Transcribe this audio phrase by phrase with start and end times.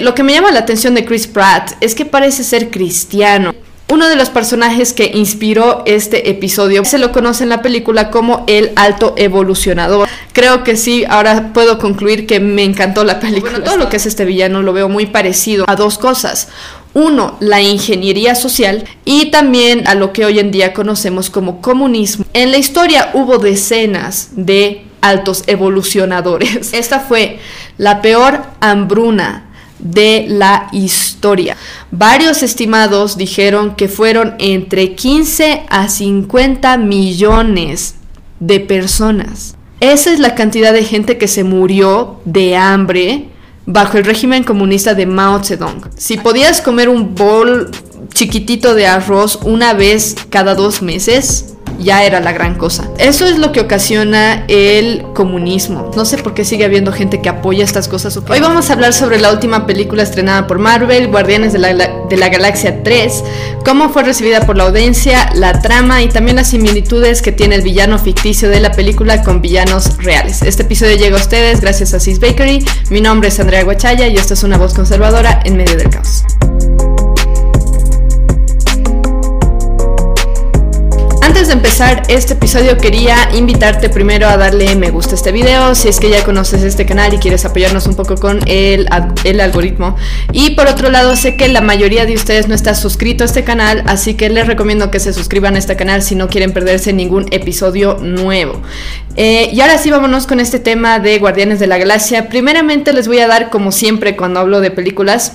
[0.00, 3.54] Lo que me llama la atención de Chris Pratt es que parece ser cristiano.
[3.90, 8.44] Uno de los personajes que inspiró este episodio se lo conoce en la película como
[8.46, 10.06] el alto evolucionador.
[10.34, 13.64] Creo que sí, ahora puedo concluir que me encantó la película.
[13.64, 16.48] todo lo que es este villano lo veo muy parecido a dos cosas.
[16.92, 22.26] Uno, la ingeniería social y también a lo que hoy en día conocemos como comunismo.
[22.34, 26.74] En la historia hubo decenas de altos evolucionadores.
[26.74, 27.38] Esta fue
[27.78, 29.47] la peor hambruna
[29.78, 31.56] de la historia.
[31.90, 37.96] Varios estimados dijeron que fueron entre 15 a 50 millones
[38.40, 39.56] de personas.
[39.80, 43.28] Esa es la cantidad de gente que se murió de hambre
[43.66, 45.90] bajo el régimen comunista de Mao Zedong.
[45.96, 47.70] Si podías comer un bol
[48.12, 52.88] chiquitito de arroz una vez cada dos meses, ya era la gran cosa.
[52.98, 55.90] Eso es lo que ocasiona el comunismo.
[55.96, 58.16] No sé por qué sigue habiendo gente que apoya estas cosas.
[58.16, 62.16] Hoy vamos a hablar sobre la última película estrenada por Marvel, Guardianes de la, de
[62.16, 63.24] la Galaxia 3,
[63.64, 67.62] cómo fue recibida por la audiencia, la trama y también las similitudes que tiene el
[67.62, 70.42] villano ficticio de la película con villanos reales.
[70.42, 72.64] Este episodio llega a ustedes gracias a Sis Bakery.
[72.90, 76.24] Mi nombre es Andrea Guachaya y esto es una voz conservadora en medio del caos.
[81.38, 85.76] Antes de empezar este episodio quería invitarte primero a darle me gusta a este video
[85.76, 88.88] si es que ya conoces este canal y quieres apoyarnos un poco con el,
[89.22, 89.94] el algoritmo.
[90.32, 93.44] Y por otro lado sé que la mayoría de ustedes no está suscrito a este
[93.44, 96.92] canal, así que les recomiendo que se suscriban a este canal si no quieren perderse
[96.92, 98.60] ningún episodio nuevo.
[99.14, 102.28] Eh, y ahora sí vámonos con este tema de Guardianes de la Galaxia.
[102.28, 105.34] Primeramente les voy a dar como siempre cuando hablo de películas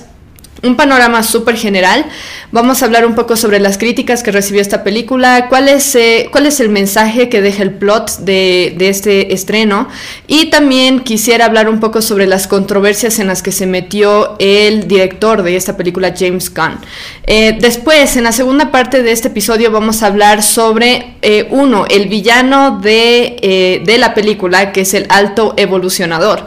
[0.64, 2.06] un panorama súper general.
[2.50, 6.28] Vamos a hablar un poco sobre las críticas que recibió esta película, cuál es, eh,
[6.32, 9.88] cuál es el mensaje que deja el plot de, este estreno
[10.26, 14.86] y también quisiera hablar un poco sobre las controversias en las que se metió el
[14.88, 16.78] director de esta película, James Gunn.
[17.26, 21.86] Eh, después, en la segunda parte de este episodio, vamos a hablar sobre, eh, uno,
[21.88, 26.46] el villano de, de la película, que es el alto evolucionador.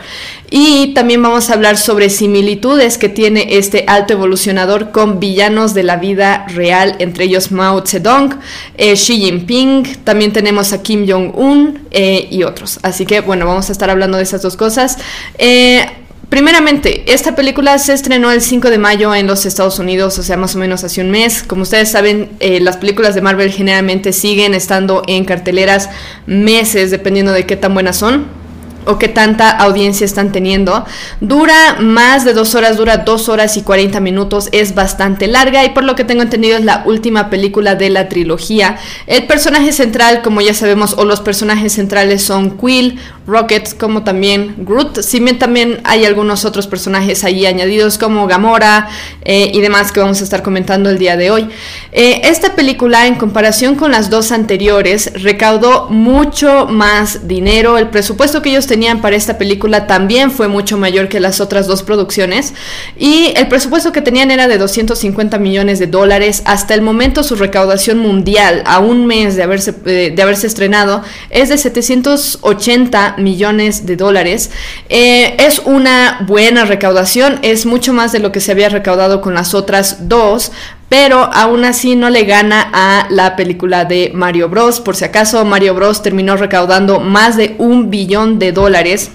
[0.49, 5.83] Y también vamos a hablar sobre similitudes que tiene este alto evolucionador con villanos de
[5.83, 8.39] la vida real, entre ellos Mao Zedong,
[8.77, 12.79] eh, Xi Jinping, también tenemos a Kim Jong-un eh, y otros.
[12.81, 14.97] Así que bueno, vamos a estar hablando de esas dos cosas.
[15.37, 15.85] Eh,
[16.29, 20.37] primeramente, esta película se estrenó el 5 de mayo en los Estados Unidos, o sea,
[20.37, 21.43] más o menos hace un mes.
[21.43, 25.89] Como ustedes saben, las películas de Marvel generalmente siguen estando en carteleras
[26.25, 28.46] meses, dependiendo de qué tan buenas son
[28.87, 30.85] o qué tanta audiencia están teniendo.
[31.21, 35.69] Dura más de dos horas, dura dos horas y 40 minutos, es bastante larga y
[35.69, 38.77] por lo que tengo entendido es la última película de la trilogía.
[39.05, 44.55] El personaje central, como ya sabemos, o los personajes centrales son Quill, Rocket, como también
[44.59, 45.01] Groot.
[45.01, 48.87] Si bien también hay algunos otros personajes ahí añadidos como Gamora
[49.25, 51.49] eh, y demás que vamos a estar comentando el día de hoy.
[51.91, 57.77] Eh, esta película, en comparación con las dos anteriores, recaudó mucho más dinero.
[57.77, 61.41] El presupuesto que ellos tenían tenían para esta película también fue mucho mayor que las
[61.41, 62.53] otras dos producciones
[62.95, 66.43] y el presupuesto que tenían era de 250 millones de dólares.
[66.45, 71.01] Hasta el momento su recaudación mundial a un mes de haberse, eh, de haberse estrenado
[71.31, 74.51] es de 780 millones de dólares.
[74.89, 79.33] Eh, es una buena recaudación, es mucho más de lo que se había recaudado con
[79.33, 80.51] las otras dos,
[80.89, 84.79] pero aún así no le gana a la película de Mario Bros.
[84.79, 86.01] Por si acaso, Mario Bros.
[86.01, 89.11] terminó recaudando más de un billón de dólares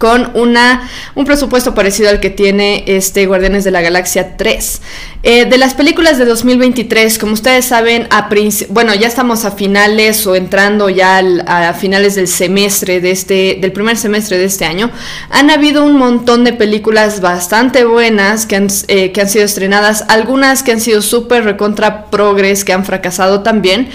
[0.00, 4.80] con una, un presupuesto parecido al que tiene este Guardianes de la Galaxia 3.
[5.22, 8.30] Eh, de las películas de 2023, como ustedes saben, a
[8.70, 13.72] bueno, ya estamos a finales o entrando ya a finales del semestre de este, del
[13.72, 14.90] primer semestre de este año,
[15.28, 20.06] han habido un montón de películas bastante buenas que han, eh, que han sido estrenadas,
[20.08, 23.90] algunas que han sido súper recontra progres, que han fracasado también,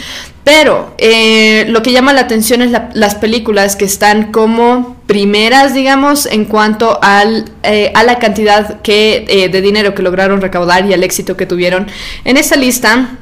[0.45, 6.28] pero eh, lo que llama la atención es las películas que están como primeras, digamos,
[6.28, 10.93] en cuanto al, eh, a la cantidad que, eh, de dinero que lograron recaudar y
[10.93, 11.87] el éxito que tuvieron.
[12.25, 13.17] En esta lista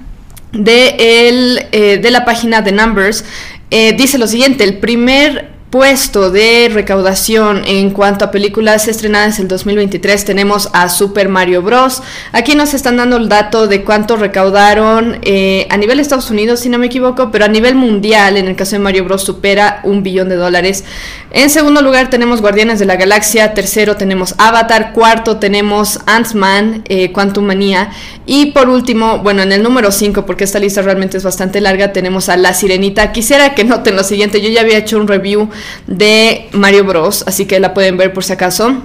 [0.51, 3.24] de, el, de la página de Numbers
[3.69, 9.48] dice lo siguiente, el primer puesto de recaudación en cuanto a películas estrenadas en el
[9.48, 12.04] 2023 tenemos a Super Mario Bros.
[12.31, 16.60] Aquí nos están dando el dato de cuánto recaudaron eh, a nivel de Estados Unidos,
[16.60, 19.80] si no me equivoco, pero a nivel mundial, en el caso de Mario Bros, supera
[19.81, 20.84] un billón de dólares.
[21.31, 27.12] En segundo lugar tenemos Guardianes de la Galaxia, tercero tenemos Avatar, cuarto tenemos Ant-Man, eh,
[27.12, 27.90] Quantum Manía
[28.28, 31.92] y por último, bueno, en el número 5, porque esta lista realmente es bastante larga,
[31.94, 33.12] tenemos a La Sirenita.
[33.12, 35.50] Quisiera que noten lo siguiente, yo ya había hecho un review
[35.88, 38.83] de Mario Bros, así que la pueden ver por si acaso.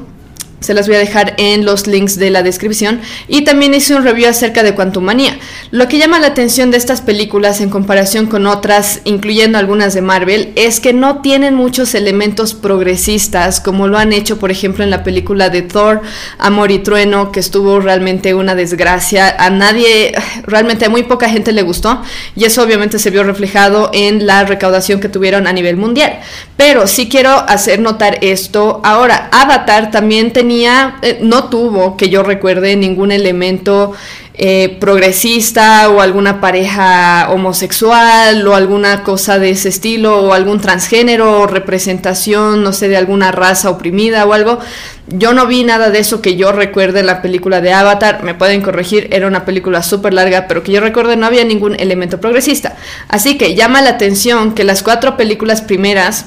[0.61, 3.01] Se las voy a dejar en los links de la descripción.
[3.29, 5.39] Y también hice un review acerca de Quantumania.
[5.71, 10.03] Lo que llama la atención de estas películas en comparación con otras, incluyendo algunas de
[10.03, 14.91] Marvel, es que no tienen muchos elementos progresistas, como lo han hecho, por ejemplo, en
[14.91, 16.03] la película de Thor,
[16.39, 19.37] Amor y Trueno, que estuvo realmente una desgracia.
[19.39, 20.13] A nadie,
[20.43, 22.03] realmente a muy poca gente le gustó.
[22.35, 26.19] Y eso obviamente se vio reflejado en la recaudación que tuvieron a nivel mundial.
[26.57, 28.81] Pero sí quiero hacer notar esto.
[28.83, 33.93] Ahora, Avatar también tenía eh, no tuvo, que yo recuerde, ningún elemento
[34.41, 41.41] eh, progresista o alguna pareja homosexual o alguna cosa de ese estilo o algún transgénero
[41.41, 44.61] o representación, no sé, de alguna raza oprimida o algo.
[45.09, 48.35] Yo no vi nada de eso que yo recuerde en la película de Avatar, me
[48.35, 52.21] pueden corregir, era una película súper larga, pero que yo recuerde no había ningún elemento
[52.21, 52.77] progresista.
[53.09, 56.27] Así que llama la atención que las cuatro películas primeras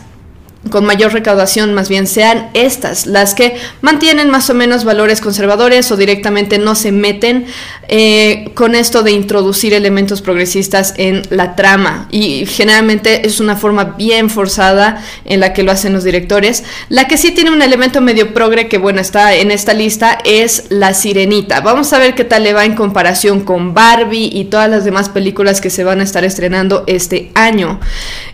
[0.69, 5.92] con mayor recaudación más bien sean estas las que mantienen más o menos valores conservadores
[5.92, 7.46] o directamente no se meten
[7.88, 12.08] eh, con esto de introducir elementos progresistas en la trama.
[12.12, 16.63] Y generalmente es una forma bien forzada en la que lo hacen los directores.
[16.90, 20.66] La que sí tiene un elemento medio progre que bueno está en esta lista es
[20.69, 21.62] la sirenita.
[21.62, 25.10] Vamos a ver qué tal le va en comparación con Barbie y todas las demás
[25.10, 27.80] películas que se van a estar estrenando este año.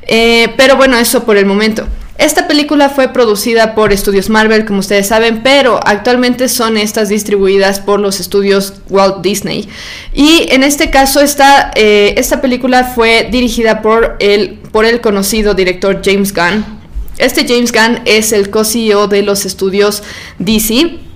[0.04, 4.80] Eh, pero bueno eso por el momento esta película fue producida por estudios Marvel, como
[4.80, 9.70] ustedes saben, pero actualmente son estas distribuidas por los estudios Walt Disney.
[10.14, 15.54] Y en este caso, esta, eh, esta película fue dirigida por el, por el conocido
[15.54, 16.66] director James Gunn.
[17.20, 20.02] Este James Gunn es el co-CEO de los estudios
[20.40, 21.07] DC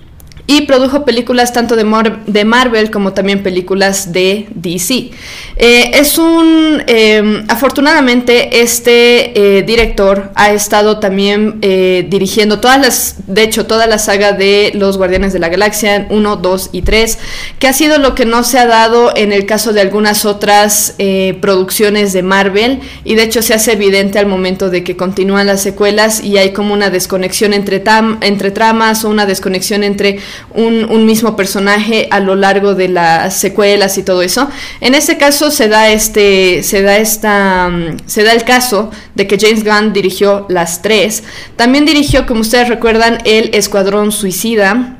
[0.48, 5.12] y produjo películas tanto de, Marvel como también películas de DC.
[5.58, 13.16] Eh, es un, em, afortunadamente, este eh, director ha estado también eh, dirigiendo todas las,
[13.28, 17.18] de hecho, toda la saga de los Guardianes de la Galaxia 1, 2 y 3,
[17.60, 20.96] que ha sido lo que no se ha dado en el caso de algunas otras
[21.42, 25.62] producciones de Marvel y de hecho se hace evidente al momento de que continúan las
[25.62, 27.84] secuelas y hay como una desconexión entre,
[28.22, 30.20] entre tramas o una desconexión entre
[30.54, 34.50] un, mismo personaje a lo largo de las secuelas y todo eso.
[34.80, 39.28] En este caso se da este, se da esta, mm, se da el caso de
[39.28, 41.24] que James Gunn dirigió las tres.
[41.56, 44.98] También dirigió, como ustedes recuerdan, el Escuadrón Suicida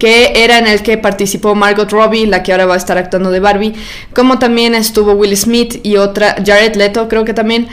[0.00, 3.30] que era en el que participó Margot Robbie, la que ahora va a estar actuando
[3.30, 3.74] de Barbie,
[4.14, 7.68] como también estuvo Will Smith y otra, Jared Leto creo que también.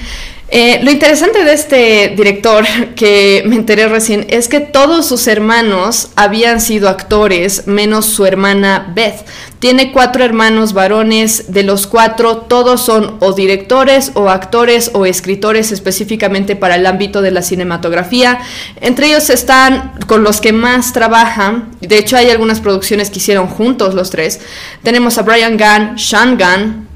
[0.50, 2.66] Eh, lo interesante de este director,
[2.96, 8.94] que me enteré recién, es que todos sus hermanos habían sido actores, menos su hermana
[8.96, 9.26] Beth.
[9.60, 15.72] Tiene cuatro hermanos varones, de los cuatro todos son o directores o actores o escritores
[15.74, 18.40] específicamente para el ámbito de la cinematografía.
[18.80, 23.48] Entre ellos están con los que más trabajan, de hecho hay algunas producciones que hicieron
[23.48, 24.40] juntos los tres.
[24.84, 26.87] Tenemos a Brian Gunn, Sean Gunn,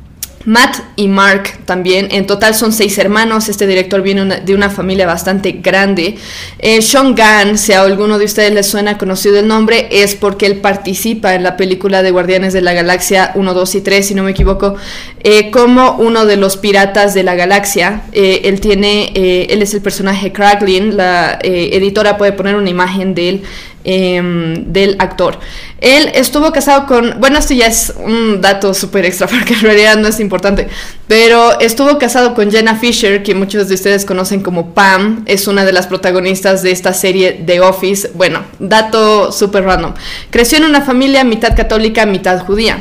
[0.46, 5.06] Matt y Mark también, en total son seis hermanos, este director viene de una familia
[5.06, 6.18] bastante grande.
[6.60, 10.46] Eh, Sean Gunn, si a alguno de ustedes les suena conocido el nombre, es porque
[10.48, 14.16] él participa en la película de Guardianes de la Galaxia 1, 2 y 3, si
[14.16, 14.76] no me equivoco,
[15.24, 18.04] eh, como uno de los piratas de la galaxia.
[18.12, 23.30] Eh, él tiene, él es el personaje Kraglin, la editora puede poner una imagen de
[23.30, 23.44] él
[23.84, 25.40] Em, del actor.
[25.80, 29.98] Él estuvo casado con, bueno, esto ya es un dato súper extra porque en realidad
[29.98, 30.68] no es importante,
[31.08, 35.66] pero estuvo casado con Jenna Fisher, que muchos de ustedes conocen como Pam, es una
[35.66, 38.12] de las protagonistas de esta serie The Office.
[38.14, 39.96] Bueno, dato súper random.
[40.30, 42.78] Creció en una familia mitad católica, mitad judía.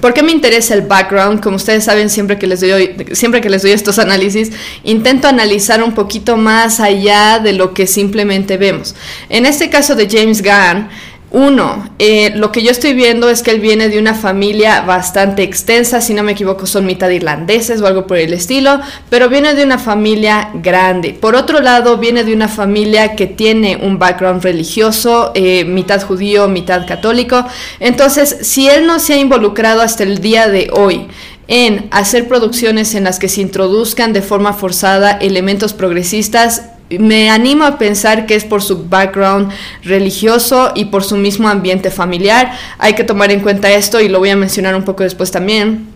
[0.00, 1.42] ¿Por qué me interesa el background?
[1.42, 4.50] Como ustedes saben, siempre que les doy, siempre que les doy estos análisis,
[4.82, 8.94] intento analizar un poquito más allá de lo que simplemente vemos.
[9.28, 10.88] En este caso de James Gunn,
[11.32, 15.44] uno, eh, lo que yo estoy viendo es que él viene de una familia bastante
[15.44, 19.54] extensa, si no me equivoco son mitad irlandeses o algo por el estilo, pero viene
[19.54, 21.14] de una familia grande.
[21.14, 26.48] Por otro lado, viene de una familia que tiene un background religioso, eh, mitad judío,
[26.48, 27.46] mitad católico.
[27.78, 31.06] Entonces, si él no se ha involucrado hasta el día de hoy
[31.46, 36.62] en hacer producciones en las que se introduzcan de forma forzada elementos progresistas,
[36.98, 39.52] me animo a pensar que es por su background
[39.84, 42.52] religioso y por su mismo ambiente familiar.
[42.78, 45.89] Hay que tomar en cuenta esto y lo voy a mencionar un poco después también.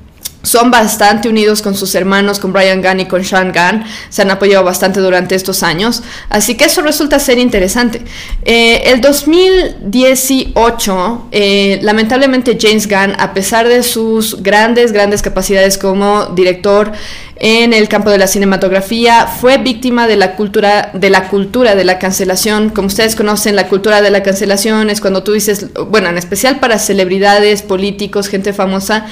[0.44, 3.84] Son bastante unidos con sus hermanos, con Brian Gunn y con Sean Gunn.
[4.10, 6.02] Se han apoyado bastante durante estos años.
[6.28, 8.02] Así que eso resulta ser interesante.
[8.44, 16.26] Eh, el 2018, eh, lamentablemente James Gunn, a pesar de sus grandes, grandes capacidades como
[16.26, 16.92] director
[17.36, 21.82] en el campo de la cinematografía, fue víctima de la cultura de la cultura de
[21.84, 22.70] la cancelación.
[22.70, 26.60] Como ustedes conocen, la cultura de la cancelación es cuando tú dices, bueno, en especial
[26.60, 29.06] para celebridades, políticos, gente famosa,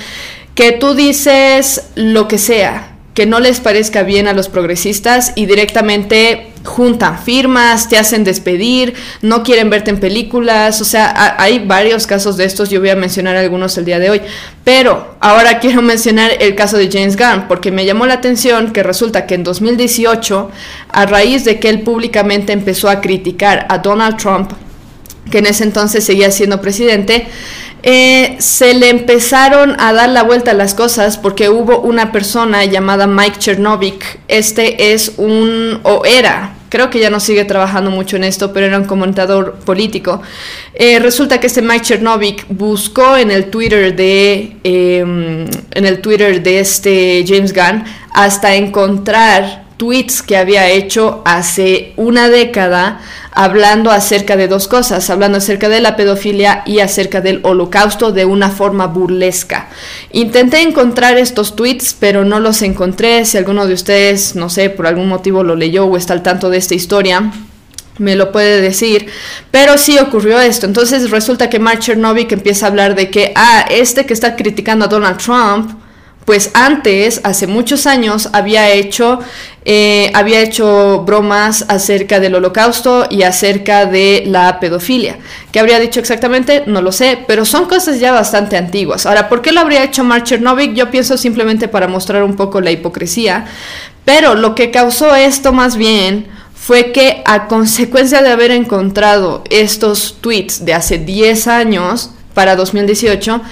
[0.54, 5.46] que tú dices lo que sea, que no les parezca bien a los progresistas y
[5.46, 12.06] directamente juntan firmas, te hacen despedir, no quieren verte en películas, o sea, hay varios
[12.06, 14.22] casos de estos, yo voy a mencionar algunos el día de hoy,
[14.64, 18.82] pero ahora quiero mencionar el caso de James Gunn, porque me llamó la atención que
[18.82, 20.50] resulta que en 2018,
[20.90, 24.52] a raíz de que él públicamente empezó a criticar a Donald Trump,
[25.30, 27.26] que en ese entonces seguía siendo presidente,
[27.82, 32.64] eh, se le empezaron a dar la vuelta a las cosas porque hubo una persona
[32.64, 34.20] llamada Mike Chernovic.
[34.28, 38.66] Este es un, o era, creo que ya no sigue trabajando mucho en esto, pero
[38.66, 40.22] era un comentador político.
[40.74, 46.42] Eh, resulta que este Mike Chernovic buscó en el Twitter de, em, en el Twitter
[46.42, 53.00] de este James Gunn hasta encontrar tweets que había hecho hace una década
[53.32, 58.24] hablando acerca de dos cosas, hablando acerca de la pedofilia y acerca del holocausto de
[58.24, 59.70] una forma burlesca.
[60.12, 63.24] Intenté encontrar estos tweets, pero no los encontré.
[63.24, 66.48] Si alguno de ustedes, no sé, por algún motivo lo leyó o está al tanto
[66.48, 67.32] de esta historia,
[67.98, 69.08] me lo puede decir,
[69.50, 70.66] pero sí ocurrió esto.
[70.66, 74.84] Entonces resulta que Mark Chernobyl empieza a hablar de que, ah, este que está criticando
[74.84, 75.81] a Donald Trump,
[76.24, 79.18] pues antes, hace muchos años, había hecho,
[79.64, 85.18] eh, había hecho bromas acerca del holocausto y acerca de la pedofilia.
[85.50, 86.62] ¿Qué habría dicho exactamente?
[86.66, 89.04] No lo sé, pero son cosas ya bastante antiguas.
[89.04, 90.74] Ahora, ¿por qué lo habría hecho Mark Chernobyl?
[90.74, 93.46] Yo pienso simplemente para mostrar un poco la hipocresía,
[94.04, 100.18] pero lo que causó esto más bien fue que a consecuencia de haber encontrado estos
[100.20, 103.42] tweets de hace 10 años, para 2018,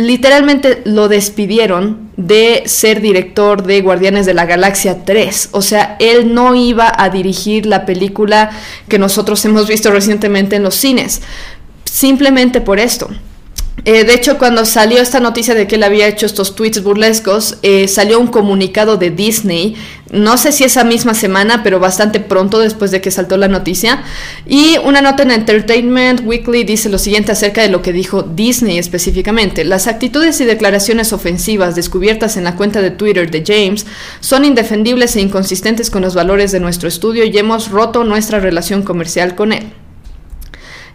[0.00, 5.50] literalmente lo despidieron de ser director de Guardianes de la Galaxia 3.
[5.52, 8.50] O sea, él no iba a dirigir la película
[8.88, 11.22] que nosotros hemos visto recientemente en los cines.
[11.84, 13.08] Simplemente por esto.
[13.84, 17.58] Eh, de hecho, cuando salió esta noticia de que él había hecho estos tweets burlescos,
[17.62, 19.74] eh, salió un comunicado de Disney,
[20.10, 24.02] no sé si esa misma semana, pero bastante pronto después de que saltó la noticia.
[24.46, 28.78] Y una nota en Entertainment Weekly dice lo siguiente acerca de lo que dijo Disney
[28.78, 29.64] específicamente.
[29.64, 33.86] Las actitudes y declaraciones ofensivas descubiertas en la cuenta de Twitter de James
[34.20, 38.82] son indefendibles e inconsistentes con los valores de nuestro estudio y hemos roto nuestra relación
[38.82, 39.72] comercial con él.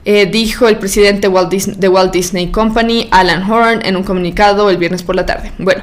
[0.07, 5.01] Eh, dijo el presidente de Walt Disney Company, Alan Horn, en un comunicado el viernes
[5.01, 5.51] por la tarde.
[5.57, 5.81] Bueno,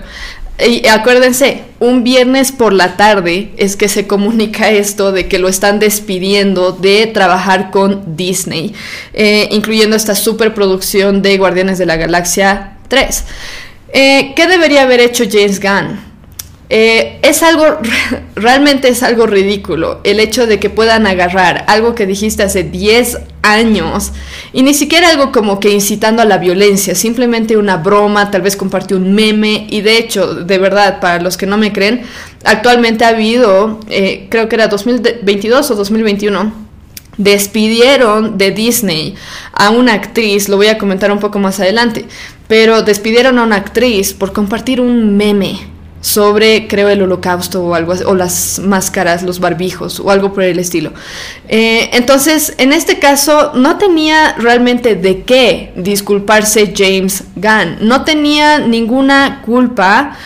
[0.65, 5.49] y acuérdense, un viernes por la tarde es que se comunica esto de que lo
[5.49, 8.75] están despidiendo de trabajar con Disney,
[9.13, 13.25] eh, incluyendo esta superproducción de Guardianes de la Galaxia 3.
[13.93, 16.12] Eh, ¿Qué debería haber hecho James Gunn?
[16.75, 17.67] Eh, es algo,
[18.35, 23.19] realmente es algo ridículo el hecho de que puedan agarrar algo que dijiste hace 10
[23.43, 24.13] años
[24.55, 28.57] y ni siquiera algo como que incitando a la violencia, simplemente una broma, tal vez
[28.57, 32.05] compartió un meme y de hecho, de verdad, para los que no me creen,
[32.43, 36.55] actualmente ha habido, eh, creo que era 2022 o 2021,
[37.19, 39.15] despidieron de Disney
[39.53, 42.07] a una actriz, lo voy a comentar un poco más adelante,
[42.49, 45.72] pero despidieron a una actriz por compartir un meme
[46.03, 50.59] sobre, creo, el holocausto o algo o las máscaras, los barbijos o algo por el
[50.59, 50.93] estilo.
[51.49, 57.79] Eh, entonces, en este caso, no tenía realmente de qué disculparse James Gunn.
[57.81, 60.19] No tenía ninguna culpa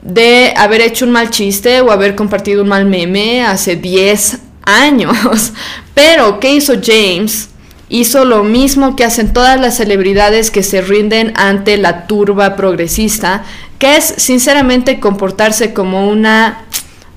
[0.00, 5.52] de haber hecho un mal chiste o haber compartido un mal meme hace 10 años.
[5.94, 7.48] Pero, ¿qué hizo James?
[7.88, 13.44] hizo lo mismo que hacen todas las celebridades que se rinden ante la turba progresista,
[13.78, 16.64] que es sinceramente comportarse como una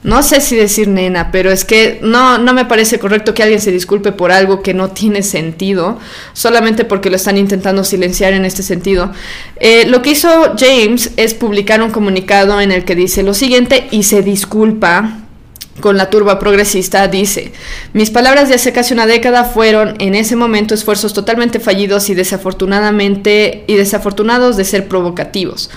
[0.04, 3.60] no sé si decir nena, pero es que no, no me parece correcto que alguien
[3.60, 6.00] se disculpe por algo que no tiene sentido,
[6.32, 9.12] solamente porque lo están intentando silenciar en este sentido.
[9.58, 13.88] Eh, lo que hizo James es publicar un comunicado en el que dice lo siguiente
[13.92, 15.27] y se disculpa
[15.80, 17.52] con la turba progresista, dice,
[17.94, 22.16] mis palabras de hace casi una década fueron en ese momento esfuerzos totalmente fallidos y
[22.16, 25.70] desafortunadamente y desafortunados de ser provocativos.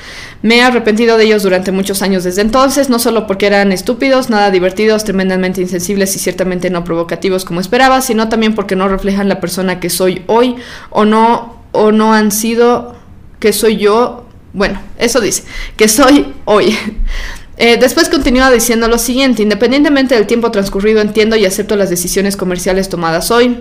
[0.42, 4.30] Me he arrepentido de ellos durante muchos años desde entonces, no solo porque eran estúpidos,
[4.30, 9.28] nada divertidos, tremendamente insensibles y ciertamente no provocativos como esperaba, sino también porque no reflejan
[9.28, 10.56] la persona que soy hoy
[10.90, 12.96] o no o no han sido
[13.38, 15.44] que soy yo Bueno, eso dice,
[15.76, 16.76] que soy hoy.
[17.62, 22.34] Eh, después continúa diciendo lo siguiente, independientemente del tiempo transcurrido, entiendo y acepto las decisiones
[22.34, 23.58] comerciales tomadas hoy.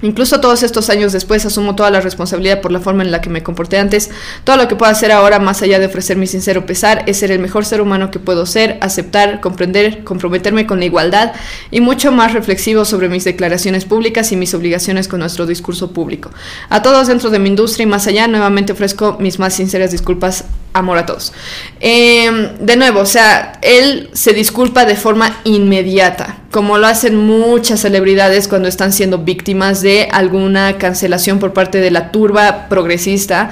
[0.00, 3.30] Incluso todos estos años después asumo toda la responsabilidad por la forma en la que
[3.30, 4.10] me comporté antes.
[4.44, 7.32] Todo lo que puedo hacer ahora, más allá de ofrecer mi sincero pesar, es ser
[7.32, 11.32] el mejor ser humano que puedo ser, aceptar, comprender, comprometerme con la igualdad
[11.72, 16.30] y mucho más reflexivo sobre mis declaraciones públicas y mis obligaciones con nuestro discurso público.
[16.68, 20.44] A todos dentro de mi industria y más allá, nuevamente ofrezco mis más sinceras disculpas.
[20.72, 21.32] Amor a todos.
[21.80, 27.80] Em, de nuevo, o sea, él se disculpa de forma inmediata como lo hacen muchas
[27.80, 33.50] celebridades cuando están siendo víctimas de alguna cancelación por parte de la turba progresista,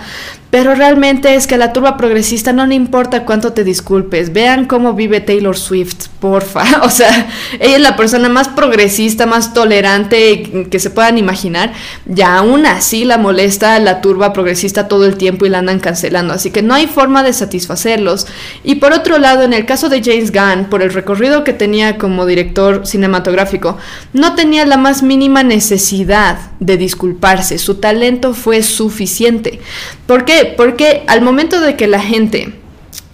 [0.51, 4.33] pero realmente es que a la turba progresista no le importa cuánto te disculpes.
[4.33, 6.65] Vean cómo vive Taylor Swift, porfa.
[6.91, 7.29] O sea,
[7.61, 11.73] ella es la persona más progresista, más tolerante que se puedan imaginar.
[12.13, 16.35] Y aún así la molesta la turba progresista todo el tiempo y la andan cancelando.
[16.35, 18.27] Así que no hay forma de satisfacerlos.
[18.65, 21.97] Y por otro lado, en el caso de James Gunn, por el recorrido que tenía
[21.97, 23.79] como director cinematográfico,
[24.13, 27.59] no tenía la más mínima necesidad de disculparse.
[27.59, 29.61] Su talento fue suficiente.
[30.07, 32.55] ¿Por Porque al momento de que la gente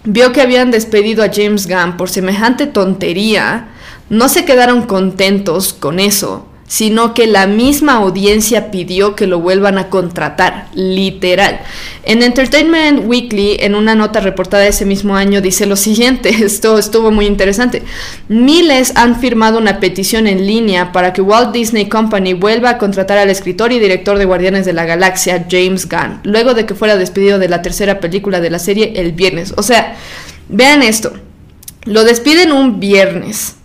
[0.03, 3.69] vio que habían despedido a James Gunn por semejante tontería,
[4.09, 9.77] no se quedaron contentos con eso sino que la misma audiencia pidió que lo vuelvan
[9.77, 11.61] a contratar, literal.
[12.03, 17.09] En Entertainment Weekly, en una nota reportada ese mismo año, dice lo siguiente, esto estuvo
[17.09, 17.83] muy interesante.
[18.27, 23.17] Miles han firmado una petición en línea para que Walt Disney Company vuelva a contratar
[23.17, 26.97] al escritor y director de Guardianes de la Galaxia, James Gunn, luego de que fuera
[26.97, 29.53] despedido de la tercera película de la serie el viernes.
[29.55, 29.95] O sea,
[30.49, 31.13] vean esto,
[31.85, 33.56] lo despiden un viernes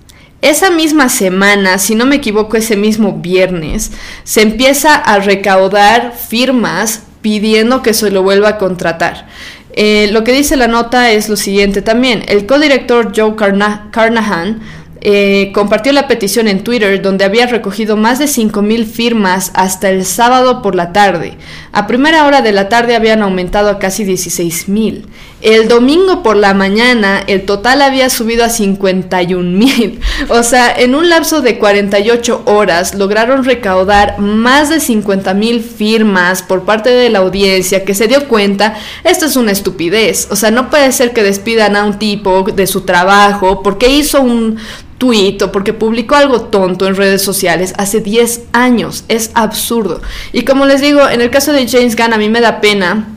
[0.42, 3.92] esa misma semana, si no me equivoco, ese mismo viernes,
[4.24, 9.28] se empieza a recaudar firmas pidiendo que se lo vuelva a contratar.
[9.74, 12.24] Eh, lo que dice la nota es lo siguiente también.
[12.26, 14.60] El codirector Joe Carnahan
[15.00, 20.04] eh, compartió la petición en Twitter donde había recogido más de 5.000 firmas hasta el
[20.04, 21.38] sábado por la tarde.
[21.72, 25.06] A primera hora de la tarde habían aumentado a casi 16.000.
[25.42, 29.98] El domingo por la mañana el total había subido a 51.000.
[30.28, 36.64] O sea, en un lapso de 48 horas lograron recaudar más de 50.000 firmas por
[36.64, 40.28] parte de la audiencia que se dio cuenta, esto es una estupidez.
[40.30, 44.20] O sea, no puede ser que despidan a un tipo de su trabajo porque hizo
[44.20, 44.58] un
[44.98, 49.02] tuit o porque publicó algo tonto en redes sociales hace 10 años.
[49.08, 50.00] Es absurdo.
[50.32, 53.08] Y como les digo, en el caso de James Gunn a mí me da pena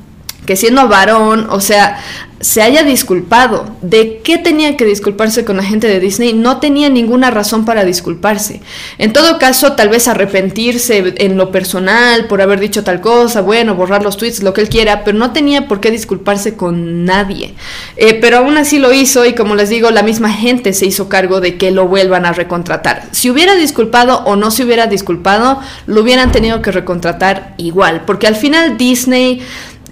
[0.45, 1.99] que siendo varón, o sea,
[2.45, 3.65] se haya disculpado.
[3.81, 6.34] ¿De qué tenía que disculparse con la gente de Disney?
[6.34, 8.62] No tenía ninguna razón para disculparse.
[8.97, 13.75] En todo caso, tal vez arrepentirse en lo personal por haber dicho tal cosa, bueno,
[13.75, 17.55] borrar los tweets, lo que él quiera, pero no tenía por qué disculparse con nadie.
[17.95, 21.10] Eh, pero aún así lo hizo y como les digo, la misma gente se hizo
[21.10, 23.05] cargo de que lo vuelvan a recontratar.
[23.12, 28.27] Si hubiera disculpado o no se hubiera disculpado, lo hubieran tenido que recontratar igual, porque
[28.27, 29.41] al final Disney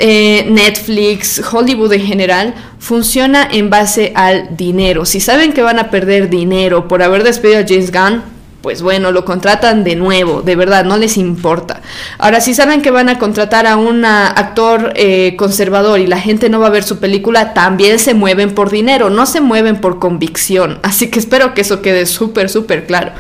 [0.05, 5.05] eh, Netflix, Hollywood en general, funciona en base al dinero.
[5.05, 8.21] Si saben que van a perder dinero por haber despedido a James Gunn,
[8.63, 11.81] pues bueno, lo contratan de nuevo, de verdad, no les importa.
[12.17, 16.47] Ahora, si saben que van a contratar a un actor eh, conservador y la gente
[16.47, 19.99] no va a ver su película, también se mueven por dinero, no se mueven por
[19.99, 20.79] convicción.
[20.83, 23.11] Así que espero que eso quede súper, súper claro.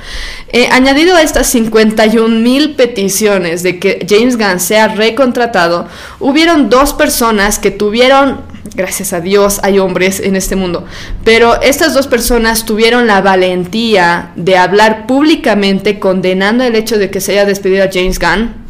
[0.47, 5.89] Eh, añadido a estas 51 mil peticiones de que James Gunn sea recontratado,
[6.21, 10.85] hubieron dos personas que tuvieron gracias a Dios hay hombres en este mundo.
[11.23, 17.21] Pero estas dos personas tuvieron la valentía de hablar públicamente condenando el hecho de que
[17.21, 18.62] se haya despedido a James Gunn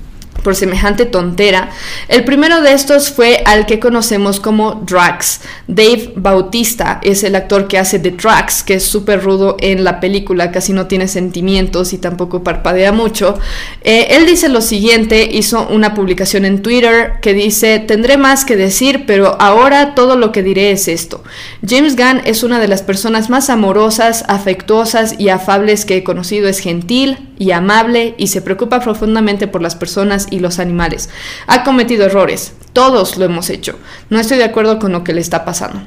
[0.43, 1.71] por semejante tontera.
[2.07, 5.41] El primero de estos fue al que conocemos como Drax.
[5.67, 9.99] Dave Bautista es el actor que hace de Drax, que es súper rudo en la
[9.99, 13.39] película, casi no tiene sentimientos y tampoco parpadea mucho.
[13.83, 18.55] Eh, él dice lo siguiente, hizo una publicación en Twitter que dice, tendré más que
[18.55, 21.23] decir, pero ahora todo lo que diré es esto.
[21.65, 26.49] James Gunn es una de las personas más amorosas, afectuosas y afables que he conocido,
[26.49, 31.09] es gentil y amable y se preocupa profundamente por las personas y los animales.
[31.47, 33.77] Ha cometido errores, todos lo hemos hecho.
[34.09, 35.81] No estoy de acuerdo con lo que le está pasando.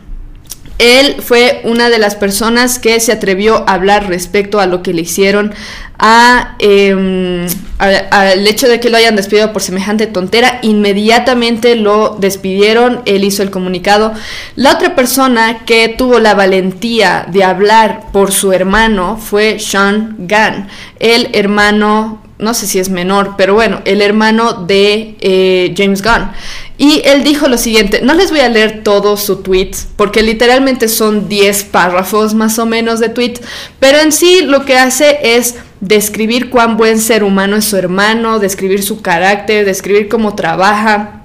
[0.79, 4.93] Él fue una de las personas que se atrevió a hablar respecto a lo que
[4.93, 5.55] le hicieron
[6.59, 7.47] em,
[7.79, 10.59] al hecho de que lo hayan despedido por semejante tontera.
[10.63, 14.13] Inmediatamente lo despidieron, él hizo el comunicado.
[14.55, 20.69] La otra persona que tuvo la valentía de hablar por su hermano fue Sean Gunn,
[21.01, 26.31] el hermano no sé si es menor, pero bueno, el hermano de eh, James Gunn.
[26.79, 30.89] Y él dijo lo siguiente, no les voy a leer todo su tweet, porque literalmente
[30.89, 33.35] son 10 párrafos más o menos de tweet,
[33.81, 38.39] pero en sí lo que hace es describir cuán buen ser humano es su hermano,
[38.39, 41.23] describir su carácter, describir cómo trabaja,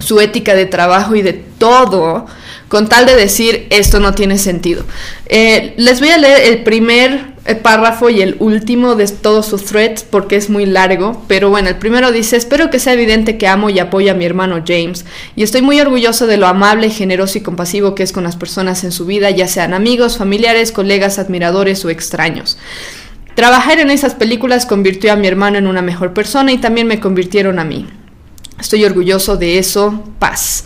[0.00, 2.26] su ética de trabajo y de todo,
[2.68, 4.84] con tal de decir esto no tiene sentido.
[5.26, 10.02] Eh, les voy a leer el primer párrafo y el último de todos sus threads
[10.02, 13.70] porque es muy largo, pero bueno, el primero dice, espero que sea evidente que amo
[13.70, 15.04] y apoyo a mi hermano James
[15.36, 18.84] y estoy muy orgulloso de lo amable, generoso y compasivo que es con las personas
[18.84, 22.58] en su vida, ya sean amigos, familiares, colegas, admiradores o extraños.
[23.34, 27.00] Trabajar en esas películas convirtió a mi hermano en una mejor persona y también me
[27.00, 27.86] convirtieron a mí.
[28.60, 30.04] Estoy orgulloso de eso.
[30.18, 30.64] Paz.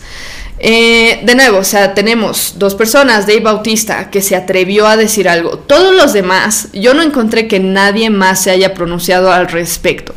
[0.67, 5.29] Eh, de nuevo, o sea, tenemos dos personas, Dave Bautista, que se atrevió a decir
[5.29, 5.59] algo.
[5.59, 10.15] Todos los demás, yo no encontré que nadie más se haya pronunciado al respecto.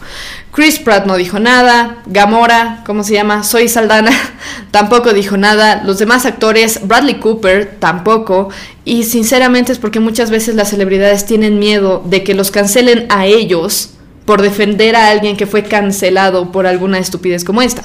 [0.50, 3.44] Chris Pratt no dijo nada, Gamora, ¿cómo se llama?
[3.44, 4.10] Soy Saldana,
[4.70, 8.48] tampoco dijo nada, los demás actores, Bradley Cooper, tampoco,
[8.86, 13.26] y sinceramente es porque muchas veces las celebridades tienen miedo de que los cancelen a
[13.26, 13.97] ellos
[14.28, 17.84] por defender a alguien que fue cancelado por alguna estupidez como esta.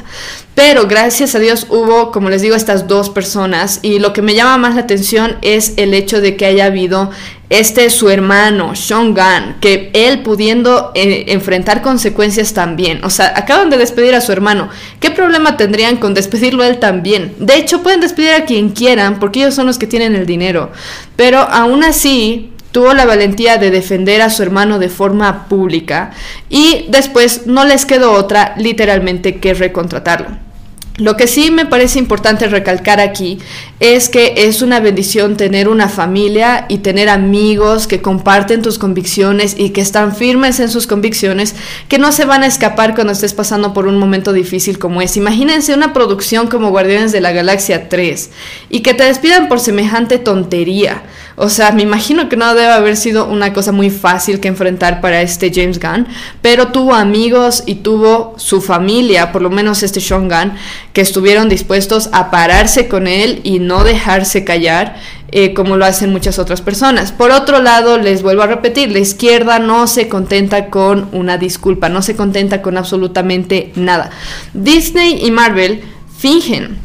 [0.56, 4.36] Pero gracias a Dios hubo, como les digo, estas dos personas y lo que me
[4.36, 7.12] llama más la atención es el hecho de que haya habido
[7.50, 13.06] este su hermano, Sean Gunn, que él pudiendo eh, enfrentar consecuencias también.
[13.06, 14.68] O sea, acaban de despedir a su hermano.
[15.00, 17.36] ¿Qué problema tendrían con despedirlo él también?
[17.40, 20.74] De hecho, pueden despedir a quien quieran porque ellos son los que tienen el dinero.
[21.16, 26.12] Pero aún así, tuvo la valentía de defender a su hermano de forma pública
[26.50, 30.44] y después no les quedó otra literalmente que recontratarlo.
[30.98, 33.40] Lo que sí me parece importante recalcar aquí
[33.80, 39.56] es que es una bendición tener una familia y tener amigos que comparten tus convicciones
[39.58, 41.56] y que están firmes en sus convicciones,
[41.88, 45.18] que no se van a escapar cuando estés pasando por un momento difícil como es.
[45.18, 48.30] Imagínense una producción como Guardianes de la Galaxia 3
[48.70, 51.02] y que te despidan por semejante tontería.
[51.36, 55.02] O sea, me imagino que no debe haber sido una cosa muy fácil que enfrentar
[55.02, 56.08] para este James Gunn,
[56.42, 60.54] pero tuvo amigos y tuvo su familia, por lo menos este Sean Gunn,
[60.94, 64.96] que estuvieron dispuestos a pararse con él y no dejarse callar.
[65.36, 67.12] Eh, como lo hacen muchas otras personas.
[67.12, 71.90] Por otro lado, les vuelvo a repetir, la izquierda no se contenta con una disculpa,
[71.90, 74.12] no se contenta con absolutamente nada.
[74.54, 75.82] Disney y Marvel
[76.16, 76.78] fingen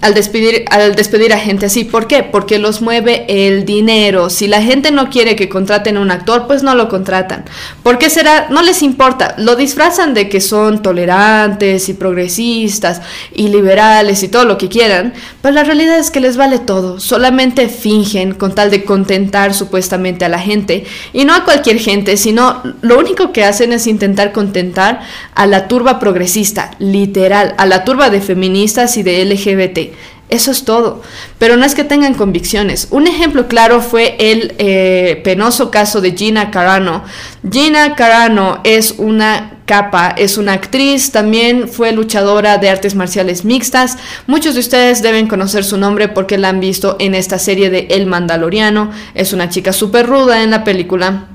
[0.00, 1.84] al despedir, al despedir a gente así.
[1.84, 2.22] ¿Por qué?
[2.22, 4.28] Porque los mueve el dinero.
[4.28, 7.44] Si la gente no quiere que contraten a un actor, pues no lo contratan.
[7.82, 8.48] ¿Por qué será?
[8.50, 9.34] No les importa.
[9.38, 13.02] Lo disfrazan de que son tolerantes y progresistas
[13.32, 17.00] y liberales y todo lo que quieran, pero la realidad es que les vale todo.
[17.00, 20.84] Solamente fingen con tal de contentar supuestamente a la gente.
[21.12, 25.00] Y no a cualquier gente, sino lo único que hacen es intentar contentar
[25.34, 29.83] a la turba progresista, literal, a la turba de feministas y de LGBT.
[30.30, 31.02] Eso es todo.
[31.38, 32.88] Pero no es que tengan convicciones.
[32.90, 37.04] Un ejemplo claro fue el eh, penoso caso de Gina Carano.
[37.48, 43.98] Gina Carano es una capa, es una actriz, también fue luchadora de artes marciales mixtas.
[44.26, 47.86] Muchos de ustedes deben conocer su nombre porque la han visto en esta serie de
[47.90, 48.90] El Mandaloriano.
[49.14, 51.28] Es una chica súper ruda en la película.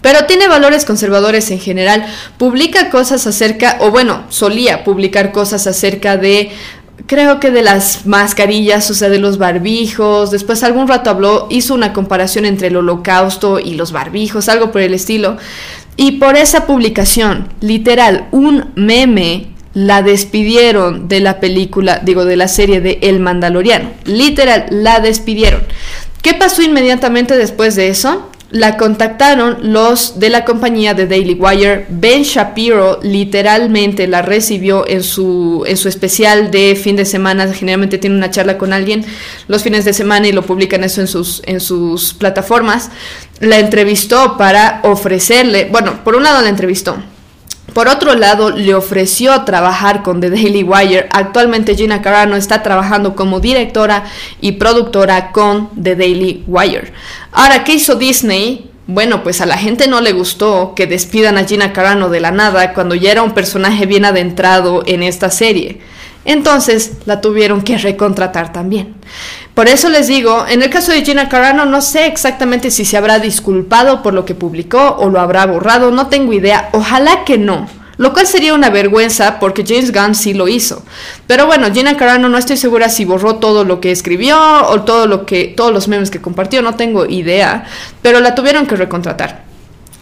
[0.00, 2.06] Pero tiene valores conservadores en general,
[2.36, 6.52] publica cosas acerca, o bueno, solía publicar cosas acerca de
[7.08, 10.30] creo que de las mascarillas, o sea, de los barbijos.
[10.30, 14.82] Después algún rato habló, hizo una comparación entre el holocausto y los barbijos, algo por
[14.82, 15.38] el estilo.
[15.96, 22.46] Y por esa publicación, literal, un meme, la despidieron de la película, digo, de la
[22.46, 23.90] serie de El Mandaloriano.
[24.04, 25.62] Literal, la despidieron.
[26.22, 28.28] ¿Qué pasó inmediatamente después de eso?
[28.50, 31.86] La contactaron los de la compañía de Daily Wire.
[31.90, 37.52] Ben Shapiro literalmente la recibió en su, en su especial de fin de semana.
[37.52, 39.04] Generalmente tiene una charla con alguien
[39.48, 42.90] los fines de semana y lo publican eso en sus, en sus plataformas.
[43.40, 46.96] La entrevistó para ofrecerle, bueno, por un lado la entrevistó
[47.74, 51.08] por otro lado, le ofreció trabajar con The Daily Wire.
[51.12, 54.04] Actualmente Gina Carano está trabajando como directora
[54.40, 56.92] y productora con The Daily Wire.
[57.32, 58.70] Ahora, ¿qué hizo Disney?
[58.86, 62.30] Bueno, pues a la gente no le gustó que despidan a Gina Carano de la
[62.30, 65.80] nada cuando ya era un personaje bien adentrado en esta serie.
[66.28, 68.94] Entonces la tuvieron que recontratar también.
[69.54, 72.98] Por eso les digo, en el caso de Gina Carano no sé exactamente si se
[72.98, 77.38] habrá disculpado por lo que publicó o lo habrá borrado, no tengo idea, ojalá que
[77.38, 77.66] no.
[77.96, 80.84] Lo cual sería una vergüenza porque James Gunn sí lo hizo.
[81.26, 84.38] Pero bueno, Gina Carano no estoy segura si borró todo lo que escribió
[84.68, 87.64] o todo lo que todos los memes que compartió, no tengo idea,
[88.02, 89.47] pero la tuvieron que recontratar.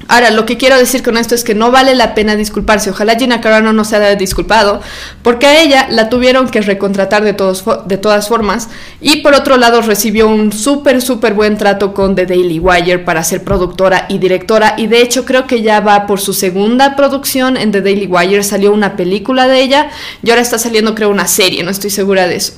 [0.09, 2.91] Ahora, lo que quiero decir con esto es que no vale la pena disculparse.
[2.91, 4.81] Ojalá Gina Carano no se haya disculpado,
[5.23, 8.69] porque a ella la tuvieron que recontratar de, todos, de todas formas.
[9.01, 13.25] Y por otro lado, recibió un súper, súper buen trato con The Daily Wire para
[13.25, 14.75] ser productora y directora.
[14.77, 18.45] Y de hecho, creo que ya va por su segunda producción en The Daily Wire.
[18.45, 19.91] Salió una película de ella
[20.23, 22.53] y ahora está saliendo, creo, una serie, no estoy segura de eso.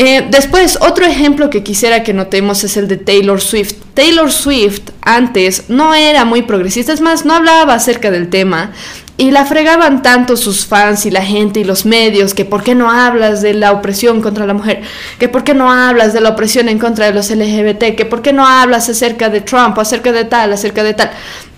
[0.00, 3.74] Eh, después, otro ejemplo que quisiera que notemos es el de Taylor Swift.
[3.94, 8.70] Taylor Swift antes no era muy progresista, es más, no hablaba acerca del tema.
[9.16, 12.76] Y la fregaban tanto sus fans y la gente y los medios, que por qué
[12.76, 14.82] no hablas de la opresión contra la mujer,
[15.18, 18.22] que por qué no hablas de la opresión en contra de los LGBT, que por
[18.22, 21.10] qué no hablas acerca de Trump, acerca de tal, acerca de tal.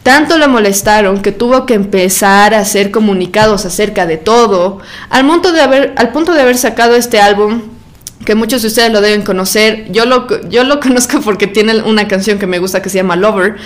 [0.02, 4.78] Tanto la molestaron que tuvo que empezar a hacer comunicados acerca de todo,
[5.10, 7.60] al de haber, al punto de haber sacado este álbum
[8.24, 9.86] que muchos de ustedes lo deben conocer.
[9.90, 13.16] Yo lo, yo lo conozco porque tiene una canción que me gusta que se llama
[13.16, 13.56] Lover,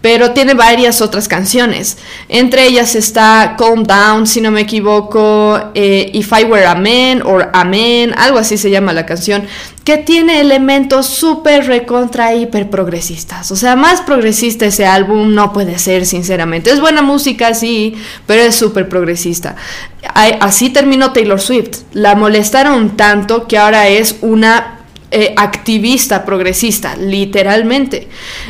[0.00, 1.98] pero tiene varias otras canciones.
[2.28, 7.22] Entre ellas está Calm Down, si no me equivoco, eh, If I Were a Man
[7.24, 9.46] o Amen, algo así se llama la canción,
[9.84, 13.50] que tiene elementos súper recontra hiper progresistas.
[13.52, 16.70] O sea, más progresista ese álbum no puede ser, sinceramente.
[16.70, 17.94] Es buena música, sí,
[18.26, 19.56] pero es súper progresista.
[20.40, 21.82] Así terminó Taylor Swift.
[21.92, 24.78] La molestaron tanto que ahora es una
[25.16, 28.08] eh, activista progresista, literalmente.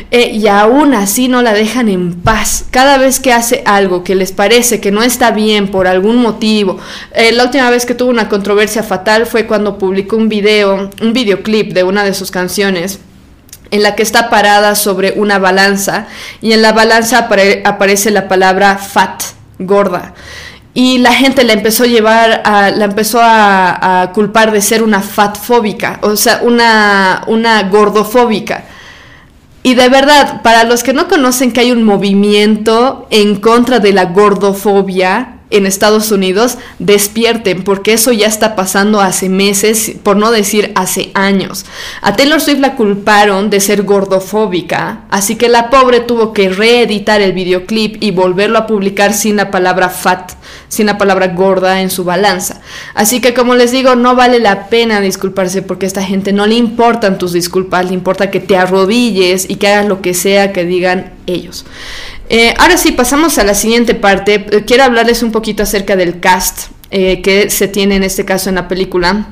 [0.09, 2.65] Eh, y aún así no la dejan en paz.
[2.71, 6.79] Cada vez que hace algo que les parece que no está bien por algún motivo.
[7.13, 11.13] Eh, la última vez que tuvo una controversia fatal fue cuando publicó un video, un
[11.13, 12.97] videoclip de una de sus canciones
[13.69, 16.07] en la que está parada sobre una balanza
[16.41, 17.29] y en la balanza
[17.63, 19.21] aparece la palabra fat,
[19.59, 20.15] gorda
[20.77, 25.01] y la gente la empezó a llevar, a, la empezó a, culpar de ser una
[25.01, 28.65] fatfóbica, o sea, una, una gordofóbica.
[29.63, 33.93] Y de verdad, para los que no conocen que hay un movimiento en contra de
[33.93, 40.31] la gordofobia, en Estados Unidos despierten, porque eso ya está pasando hace meses, por no
[40.31, 41.65] decir hace años.
[42.01, 47.21] A Taylor Swift la culparon de ser gordofóbica, así que la pobre tuvo que reeditar
[47.21, 50.31] el videoclip y volverlo a publicar sin la palabra fat,
[50.67, 52.61] sin la palabra gorda en su balanza.
[52.93, 56.45] Así que como les digo, no vale la pena disculparse porque a esta gente no
[56.47, 60.51] le importan tus disculpas, le importa que te arrodilles y que hagas lo que sea
[60.51, 61.65] que digan ellos.
[62.37, 64.45] Eh, ahora sí, pasamos a la siguiente parte.
[64.51, 68.49] Eh, quiero hablarles un poquito acerca del cast eh, que se tiene en este caso
[68.49, 69.29] en la película.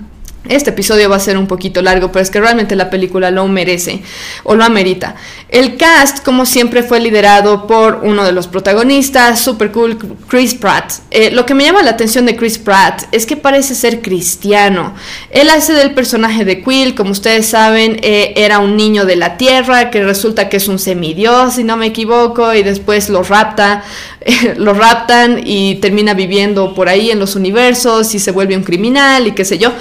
[0.50, 3.48] Este episodio va a ser un poquito largo, pero es que realmente la película lo
[3.48, 4.02] merece
[4.44, 5.16] o lo amerita.
[5.48, 10.92] El cast, como siempre, fue liderado por uno de los protagonistas, super cool, Chris Pratt.
[11.12, 14.94] Eh, lo que me llama la atención de Chris Pratt es que parece ser cristiano.
[15.30, 19.38] Él hace del personaje de Quill, como ustedes saben, eh, era un niño de la
[19.38, 23.86] tierra que resulta que es un semidios, si no me equivoco, y después lo rapta,
[24.58, 29.26] lo raptan y termina viviendo por ahí en los universos y se vuelve un criminal
[29.28, 29.72] y qué sé yo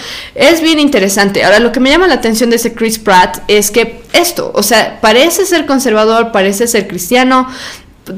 [0.52, 1.44] es bien interesante.
[1.44, 4.62] Ahora, lo que me llama la atención de ese Chris Pratt es que esto, o
[4.62, 7.48] sea, parece ser conservador, parece ser cristiano.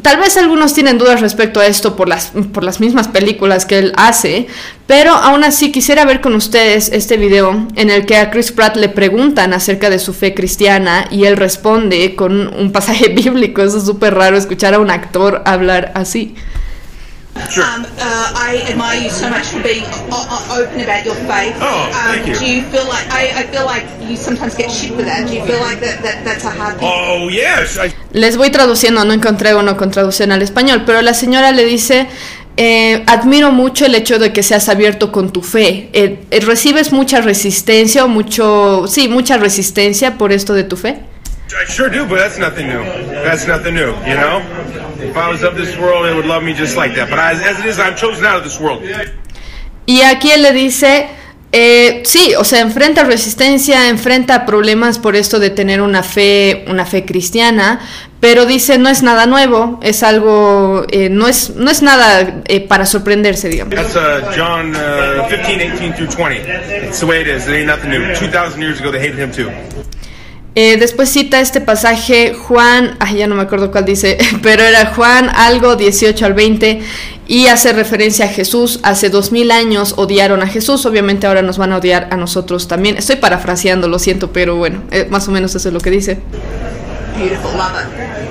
[0.02, 3.78] Tal vez algunos tienen dudas respecto a esto por las, por las mismas películas que
[3.78, 4.46] él hace,
[4.86, 8.76] pero aún así quisiera ver con ustedes este video en el que a Chris Pratt
[8.76, 13.62] le preguntan acerca de su fe cristiana y él responde con un pasaje bíblico.
[13.62, 16.34] Eso es súper raro escuchar a un actor hablar así.
[17.50, 17.64] Sure.
[17.64, 19.84] Um, uh, I admire you so much for being
[20.50, 21.54] open about your faith.
[21.60, 22.34] Oh, thank um, you.
[22.38, 25.26] Do you feel like I, I feel like you sometimes get shit with that?
[25.26, 26.88] Do you feel like that, that that's a hard thing?
[26.90, 27.76] Oh yes.
[27.78, 27.92] I...
[28.12, 32.06] Les voy traduciendo, no encontré uno con traducción al español, pero la señora le dice.
[32.56, 35.90] Eh, admiro mucho el hecho de que seas abierto con tu fe.
[35.92, 41.00] Eh, eh, ¿Recibes mucha resistencia o mucho, sí, mucha resistencia por esto de tu fe?
[41.52, 42.82] I sure do, but that's nothing new.
[43.24, 44.40] That's nothing new, you know?
[44.98, 47.10] If I was of this world, they would love me just like that.
[47.10, 48.82] But as, as it is, I'm chosen out of this world.
[49.86, 51.08] Y aquí él le dice,
[51.52, 56.86] eh, sí, o sea, enfrenta resistencia, enfrenta problemas por esto de tener una fe, una
[56.86, 57.80] fe cristiana,
[58.20, 62.60] pero dice no es nada nuevo, es algo, eh, no es, no es nada eh,
[62.60, 63.74] para sorprenderse, digamos.
[63.74, 66.36] That's uh, John uh, 15, 18 through 20.
[66.88, 67.46] It's the way it is.
[67.46, 68.14] It ain't nothing new.
[68.14, 69.50] 2,000 years ago, they hated him too.
[70.56, 74.86] Eh, después cita este pasaje Juan, ay, ya no me acuerdo cuál dice, pero era
[74.94, 76.80] Juan algo 18 al 20
[77.26, 78.78] y hace referencia a Jesús.
[78.84, 82.68] Hace dos mil años odiaron a Jesús, obviamente ahora nos van a odiar a nosotros
[82.68, 82.96] también.
[82.96, 86.18] Estoy parafraseando, lo siento, pero bueno, eh, más o menos eso es lo que dice.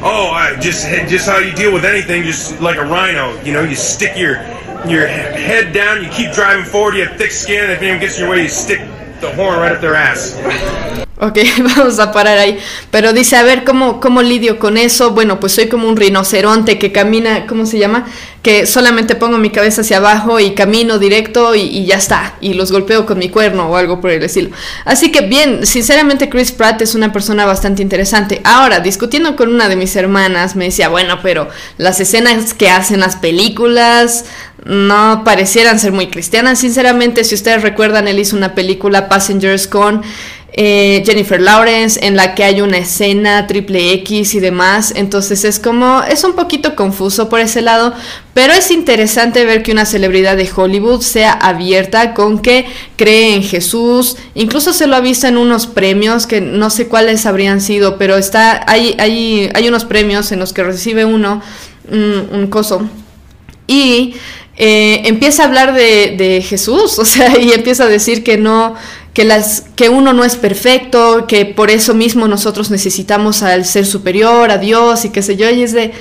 [0.05, 3.31] Oh, uh, just just how you deal with anything, just like a rhino.
[3.45, 4.37] You know, you stick your
[4.85, 8.17] your head down, you keep driving forward, you have thick skin, and if anyone gets
[8.17, 8.81] in your way, you stick
[9.21, 10.35] the horn right up their ass.
[11.23, 11.39] Ok,
[11.77, 12.57] vamos a parar ahí.
[12.91, 15.11] Pero dice, a ver, ¿cómo, ¿cómo lidio con eso?
[15.11, 18.05] Bueno, pues soy como un rinoceronte que camina, ¿cómo se llama?
[18.41, 22.35] Que solamente pongo mi cabeza hacia abajo y camino directo y, y, ya está.
[22.41, 24.49] Y los golpeo con mi cuerno o algo por el estilo.
[24.83, 28.41] Así que bien, sinceramente Chris Pratt es una persona bastante interesante.
[28.43, 32.99] Ahora, discutiendo con una de mis hermanas, me decía, bueno, pero las escenas que hacen
[32.99, 34.25] las películas
[34.65, 36.59] no parecieran ser muy cristianas.
[36.59, 40.01] Sinceramente, si ustedes recuerdan, él hizo una película Passengers con
[40.55, 44.93] eh, Jennifer Lawrence, en la que hay una escena triple X y demás.
[44.95, 47.93] Entonces es como, es un poquito confuso por ese lado,
[48.35, 52.65] pero es interesante ver que una celebridad de Hollywood sea abierta con que
[52.97, 54.17] cree en Jesús.
[54.35, 58.15] Incluso se lo ha visto en unos premios que no sé cuáles habrían sido, pero
[58.15, 61.41] está, hay, hay, hay unos premios en los que recibe uno
[61.89, 62.87] un, un coso.
[63.65, 64.15] Y
[64.55, 68.75] eh, empieza a hablar de, de Jesús, o sea, y empieza a decir que no,
[69.13, 73.85] que, las, que uno no es perfecto, que por eso mismo nosotros necesitamos al ser
[73.85, 75.91] superior, a Dios y qué sé yo, y es de,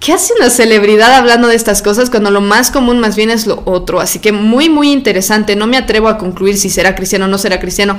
[0.00, 3.46] ¿qué hace una celebridad hablando de estas cosas cuando lo más común más bien es
[3.46, 4.00] lo otro?
[4.00, 7.38] Así que muy, muy interesante, no me atrevo a concluir si será cristiano o no
[7.38, 7.98] será cristiano.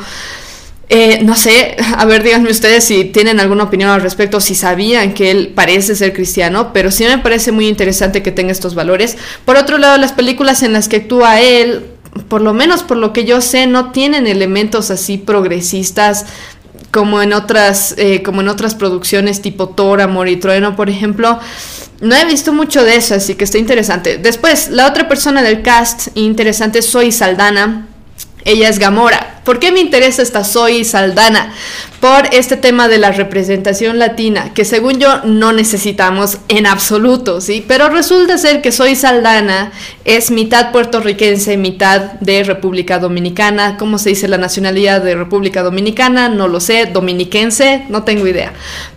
[0.90, 5.14] Eh, no sé, a ver, díganme ustedes si tienen alguna opinión al respecto, si sabían
[5.14, 9.18] que él parece ser cristiano, pero sí me parece muy interesante que tenga estos valores.
[9.44, 11.86] Por otro lado, las películas en las que actúa él,
[12.24, 16.26] por lo menos por lo que yo sé, no tienen elementos así progresistas
[16.92, 21.40] como en otras, eh, como en otras producciones tipo Thor, Amor y Trueno, por ejemplo.
[22.00, 24.18] No he visto mucho de eso, así que está interesante.
[24.18, 27.88] Después, la otra persona del cast interesante es Zoe Saldana.
[28.46, 29.37] Ella es Gamora.
[29.48, 31.54] ¿Por qué me interesa esta Zoe Saldana?
[32.02, 37.64] Por este tema de la representación latina, que según yo no necesitamos en absoluto, ¿sí?
[37.66, 39.72] Pero resulta ser que Zoe Saldana
[40.04, 43.78] es mitad puertorriquense, mitad de República Dominicana.
[43.78, 46.28] ¿Cómo se dice la nacionalidad de República Dominicana?
[46.28, 46.86] No lo sé.
[46.86, 48.52] Dominiquense, no tengo idea.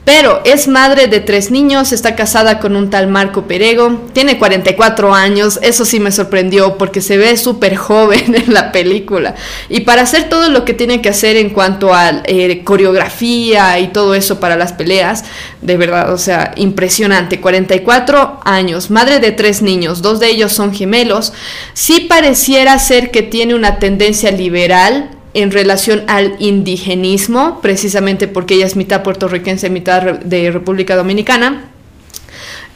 [0.05, 5.15] Pero es madre de tres niños, está casada con un tal Marco Perego, tiene 44
[5.15, 9.37] años, eso sí me sorprendió porque se ve súper joven en la película.
[9.69, 13.89] Y para hacer todo lo que tiene que hacer en cuanto a eh, coreografía y
[13.89, 15.25] todo eso para las peleas,
[15.61, 17.41] de verdad, o sea, impresionante.
[17.41, 21.33] 44 años, madre de tres niños, dos de ellos son gemelos.
[21.75, 28.67] Sí pareciera ser que tiene una tendencia liberal en relación al indigenismo, precisamente porque ella
[28.67, 31.71] es mitad puertorriquense, mitad de República Dominicana.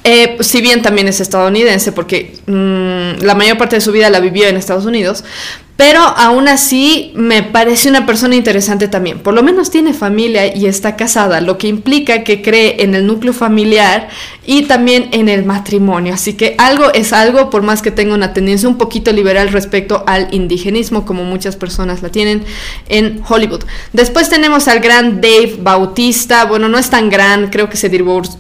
[0.07, 4.20] Eh, si bien también es estadounidense, porque mmm, la mayor parte de su vida la
[4.20, 5.24] vivió en Estados Unidos,
[5.76, 9.18] pero aún así me parece una persona interesante también.
[9.18, 13.06] Por lo menos tiene familia y está casada, lo que implica que cree en el
[13.06, 14.08] núcleo familiar
[14.46, 16.14] y también en el matrimonio.
[16.14, 20.04] Así que algo es algo, por más que tenga una tendencia un poquito liberal respecto
[20.06, 22.44] al indigenismo, como muchas personas la tienen
[22.88, 23.64] en Hollywood.
[23.92, 26.44] Después tenemos al gran Dave Bautista.
[26.44, 27.90] Bueno, no es tan gran, creo que se,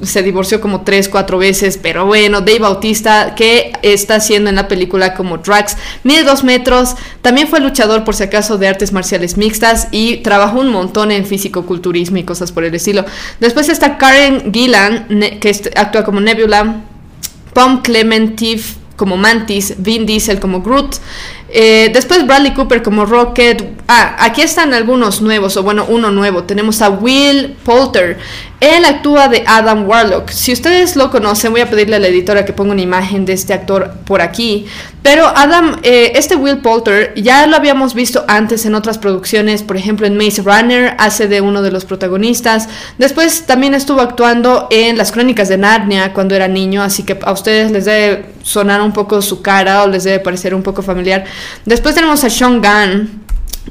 [0.02, 4.68] se divorció como tres, cuatro veces, pero bueno, Dave Bautista, que está haciendo en la
[4.68, 6.94] película como Drax, mide dos metros
[7.24, 11.24] también fue luchador, por si acaso, de artes marciales mixtas y trabajó un montón en
[11.24, 13.06] físico-culturismo y cosas por el estilo.
[13.40, 15.06] Después está Karen Gillan,
[15.40, 16.82] que actúa como Nebula,
[17.54, 20.96] Pom Clementif como Mantis, Vin Diesel como Groot,
[21.56, 23.64] eh, después Bradley Cooper como Rocket.
[23.86, 26.42] Ah, aquí están algunos nuevos, o bueno, uno nuevo.
[26.42, 28.18] Tenemos a Will Poulter.
[28.58, 30.30] Él actúa de Adam Warlock.
[30.30, 33.34] Si ustedes lo conocen, voy a pedirle a la editora que ponga una imagen de
[33.34, 34.66] este actor por aquí.
[35.02, 39.76] Pero Adam, eh, este Will Poulter, ya lo habíamos visto antes en otras producciones, por
[39.76, 42.70] ejemplo en Maze Runner, hace de uno de los protagonistas.
[42.96, 47.32] Después también estuvo actuando en Las Crónicas de Narnia cuando era niño, así que a
[47.32, 51.26] ustedes les debe sonar un poco su cara o les debe parecer un poco familiar.
[51.64, 53.24] Después tenemos a Sean Gunn,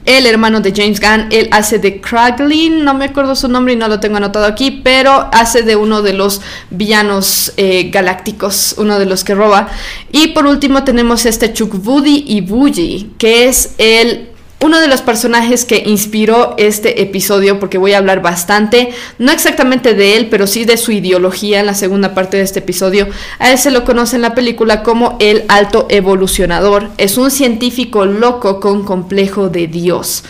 [0.05, 3.75] el hermano de James Gunn, él hace de Kraglin, no me acuerdo su nombre y
[3.75, 8.99] no lo tengo anotado aquí, pero hace de uno de los villanos eh, galácticos, uno
[8.99, 9.69] de los que roba.
[10.11, 14.32] Y por último tenemos este Chuck Woody y Bougie, que es el
[14.63, 19.93] uno de los personajes que inspiró este episodio, porque voy a hablar bastante, no exactamente
[19.93, 23.09] de él, pero sí de su ideología en la segunda parte de este episodio.
[23.39, 26.91] A él se lo conoce en la película como el alto evolucionador.
[26.97, 30.23] Es un científico loco con complejo de Dios.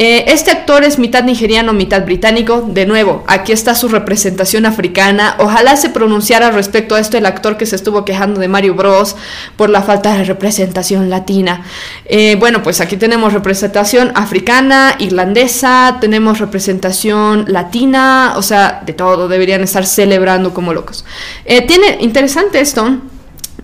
[0.00, 2.64] Eh, este actor es mitad nigeriano, mitad británico.
[2.68, 5.34] De nuevo, aquí está su representación africana.
[5.40, 9.16] Ojalá se pronunciara respecto a esto el actor que se estuvo quejando de Mario Bros
[9.56, 11.64] por la falta de representación latina.
[12.04, 19.26] Eh, bueno, pues aquí tenemos representación africana, irlandesa, tenemos representación latina, o sea, de todo,
[19.26, 21.04] deberían estar celebrando como locos.
[21.44, 22.98] Eh, tiene interesante esto.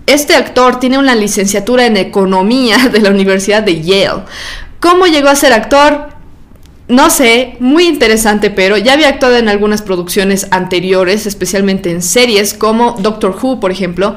[0.05, 4.23] Este actor tiene una licenciatura en economía de la Universidad de Yale.
[4.81, 6.14] ¿Cómo llegó a ser actor?
[6.87, 12.53] No sé, muy interesante, pero ya había actuado en algunas producciones anteriores, especialmente en series
[12.53, 14.15] como Doctor Who, por ejemplo,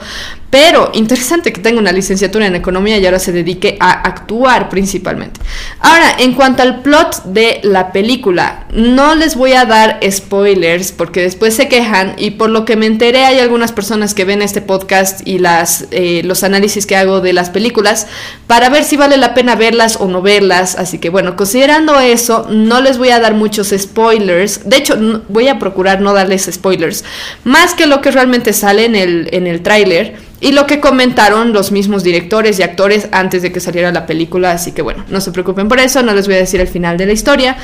[0.50, 5.40] pero interesante que tenga una licenciatura en economía y ahora se dedique a actuar principalmente.
[5.80, 11.20] Ahora, en cuanto al plot de la película, no les voy a dar spoilers porque
[11.20, 14.62] después se quejan y por lo que me enteré hay algunas personas que ven este
[14.62, 18.06] podcast y las, eh, los análisis que hago de las películas
[18.46, 20.76] para ver si vale la pena verlas o no verlas.
[20.76, 24.68] Así que bueno, considerando eso, no les voy a dar muchos spoilers.
[24.68, 27.04] De hecho, voy a procurar no darles spoilers.
[27.44, 31.52] Más que lo que realmente sale en el, en el tráiler y lo que comentaron
[31.52, 35.20] los mismos directores y actores antes de que saliera la película, así que bueno, no
[35.20, 37.56] se preocupen por eso, no les voy a decir el final de la historia,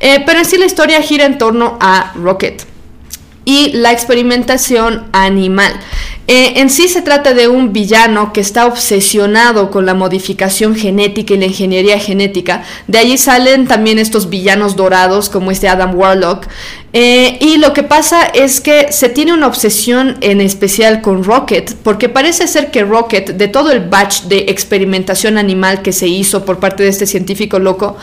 [0.00, 2.64] eh, pero en sí la historia gira en torno a Rocket
[3.44, 5.72] y la experimentación animal.
[6.30, 11.32] Eh, en sí se trata de un villano que está obsesionado con la modificación genética
[11.32, 12.64] y la ingeniería genética.
[12.86, 16.46] De allí salen también estos villanos dorados como este Adam Warlock.
[16.92, 21.74] Eh, y lo que pasa es que se tiene una obsesión en especial con Rocket,
[21.82, 26.46] porque parece ser que Rocket, de todo el batch de experimentación animal que se hizo
[26.46, 27.98] por parte de este científico loco,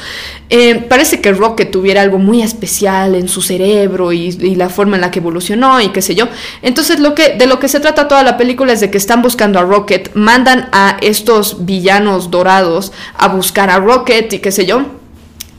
[0.51, 4.97] eh, parece que Rocket tuviera algo muy especial en su cerebro y, y, la forma
[4.97, 6.27] en la que evolucionó y qué sé yo.
[6.61, 9.21] Entonces lo que, de lo que se trata toda la película es de que están
[9.21, 14.65] buscando a Rocket, mandan a estos villanos dorados a buscar a Rocket y qué sé
[14.65, 14.85] yo.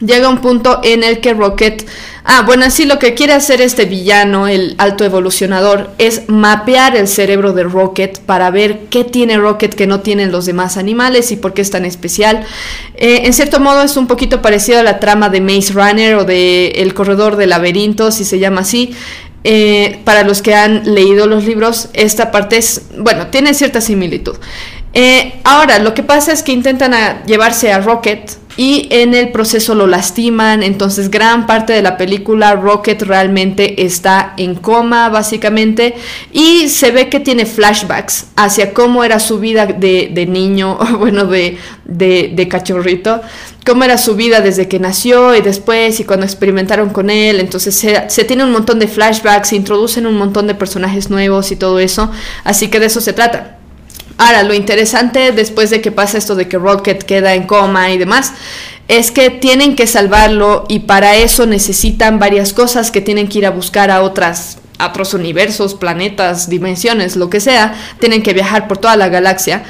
[0.01, 1.87] Llega un punto en el que Rocket
[2.29, 7.07] Ah, bueno, así lo que quiere hacer este villano, el alto evolucionador, es mapear el
[7.07, 11.37] cerebro de Rocket para ver qué tiene Rocket que no tienen los demás animales y
[11.37, 12.45] por qué es tan especial.
[12.97, 16.25] Eh, en cierto modo es un poquito parecido a la trama de Maze Runner o
[16.25, 18.93] de El Corredor de Laberintos, si se llama así.
[19.49, 24.35] Eh, para los que han leído los libros, esta parte es, bueno, tiene cierta similitud.
[24.93, 29.75] Eh, ahora, lo que pasa es que intentan llevarse a Rocket y en el proceso
[29.75, 35.95] lo lastiman, entonces gran parte de la película Rocket realmente está en coma básicamente
[36.33, 41.59] y se ve que tiene flashbacks hacia cómo era su vida de, niño, bueno, de,
[41.85, 43.21] de, cachorrito,
[43.67, 47.75] cómo era su vida desde que nació y después y cuando experimentaron con él, entonces
[47.75, 51.57] se, se tiene un montón de flashbacks, se introducen un montón de personajes nuevos y
[51.57, 52.11] todo eso,
[52.45, 53.56] así que de eso se trata.
[54.19, 57.99] Ahora, lo interesante después de que pasa esto de que Rocket queda en coma y
[57.99, 58.33] demás,
[58.89, 63.47] es que tienen que salvarlo y para eso necesitan varias cosas que tienen que ir
[63.47, 68.69] a buscar a otras a otros universos, planetas, dimensiones, lo que sea, tienen que viajar
[68.69, 69.65] por toda la galaxia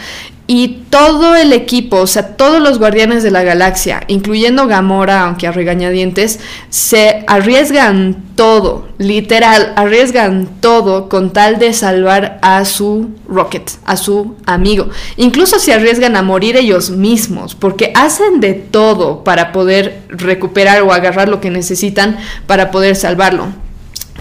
[0.47, 5.47] y todo el equipo, o sea, todos los guardianes de la galaxia, incluyendo Gamora, aunque
[5.47, 6.39] a regañadientes,
[6.71, 14.37] se arriesgan todo, literal, arriesgan todo con tal de salvar a su Rocket, a su
[14.47, 14.89] amigo.
[15.17, 20.93] Incluso se arriesgan a morir ellos mismos, porque hacen de todo para poder recuperar o
[20.93, 23.66] agarrar lo que necesitan para poder salvarlo.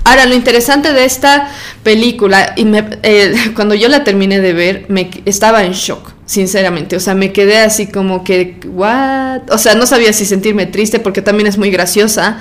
[0.05, 1.49] Ahora, lo interesante de esta
[1.83, 2.65] película, y
[3.03, 6.95] eh, cuando yo la terminé de ver, me estaba en shock sinceramente.
[6.95, 9.51] O sea, me quedé así como que, ¿what?
[9.51, 12.39] O sea, no sabía si sentirme triste porque también es muy graciosa.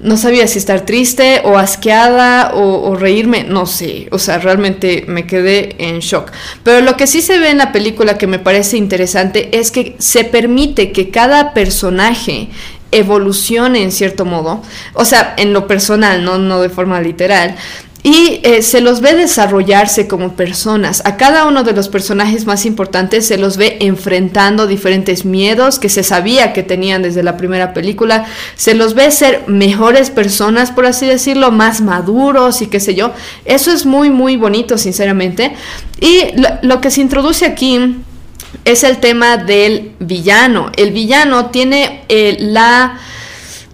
[0.00, 4.08] No sabía si estar triste o asqueada o, reírme, no sé.
[4.10, 6.30] O sea, realmente me quedé en shock.
[6.62, 9.94] Pero lo que sí se ve en la película que me parece interesante es que
[9.98, 12.48] se permite que cada personaje
[12.92, 14.62] evolucione en cierto modo,
[14.94, 17.56] o sea, en lo personal, no, no de forma literal,
[18.04, 21.02] y eh, se los ve desarrollarse como personas.
[21.04, 25.88] A cada uno de los personajes más importantes se los ve enfrentando diferentes miedos que
[25.88, 28.26] se sabía que tenían desde la primera película.
[28.56, 33.12] Se los ve ser mejores personas, por así decirlo, más maduros y qué sé yo.
[33.44, 35.52] Eso es muy, muy bonito, sinceramente.
[36.00, 36.22] Y
[36.62, 38.02] lo, que se introduce aquí
[38.64, 40.70] es el tema del villano.
[40.76, 42.98] El villano tiene eh, la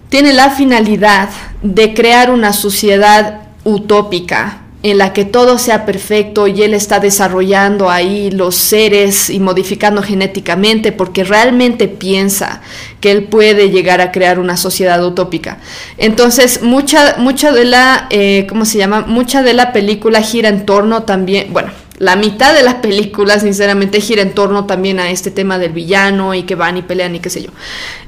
[0.09, 1.29] tiene la finalidad
[1.63, 7.91] de crear una sociedad utópica en la que todo sea perfecto y él está desarrollando
[7.91, 12.63] ahí los seres y modificando genéticamente porque realmente piensa
[13.01, 15.59] que él puede llegar a crear una sociedad utópica.
[15.99, 19.01] Entonces, mucha, mucha de la, eh, ¿cómo se llama?
[19.01, 24.01] Mucha de la película gira en torno también, bueno, la mitad de la película, sinceramente,
[24.01, 27.21] gira en torno también a este tema del villano y que van y pelean y
[27.21, 27.51] qué sé yo.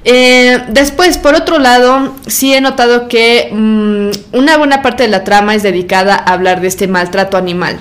[0.04, 5.24] Eh, después, por otro lado, sí he notado que mm, una buena parte de la
[5.24, 7.80] trama es dedicada a hablar de este maltrato animal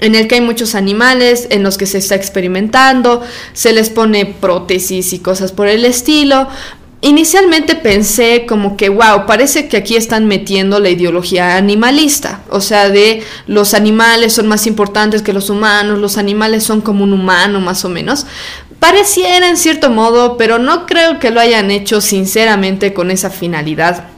[0.00, 3.22] en el que hay muchos animales en los que se está experimentando,
[3.52, 6.48] se les pone prótesis y cosas por el estilo,
[7.06, 12.88] Inicialmente pensé como que, wow, parece que aquí están metiendo la ideología animalista, o sea,
[12.88, 17.60] de los animales son más importantes que los humanos, los animales son como un humano
[17.60, 18.24] más o menos.
[18.78, 24.13] pareciera en cierto modo, pero no creo que lo hayan hecho sinceramente con esa finalidad.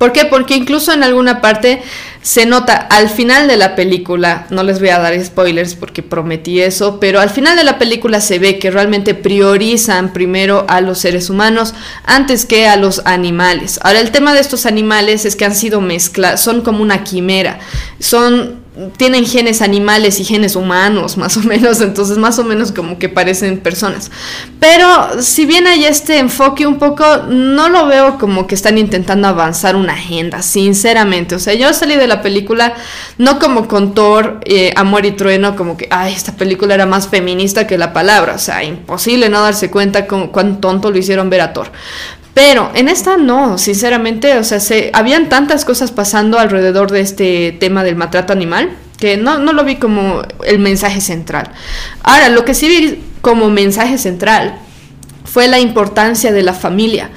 [0.00, 0.24] ¿Por qué?
[0.24, 1.82] Porque incluso en alguna parte
[2.22, 6.62] se nota al final de la película, no les voy a dar spoilers porque prometí
[6.62, 11.00] eso, pero al final de la película se ve que realmente priorizan primero a los
[11.00, 11.74] seres humanos
[12.06, 13.78] antes que a los animales.
[13.82, 17.58] Ahora el tema de estos animales es que han sido mezclados, son como una quimera,
[17.98, 18.59] son
[18.96, 23.08] tienen genes animales y genes humanos, más o menos, entonces más o menos como que
[23.08, 24.10] parecen personas.
[24.58, 29.28] Pero si bien hay este enfoque un poco, no lo veo como que están intentando
[29.28, 31.34] avanzar una agenda, sinceramente.
[31.34, 32.74] O sea, yo salí de la película
[33.18, 37.08] no como con Thor, eh, Amor y Trueno, como que, ay, esta película era más
[37.08, 38.34] feminista que la palabra.
[38.34, 41.70] O sea, imposible no darse cuenta con cuán tonto lo hicieron ver a Thor.
[42.40, 47.52] Pero en esta no, sinceramente, o sea, se, habían tantas cosas pasando alrededor de este
[47.60, 51.52] tema del maltrato animal que no, no lo vi como el mensaje central.
[52.02, 54.58] Ahora, lo que sí vi como mensaje central
[55.22, 57.10] fue la importancia de la familia.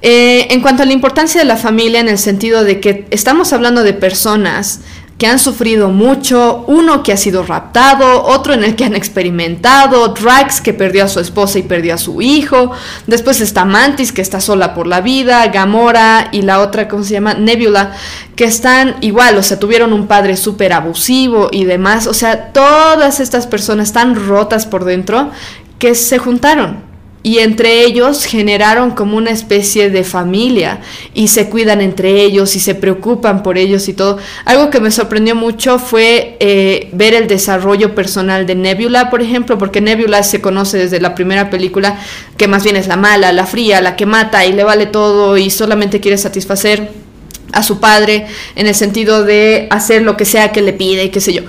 [0.00, 3.52] Eh, en cuanto a la importancia de la familia en el sentido de que estamos
[3.52, 4.82] hablando de personas
[5.18, 10.08] que han sufrido mucho, uno que ha sido raptado, otro en el que han experimentado,
[10.08, 12.70] Drax que perdió a su esposa y perdió a su hijo,
[13.08, 17.14] después está Mantis que está sola por la vida, Gamora y la otra, ¿cómo se
[17.14, 17.34] llama?
[17.34, 17.96] Nebula,
[18.36, 23.18] que están igual, o sea, tuvieron un padre súper abusivo y demás, o sea, todas
[23.18, 25.32] estas personas están rotas por dentro
[25.80, 26.87] que se juntaron
[27.22, 30.80] y entre ellos generaron como una especie de familia
[31.14, 34.18] y se cuidan entre ellos y se preocupan por ellos y todo.
[34.44, 39.58] Algo que me sorprendió mucho fue eh, ver el desarrollo personal de Nebula, por ejemplo,
[39.58, 41.98] porque Nebula se conoce desde la primera película
[42.36, 45.36] que más bien es la mala, la fría, la que mata y le vale todo
[45.36, 46.90] y solamente quiere satisfacer
[47.52, 51.08] a su padre en el sentido de hacer lo que sea que le pide y
[51.08, 51.42] qué sé yo.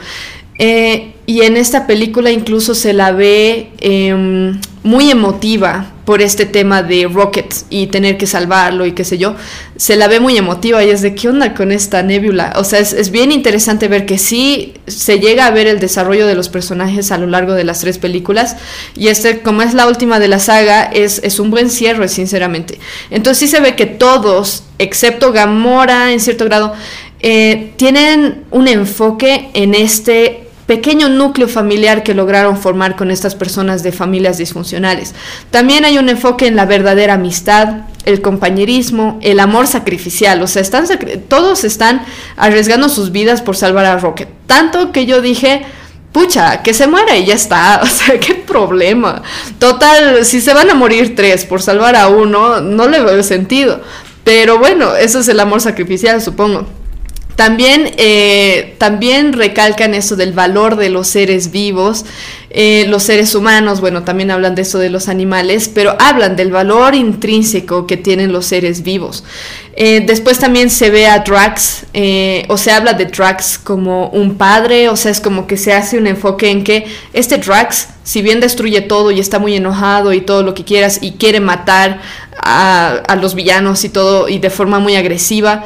[0.60, 6.82] Eh, y en esta película incluso se la ve em, muy emotiva por este tema
[6.82, 9.36] de Rocket y tener que salvarlo y qué sé yo.
[9.78, 12.54] Se la ve muy emotiva y es de qué onda con esta nebula.
[12.56, 16.34] O sea, es, bien interesante ver que sí se llega a ver el desarrollo de
[16.34, 18.58] los personajes a lo largo de las tres películas.
[18.96, 22.80] Y este, como es la última de la saga, es, es un buen cierre, sinceramente.
[23.12, 26.74] Entonces sí se ve que todos, excepto Gamora en cierto grado,
[27.22, 33.82] eh, tienen un enfoque en este pequeño núcleo familiar que lograron formar con estas personas
[33.82, 35.16] de familias disfuncionales.
[35.50, 40.62] También hay un enfoque en la verdadera amistad, el compañerismo, el amor sacrificial, o sea,
[40.62, 40.86] están
[41.28, 42.06] todos están
[42.38, 44.30] arriesgando sus vidas por salvar a Rocket.
[44.46, 45.64] Tanto que yo dije,
[46.12, 49.24] pucha, que se muera y ya está, o sea, qué problema.
[49.58, 53.82] Total, si se van a morir tres por salvar a uno, no le veo sentido.
[54.24, 56.68] Pero bueno, eso es el amor sacrificial, supongo.
[57.40, 62.04] También, eh, también recalcan eso del valor de los seres vivos,
[62.50, 66.52] eh, los seres humanos, bueno, también hablan de eso de los animales, pero hablan del
[66.52, 69.24] valor intrínseco que tienen los seres vivos.
[69.78, 71.86] Eh, después también se ve a Drax,
[72.50, 75.98] o se habla de Drax como un padre, o sea, es como que se hace
[75.98, 80.20] un enfoque en que este Drax, si bien destruye todo y está muy enojado y
[80.20, 82.02] todo lo que quieras y quiere matar
[82.44, 85.64] a, a los villanos y todo y de forma muy agresiva,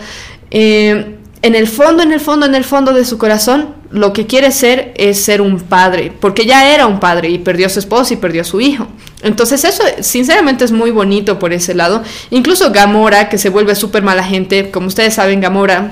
[0.55, 1.12] eh,
[1.43, 4.51] en el fondo, en el fondo, en el fondo de su corazón, lo que quiere
[4.51, 8.13] ser es ser un padre, porque ya era un padre y perdió a su esposa
[8.13, 8.87] y perdió a su hijo.
[9.23, 12.01] Entonces eso sinceramente es muy bonito por ese lado.
[12.29, 15.91] Incluso Gamora, que se vuelve súper mala gente, como ustedes saben, Gamora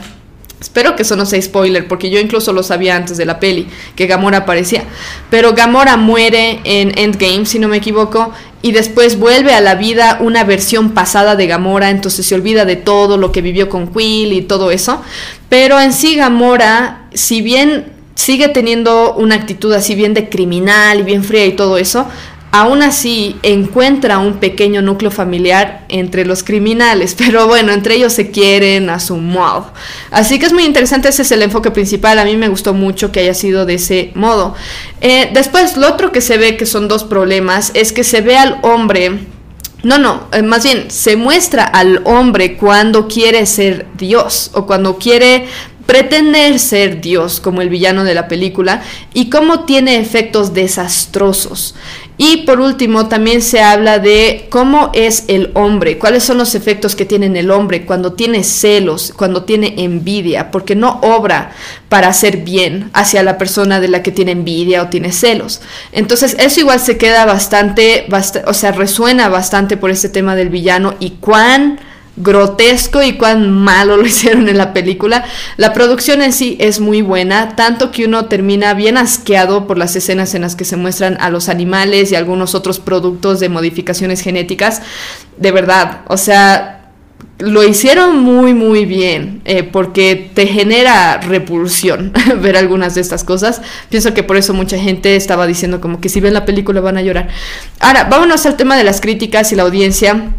[0.62, 3.68] Espero que eso no sea spoiler, porque yo incluso lo sabía antes de la peli,
[3.96, 4.84] que Gamora aparecía.
[5.32, 8.32] Pero Gamora muere en Endgame, si no me equivoco,
[8.62, 12.76] y después vuelve a la vida una versión pasada de Gamora, entonces se olvida de
[12.76, 15.02] todo lo que vivió con Quill y todo eso.
[15.50, 21.04] Pero en sí Gamora, si bien sigue teniendo una actitud así bien de criminal y
[21.04, 22.08] bien fría y todo eso,
[22.52, 28.30] aún así encuentra un pequeño núcleo familiar entre los criminales, pero bueno, entre ellos se
[28.30, 29.72] quieren a su modo.
[30.12, 33.12] Así que es muy interesante, ese es el enfoque principal, a mí me gustó mucho
[33.12, 34.56] que haya sido de ese modo.
[35.00, 38.38] Eh, después, lo otro que se ve que son dos problemas es que se ve
[38.38, 39.20] al hombre...
[39.84, 45.00] No, no, eh, más bien se muestra al hombre cuando quiere ser Dios o cuando
[45.00, 45.48] quiere
[45.92, 48.82] pretender ser Dios como el villano de la película
[49.14, 51.76] y cómo tiene efectos desastrosos.
[52.18, 56.96] Y por último, también se habla de cómo es el hombre, cuáles son los efectos
[56.96, 61.52] que tiene el hombre cuando tiene celos, cuando tiene envidia, porque no obra
[61.90, 65.60] para hacer bien hacia la persona de la que tiene envidia o tiene celos.
[65.92, 68.08] Entonces, eso igual se queda bastante,
[68.46, 71.82] o sea, resuena bastante por este tema del villano y cuán
[72.18, 75.26] grotesco y cuán malo lo hicieron en la película.
[75.58, 79.96] La producción en sí es muy buena, tanto que uno termina bien asqueado por las
[79.96, 84.22] escenas en las que se muestran a los animales y algunos otros productos de modificaciones
[84.22, 84.82] genéticas.
[85.38, 86.82] De verdad, o sea,
[87.42, 93.62] lo hicieron muy muy bien eh, porque te genera repulsión ver algunas de estas cosas
[93.90, 96.98] pienso que por eso mucha gente estaba diciendo como que si ven la película van
[96.98, 97.30] a llorar
[97.80, 100.32] ahora vámonos al tema de las críticas y la audiencia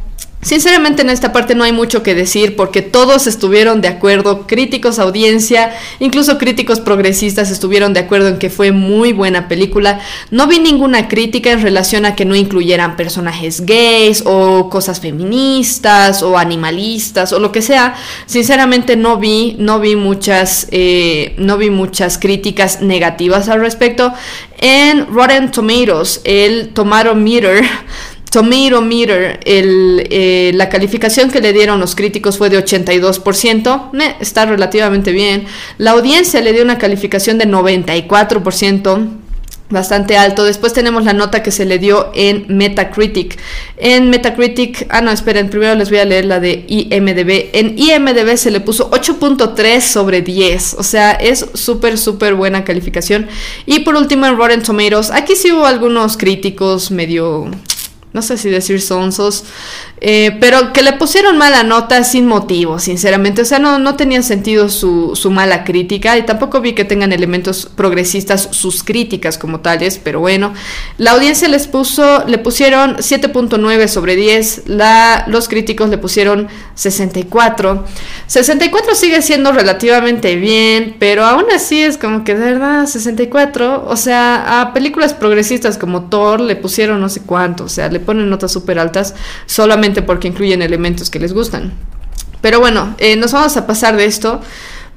[0.43, 4.99] Sinceramente en esta parte no hay mucho que decir porque todos estuvieron de acuerdo, críticos,
[4.99, 5.71] audiencia,
[6.01, 10.01] incluso críticos progresistas estuvieron de acuerdo en que fue muy buena película.
[10.33, 16.25] No vi ninguna crítica en relación a que no incluyeran personajes gays o cosas feministas
[16.25, 17.95] o animalistas o lo que sea.
[18.27, 24.13] Sinceramente no vi, no vi muchas, eh, no vi muchas críticas negativas al respecto.
[24.59, 27.65] En Rotten Tomatoes, el Tomato Meter
[28.33, 35.13] Tomato Meter, eh, la calificación que le dieron los críticos fue de 82%, está relativamente
[35.13, 35.45] bien.
[35.77, 39.07] La audiencia le dio una calificación de 94%,
[39.69, 40.45] bastante alto.
[40.45, 43.39] Después tenemos la nota que se le dio en Metacritic.
[43.77, 47.51] En Metacritic, ah no, esperen, primero les voy a leer la de IMDB.
[47.53, 53.27] En IMDB se le puso 8.3 sobre 10, o sea, es súper, súper buena calificación.
[53.67, 57.51] Y por último en Rotten Tomatoes, aquí sí hubo algunos críticos medio
[58.13, 59.45] no sé si decir sonsos,
[60.01, 63.43] eh, pero que le pusieron mala nota sin motivo, sinceramente.
[63.43, 67.13] O sea, no, no tenía sentido su, su, mala crítica y tampoco vi que tengan
[67.13, 70.53] elementos progresistas sus críticas como tales, pero bueno.
[70.99, 77.85] La audiencia les puso, le pusieron 7.9 sobre 10, la, los críticos le pusieron 64.
[78.27, 83.97] 64 sigue siendo relativamente bien, pero aún así es como que de verdad 64, o
[83.97, 88.29] sea, a películas progresistas como Thor le pusieron no sé cuánto, o sea, le ponen
[88.29, 89.15] notas súper altas
[89.47, 91.73] solamente porque incluyen elementos que les gustan.
[92.43, 94.41] Pero bueno, eh, nos vamos a pasar de esto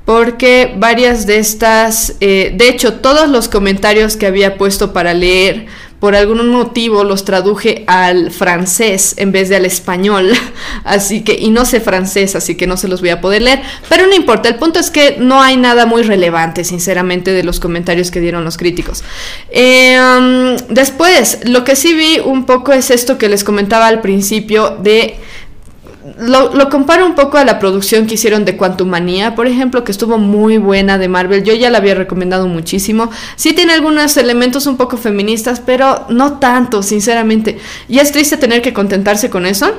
[0.04, 5.68] porque varias de estas, eh, de hecho todos los comentarios que había puesto para leer,
[6.00, 10.32] por algún motivo los traduje al francés en vez de al español,
[10.84, 13.62] así que, y no sé francés, así que no se los voy a poder leer,
[13.90, 17.60] pero no importa, el punto es que no hay nada muy relevante, sinceramente, de los
[17.60, 19.04] comentarios que dieron los críticos.
[19.50, 24.78] Um, después, lo que sí vi un poco es esto que les comentaba al principio
[24.82, 25.18] de
[26.18, 29.92] lo, comparo un poco a la producción que hicieron de Quantum Manía, por ejemplo, que
[29.92, 31.44] estuvo muy buena de Marvel.
[31.44, 33.12] Yo ya la había recomendado muchísimo.
[33.36, 37.58] Sí tiene algunos elementos un poco feministas, pero no tanto, sinceramente.
[37.88, 39.74] Y es triste tener que contentarse con eso.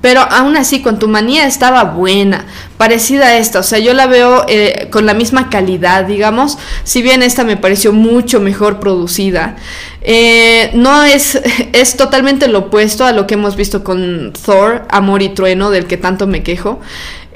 [0.00, 3.60] Pero aún así, manía estaba buena, parecida a esta.
[3.60, 6.58] O sea, yo la veo eh, con la misma calidad, digamos.
[6.84, 9.56] Si bien esta me pareció mucho mejor producida.
[10.02, 11.40] Eh, no es,
[11.72, 15.86] es totalmente lo opuesto a lo que hemos visto con Thor, Amor y Trueno, del
[15.86, 16.80] que tanto me quejo.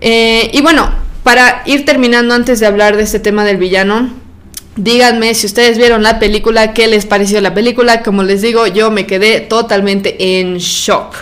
[0.00, 0.90] Eh, y bueno,
[1.22, 4.10] para ir terminando antes de hablar de este tema del villano,
[4.76, 8.02] Díganme si ustedes vieron la película, qué les pareció la película.
[8.02, 11.16] Como les digo, yo me quedé totalmente en shock.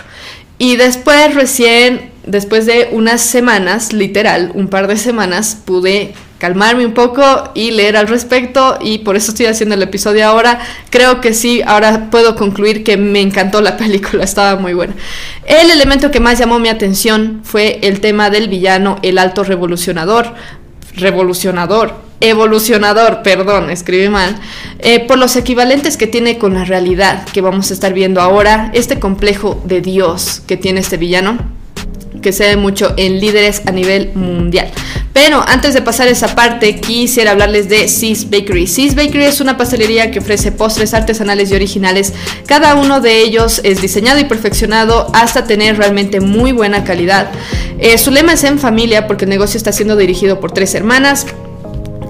[0.59, 6.93] Y después recién, después de unas semanas, literal, un par de semanas, pude calmarme un
[6.93, 10.59] poco y leer al respecto y por eso estoy haciendo el episodio ahora.
[10.89, 14.95] Creo que sí, ahora puedo concluir que me encantó la película, estaba muy buena.
[15.45, 20.33] El elemento que más llamó mi atención fue el tema del villano, el alto revolucionador,
[20.95, 24.39] revolucionador, evolucionador, perdón, escribí mal,
[24.79, 28.71] eh, por los equivalentes que tiene con la realidad que vamos a estar viendo ahora,
[28.73, 31.37] este complejo de Dios que tiene este villano,
[32.21, 34.69] que se ve mucho en líderes a nivel mundial.
[35.13, 38.67] Pero antes de pasar esa parte, quisiera hablarles de Sis Bakery.
[38.67, 42.13] Sis Bakery es una pastelería que ofrece postres artesanales y originales.
[42.45, 47.31] Cada uno de ellos es diseñado y perfeccionado hasta tener realmente muy buena calidad.
[47.79, 51.25] Eh, su lema es en familia porque el negocio está siendo dirigido por tres hermanas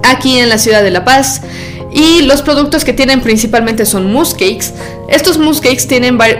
[0.02, 1.42] aquí en la ciudad de La Paz.
[1.92, 4.66] Y los productos que tienen principalmente son mousse cakes.
[5.08, 5.88] Estos mousse cakes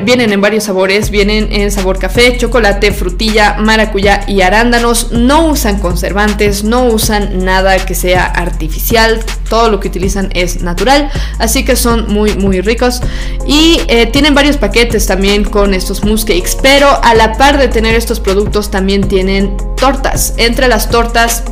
[0.05, 5.11] vienen en varios sabores, vienen en sabor café, chocolate, frutilla, maracuyá y arándanos.
[5.11, 11.11] No usan conservantes, no usan nada que sea artificial, todo lo que utilizan es natural,
[11.39, 13.03] así que son muy muy ricos.
[13.45, 17.67] Y eh, tienen varios paquetes también con estos mousse cakes, pero a la par de
[17.67, 20.35] tener estos productos también tienen tortas.
[20.37, 21.43] Entre las tortas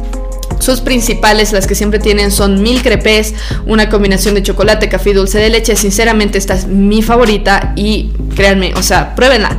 [0.59, 3.35] sus principales, las que siempre tienen, son mil crepes,
[3.67, 5.77] una combinación de chocolate, café y dulce de leche.
[5.77, 9.57] Sinceramente, esta es mi favorita y créanme, o sea, pruébenla.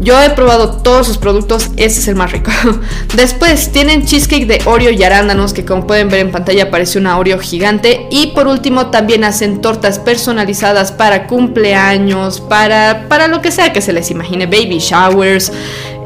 [0.00, 2.50] Yo he probado todos sus productos, este es el más rico.
[3.14, 7.18] Después tienen cheesecake de Oreo y arándanos, que como pueden ver en pantalla parece una
[7.18, 8.06] Oreo gigante.
[8.10, 13.80] Y por último también hacen tortas personalizadas para cumpleaños, para, para lo que sea que
[13.80, 15.52] se les imagine, baby showers.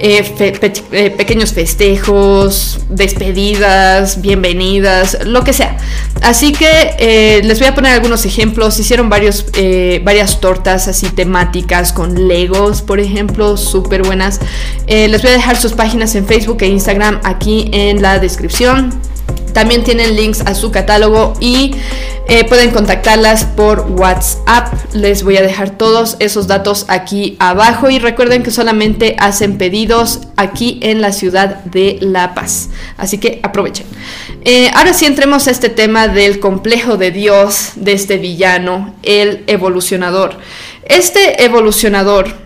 [0.00, 0.60] Eh,
[0.92, 5.76] eh, pequeños festejos, despedidas, bienvenidas, lo que sea.
[6.22, 8.78] Así que les voy a poner algunos ejemplos.
[8.78, 14.40] Hicieron varias tortas así temáticas con Legos, por ejemplo, súper buenas.
[14.86, 18.92] les voy a dejar sus páginas en Facebook e Instagram aquí en la descripción.
[19.52, 21.74] También tienen links a su catálogo y
[22.28, 24.74] eh, pueden contactarlas por WhatsApp.
[24.92, 30.20] Les voy a dejar todos esos datos aquí abajo y recuerden que solamente hacen pedidos
[30.36, 32.68] aquí en la ciudad de La Paz.
[32.98, 33.86] Así que aprovechen.
[34.44, 39.44] Eh, ahora sí entremos a este tema del complejo de Dios de este villano, el
[39.46, 40.36] evolucionador.
[40.84, 42.45] Este evolucionador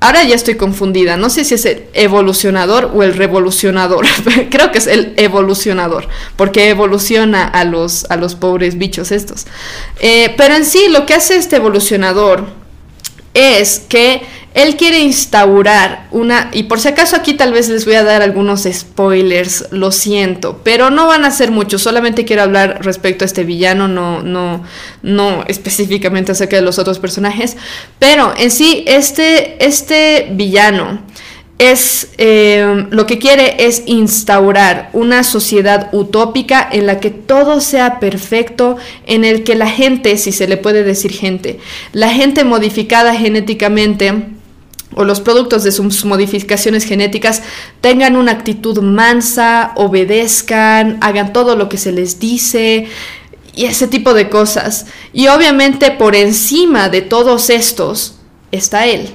[0.00, 4.06] Ahora ya estoy confundida, no sé si es el evolucionador o el revolucionador.
[4.50, 9.46] Creo que es el evolucionador, porque evoluciona a los, a los pobres bichos estos.
[10.00, 12.46] Eh, pero en sí, lo que hace este evolucionador
[13.34, 14.22] es que
[14.54, 18.22] él quiere instaurar una, y por si acaso aquí tal vez les voy a dar
[18.22, 23.26] algunos spoilers, lo siento, pero no van a ser muchos, solamente quiero hablar respecto a
[23.26, 24.64] este villano, no, no,
[25.02, 27.56] no específicamente acerca de los otros personajes,
[27.98, 31.00] pero en sí este, este villano
[31.58, 37.98] es eh, lo que quiere es instaurar una sociedad utópica en la que todo sea
[37.98, 41.58] perfecto, en el que la gente, si se le puede decir gente,
[41.92, 44.28] la gente modificada genéticamente,
[44.94, 47.42] o los productos de sus modificaciones genéticas
[47.80, 52.86] tengan una actitud mansa, obedezcan, hagan todo lo que se les dice
[53.54, 54.86] y ese tipo de cosas.
[55.12, 58.16] Y obviamente por encima de todos estos
[58.50, 59.14] está Él.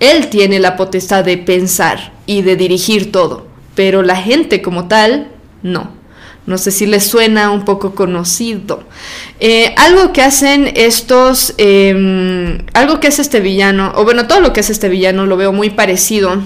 [0.00, 5.28] Él tiene la potestad de pensar y de dirigir todo, pero la gente como tal,
[5.62, 5.96] no.
[6.46, 8.82] No sé si les suena un poco conocido.
[9.38, 14.54] Eh, algo que hacen estos, em, algo que es este villano, o bueno, todo lo
[14.54, 16.42] que es este villano lo veo muy parecido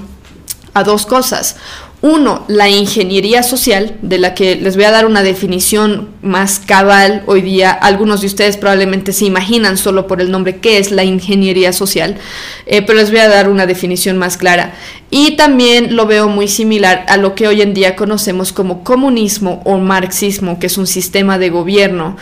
[0.75, 1.55] a dos cosas.
[2.03, 7.23] Uno, la ingeniería social, de la que les voy a dar una definición más cabal
[7.27, 7.71] hoy día.
[7.71, 12.17] Algunos de ustedes probablemente se imaginan solo por el nombre qué es la ingeniería social,
[12.67, 14.75] eh, pero les voy a dar una definición más clara.
[15.11, 19.63] Y también lo veo muy similar a lo que hoy en día conocemos como comunismo
[19.65, 22.17] o marxismo, que es un sistema de gobierno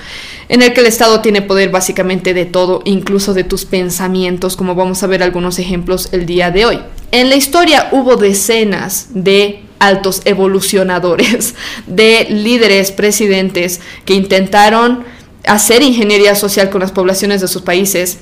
[0.51, 4.75] en el que el Estado tiene poder básicamente de todo, incluso de tus pensamientos, como
[4.75, 6.81] vamos a ver algunos ejemplos el día de hoy.
[7.13, 11.55] En la historia hubo decenas de altos evolucionadores,
[11.87, 15.05] de líderes, presidentes que intentaron
[15.47, 18.19] hacer ingeniería social con las poblaciones de sus países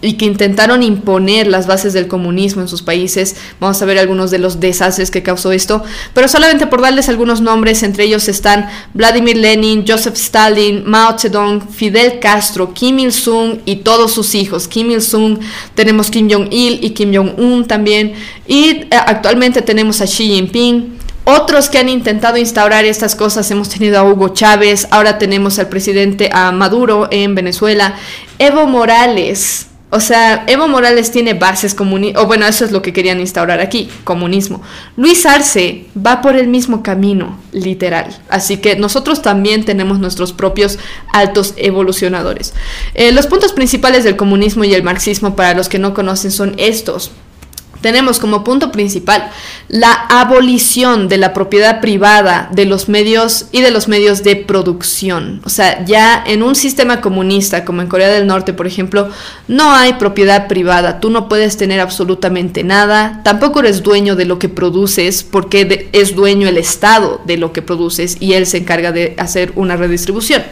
[0.00, 3.36] y que intentaron imponer las bases del comunismo en sus países.
[3.60, 5.82] Vamos a ver algunos de los desastres que causó esto,
[6.12, 11.68] pero solamente por darles algunos nombres, entre ellos están Vladimir Lenin, Joseph Stalin, Mao Zedong,
[11.68, 14.68] Fidel Castro, Kim Il-sung y todos sus hijos.
[14.68, 15.38] Kim Il-sung,
[15.74, 18.14] tenemos Kim Jong-il y Kim Jong-un también,
[18.46, 20.98] y eh, actualmente tenemos a Xi Jinping.
[21.26, 25.68] Otros que han intentado instaurar estas cosas, hemos tenido a Hugo Chávez, ahora tenemos al
[25.68, 27.94] presidente Maduro en Venezuela,
[28.38, 32.92] Evo Morales, o sea, Evo Morales tiene bases comunistas, o bueno, eso es lo que
[32.92, 34.60] querían instaurar aquí, comunismo.
[34.96, 38.06] Luis Arce va por el mismo camino, literal.
[38.28, 40.80] Así que nosotros también tenemos nuestros propios
[41.12, 42.54] altos evolucionadores.
[42.94, 46.56] Eh, los puntos principales del comunismo y el marxismo, para los que no conocen, son
[46.58, 47.12] estos
[47.84, 49.30] tenemos como punto principal
[49.68, 55.42] la abolición de la propiedad privada de los medios y de los medios de producción.
[55.44, 59.10] O sea, ya en un sistema comunista como en Corea del Norte, por ejemplo,
[59.48, 60.98] no hay propiedad privada.
[60.98, 63.20] Tú no puedes tener absolutamente nada.
[63.22, 67.60] Tampoco eres dueño de lo que produces porque es dueño el Estado de lo que
[67.60, 70.42] produces y él se encarga de hacer una redistribución.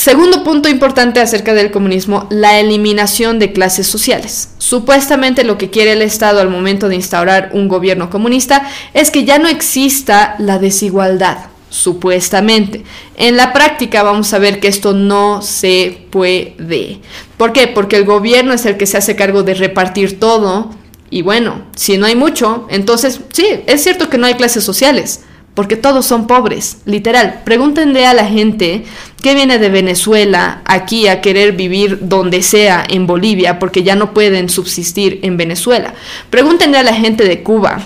[0.00, 4.48] Segundo punto importante acerca del comunismo, la eliminación de clases sociales.
[4.56, 9.26] Supuestamente lo que quiere el Estado al momento de instaurar un gobierno comunista es que
[9.26, 12.82] ya no exista la desigualdad, supuestamente.
[13.18, 17.00] En la práctica vamos a ver que esto no se puede.
[17.36, 17.66] ¿Por qué?
[17.66, 20.70] Porque el gobierno es el que se hace cargo de repartir todo
[21.10, 25.24] y bueno, si no hay mucho, entonces sí, es cierto que no hay clases sociales
[25.60, 27.42] porque todos son pobres, literal.
[27.44, 28.82] Pregúntenle a la gente
[29.22, 34.14] que viene de Venezuela aquí a querer vivir donde sea en Bolivia, porque ya no
[34.14, 35.92] pueden subsistir en Venezuela.
[36.30, 37.82] Pregúntenle a la gente de Cuba.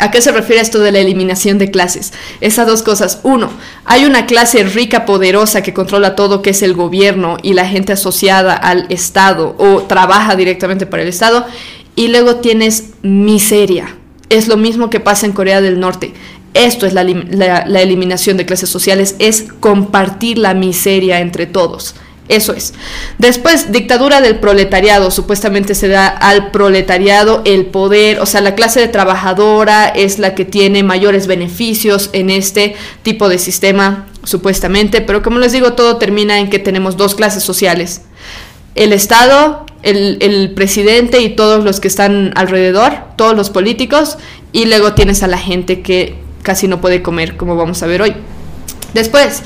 [0.00, 2.12] ¿A qué se refiere esto de la eliminación de clases?
[2.40, 3.20] Esas dos cosas.
[3.22, 3.48] Uno,
[3.84, 7.92] hay una clase rica, poderosa que controla todo, que es el gobierno y la gente
[7.92, 11.46] asociada al Estado o trabaja directamente para el Estado.
[11.94, 13.98] Y luego tienes miseria.
[14.30, 16.12] Es lo mismo que pasa en Corea del Norte.
[16.54, 21.96] Esto es la, eliminación de clases sociales, es compartir la miseria entre todos.
[22.28, 22.72] Eso es.
[23.18, 25.10] Después, dictadura del proletariado.
[25.10, 30.34] Supuestamente se da al proletariado el poder, o sea, la clase de trabajadora es la
[30.34, 35.00] que tiene mayores beneficios en este tipo de sistema, supuestamente.
[35.00, 38.02] Pero como les digo, todo termina en que tenemos dos clases sociales.
[38.76, 44.18] El Estado, el, el presidente y todos los que están alrededor, todos los políticos,
[44.52, 48.02] y luego tienes a la gente que casi no puede comer, como vamos a ver
[48.02, 48.14] hoy.
[48.94, 49.42] Después,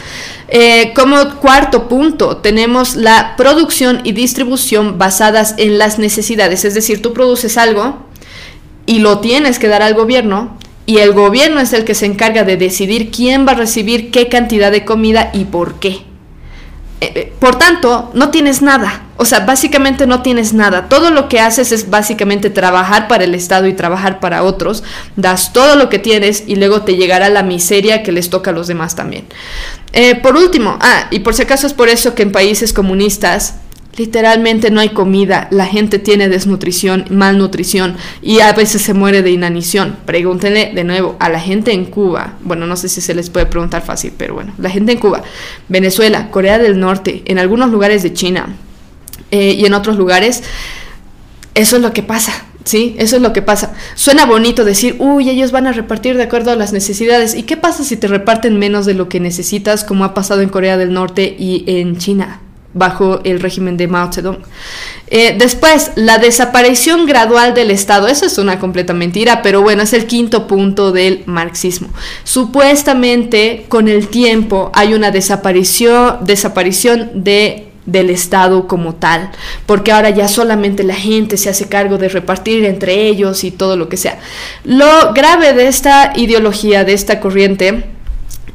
[0.49, 6.66] eh, como cuarto punto, tenemos la producción y distribución basadas en las necesidades.
[6.66, 7.96] Es decir, tú produces algo
[8.84, 12.44] y lo tienes que dar al gobierno y el gobierno es el que se encarga
[12.44, 16.07] de decidir quién va a recibir qué cantidad de comida y por qué.
[17.01, 19.05] Eh, eh, por tanto, no tienes nada.
[19.16, 20.88] O sea, básicamente no tienes nada.
[20.88, 24.82] Todo lo que haces es básicamente trabajar para el Estado y trabajar para otros.
[25.16, 28.55] Das todo lo que tienes y luego te llegará la miseria que les toca a
[28.55, 29.26] los demás también.
[29.92, 33.55] Eh, por último, ah, y por si acaso es por eso que en países comunistas
[33.97, 39.30] literalmente no hay comida, la gente tiene desnutrición, malnutrición y a veces se muere de
[39.30, 39.97] inanición.
[40.07, 43.47] Pregúntenle de nuevo a la gente en Cuba, bueno, no sé si se les puede
[43.47, 45.22] preguntar fácil, pero bueno, la gente en Cuba,
[45.68, 48.55] Venezuela, Corea del Norte, en algunos lugares de China
[49.30, 50.43] eh, y en otros lugares,
[51.55, 52.45] eso es lo que pasa.
[52.64, 53.72] Sí, eso es lo que pasa.
[53.95, 57.34] Suena bonito decir, uy, ellos van a repartir de acuerdo a las necesidades.
[57.34, 60.51] ¿Y qué pasa si te reparten menos de lo que necesitas, como ha pasado en
[60.51, 62.43] Corea del Norte y en China?
[62.75, 64.39] Bajo el régimen de Mao Zedong.
[65.09, 68.09] Eh, después, la desaparición gradual del Estado.
[68.09, 71.89] Eso es una completa mentira, pero bueno, es el quinto punto del marxismo.
[72.25, 79.31] Supuestamente, con el tiempo, hay una desaparición, desaparición de del Estado como tal,
[79.64, 83.79] porque ahora ya solamente la gente se hace cargo de repartir entre ellos y todo
[83.79, 84.19] lo que sea.
[84.64, 87.85] Lo grave de esta ideología, de esta corriente,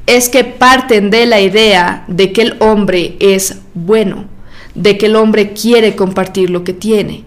[0.05, 4.25] es que parten de la idea de que el hombre es bueno,
[4.75, 7.23] de que el hombre quiere compartir lo que tiene,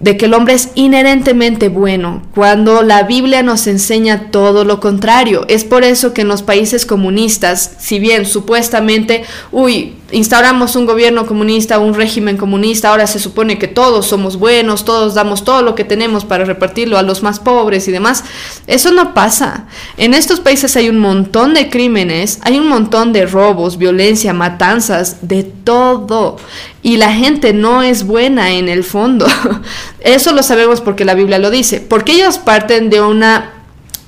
[0.00, 5.44] de que el hombre es inherentemente bueno, cuando la Biblia nos enseña todo lo contrario.
[5.48, 11.26] Es por eso que en los países comunistas, si bien supuestamente, uy, instauramos un gobierno
[11.26, 15.74] comunista, un régimen comunista, ahora se supone que todos somos buenos, todos damos todo lo
[15.74, 18.24] que tenemos para repartirlo a los más pobres y demás.
[18.66, 19.66] Eso no pasa.
[19.98, 25.28] En estos países hay un montón de crímenes, hay un montón de robos, violencia, matanzas,
[25.28, 26.38] de todo.
[26.82, 29.26] Y la gente no es buena en el fondo.
[30.00, 31.80] Eso lo sabemos porque la Biblia lo dice.
[31.80, 33.54] Porque ellos parten de una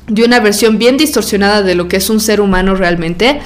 [0.09, 3.41] de una versión bien distorsionada de lo que es un ser humano realmente,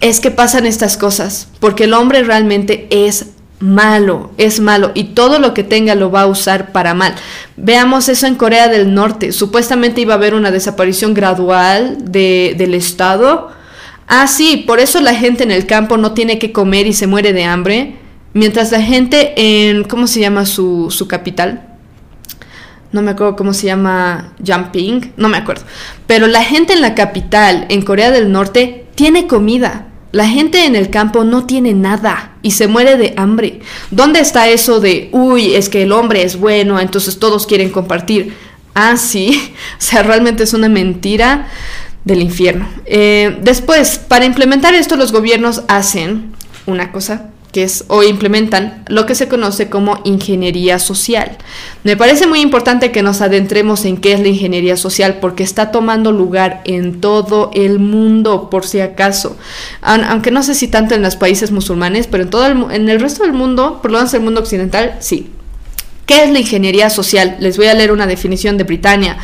[0.00, 3.30] es que pasan estas cosas, porque el hombre realmente es
[3.60, 7.14] malo, es malo y todo lo que tenga lo va a usar para mal.
[7.56, 12.74] Veamos eso en Corea del Norte, supuestamente iba a haber una desaparición gradual de, del
[12.74, 13.50] Estado.
[14.08, 17.06] Ah, sí, por eso la gente en el campo no tiene que comer y se
[17.06, 17.96] muere de hambre,
[18.34, 21.72] mientras la gente en, ¿cómo se llama su, su capital?
[22.92, 25.64] no me acuerdo cómo se llama, Jumping, no me acuerdo.
[26.06, 29.86] Pero la gente en la capital, en Corea del Norte, tiene comida.
[30.12, 33.60] La gente en el campo no tiene nada y se muere de hambre.
[33.90, 38.34] ¿Dónde está eso de, uy, es que el hombre es bueno, entonces todos quieren compartir?
[38.74, 41.48] Ah, sí, o sea, realmente es una mentira
[42.04, 42.68] del infierno.
[42.84, 46.32] Eh, después, para implementar esto, los gobiernos hacen
[46.66, 51.36] una cosa que es o implementan lo que se conoce como ingeniería social.
[51.84, 55.70] Me parece muy importante que nos adentremos en qué es la ingeniería social porque está
[55.70, 59.36] tomando lugar en todo el mundo por si acaso.
[59.82, 63.00] Aunque no sé si tanto en los países musulmanes, pero en todo el, en el
[63.00, 65.30] resto del mundo, por lo menos el mundo occidental, sí.
[66.06, 67.36] ¿Qué es la ingeniería social?
[67.38, 69.18] Les voy a leer una definición de Britannia.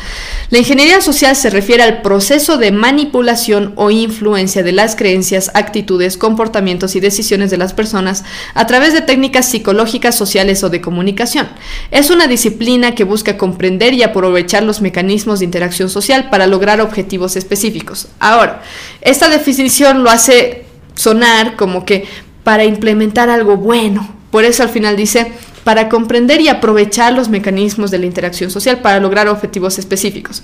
[0.49, 6.15] La ingeniería social se refiere al proceso de manipulación o influencia de las creencias, actitudes,
[6.15, 8.23] comportamientos y decisiones de las personas
[8.53, 11.49] a través de técnicas psicológicas, sociales o de comunicación.
[11.91, 16.79] Es una disciplina que busca comprender y aprovechar los mecanismos de interacción social para lograr
[16.79, 18.07] objetivos específicos.
[18.19, 18.63] Ahora,
[19.01, 20.63] esta definición lo hace
[20.95, 22.05] sonar como que
[22.45, 24.15] para implementar algo bueno.
[24.31, 25.31] Por eso al final dice
[25.63, 30.43] para comprender y aprovechar los mecanismos de la interacción social para lograr objetivos específicos.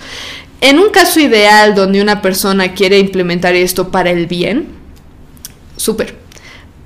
[0.61, 4.68] En un caso ideal donde una persona quiere implementar esto para el bien,
[5.78, 6.16] súper.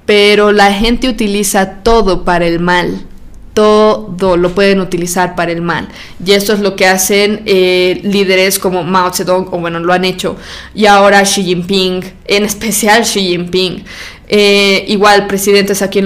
[0.06, 3.06] Pero la gente utiliza todo para el mal.
[3.54, 5.90] Todo lo pueden utilizar para el mal.
[6.24, 10.06] Y esto es lo que hacen eh, líderes como Mao Zedong, o bueno, lo han
[10.06, 10.38] hecho.
[10.74, 13.84] Y ahora Xi Jinping, en especial Xi Jinping.
[14.28, 16.06] Eh, igual presidentes aquí en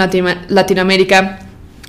[0.49, 1.39] Latinoamérica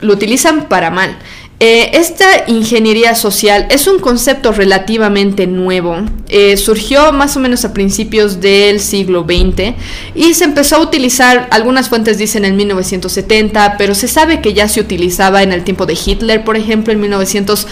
[0.01, 1.17] lo utilizan para mal.
[1.61, 5.97] Eh, esta ingeniería social es un concepto relativamente nuevo.
[6.29, 9.75] Eh, surgió más o menos a principios del siglo XX
[10.17, 14.67] y se empezó a utilizar, algunas fuentes dicen en 1970, pero se sabe que ya
[14.69, 17.69] se utilizaba en el tiempo de Hitler, por ejemplo, en 1900,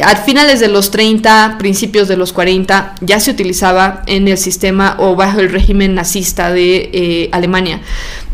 [0.00, 4.96] a finales de los 30, principios de los 40, ya se utilizaba en el sistema
[5.00, 7.80] o bajo el régimen nazista de eh, Alemania.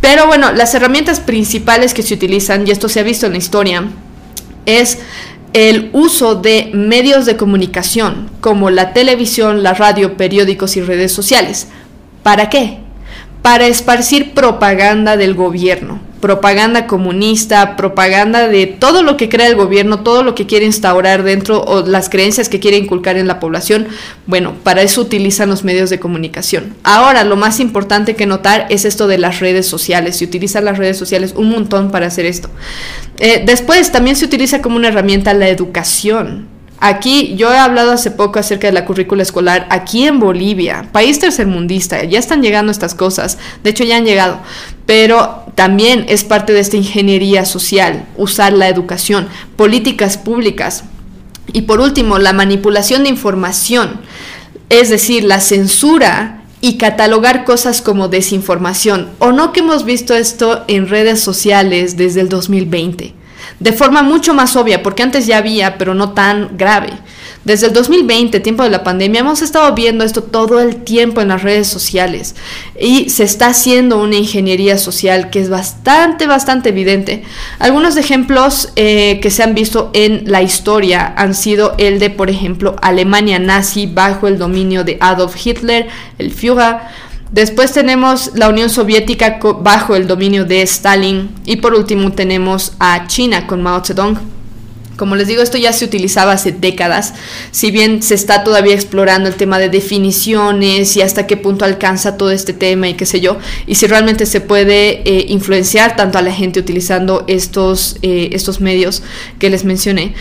[0.02, 3.38] Pero bueno, las herramientas principales que se utilizan, y esto se ha visto en la
[3.38, 3.84] historia,
[4.66, 4.98] es
[5.52, 11.68] el uso de medios de comunicación como la televisión, la radio, periódicos y redes sociales.
[12.22, 12.78] ¿Para qué?
[13.42, 20.00] Para esparcir propaganda del gobierno propaganda comunista, propaganda de todo lo que crea el gobierno,
[20.00, 23.88] todo lo que quiere instaurar dentro o las creencias que quiere inculcar en la población,
[24.26, 26.74] bueno, para eso utilizan los medios de comunicación.
[26.84, 30.18] Ahora, lo más importante que notar es esto de las redes sociales.
[30.18, 32.50] Se utilizan las redes sociales un montón para hacer esto.
[33.18, 36.59] Eh, después, también se utiliza como una herramienta la educación.
[36.82, 41.18] Aquí, yo he hablado hace poco acerca de la currícula escolar aquí en Bolivia, país
[41.18, 44.38] tercermundista, ya están llegando estas cosas, de hecho ya han llegado,
[44.86, 50.84] pero también es parte de esta ingeniería social, usar la educación, políticas públicas.
[51.52, 54.00] Y por último, la manipulación de información,
[54.70, 60.64] es decir, la censura y catalogar cosas como desinformación, o no que hemos visto esto
[60.66, 63.19] en redes sociales desde el 2020
[63.58, 66.90] de forma mucho más obvia, porque antes ya había, pero no tan grave.
[67.44, 71.28] Desde el 2020, tiempo de la pandemia, hemos estado viendo esto todo el tiempo en
[71.28, 72.34] las redes sociales
[72.78, 77.22] y se está haciendo una ingeniería social que es bastante, bastante evidente.
[77.58, 82.28] Algunos ejemplos eh, que se han visto en la historia han sido el de, por
[82.28, 85.88] ejemplo, Alemania nazi bajo el dominio de Adolf Hitler,
[86.18, 86.76] el Führer,
[87.32, 93.06] Después tenemos la Unión Soviética bajo el dominio de Stalin y por último tenemos a
[93.06, 94.18] China con Mao Zedong.
[94.96, 97.14] Como les digo, esto ya se utilizaba hace décadas,
[97.52, 102.18] si bien se está todavía explorando el tema de definiciones y hasta qué punto alcanza
[102.18, 106.18] todo este tema y qué sé yo, y si realmente se puede eh, influenciar tanto
[106.18, 109.02] a la gente utilizando estos, eh, estos medios
[109.38, 110.14] que les mencioné.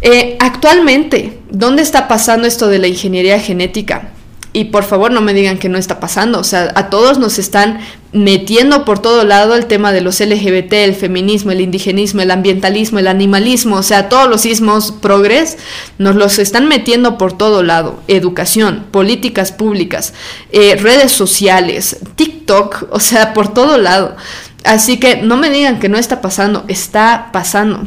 [0.00, 4.14] Eh, actualmente, ¿dónde está pasando esto de la ingeniería genética?
[4.58, 7.38] Y por favor no me digan que no está pasando, o sea, a todos nos
[7.38, 7.78] están
[8.10, 12.98] metiendo por todo lado el tema de los LGBT, el feminismo, el indigenismo, el ambientalismo,
[12.98, 15.58] el animalismo, o sea, todos los ismos progres
[15.98, 18.02] nos los están metiendo por todo lado.
[18.08, 20.12] Educación, políticas públicas,
[20.50, 24.16] eh, redes sociales, TikTok, o sea, por todo lado.
[24.64, 27.86] Así que no me digan que no está pasando, está pasando.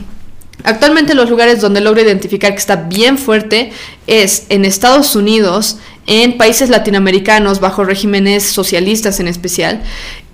[0.63, 3.71] Actualmente los lugares donde logro identificar que está bien fuerte
[4.07, 9.81] es en Estados Unidos, en países latinoamericanos bajo regímenes socialistas en especial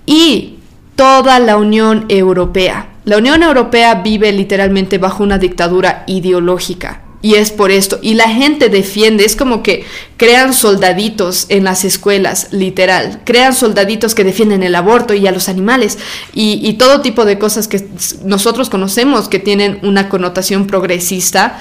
[0.06, 0.58] y
[0.96, 2.88] toda la Unión Europea.
[3.04, 7.02] La Unión Europea vive literalmente bajo una dictadura ideológica.
[7.20, 7.98] Y es por esto.
[8.00, 9.84] Y la gente defiende, es como que
[10.16, 13.22] crean soldaditos en las escuelas, literal.
[13.24, 15.98] Crean soldaditos que defienden el aborto y a los animales.
[16.32, 17.88] Y, todo tipo de cosas que
[18.24, 21.58] nosotros conocemos que tienen una connotación progresista.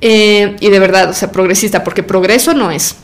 [0.00, 2.96] Eh, y de verdad, o sea, progresista, porque progreso no es.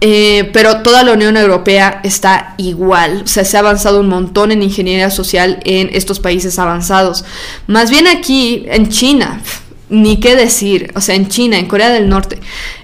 [0.00, 4.52] Eh, pero toda la Unión Europea está igual, o sea, se ha avanzado un montón
[4.52, 7.24] en ingeniería social en estos países avanzados.
[7.66, 9.40] Más bien aquí, en China,
[9.88, 12.38] ni qué decir, o sea, en China, en Corea del Norte.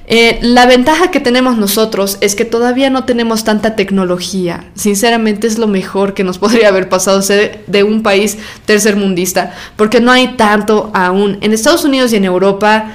[0.07, 4.65] Eh, la ventaja que tenemos nosotros es que todavía no tenemos tanta tecnología.
[4.75, 10.01] Sinceramente es lo mejor que nos podría haber pasado ser de un país tercermundista, porque
[10.01, 11.39] no hay tanto aún.
[11.43, 12.93] En Estados Unidos y en Europa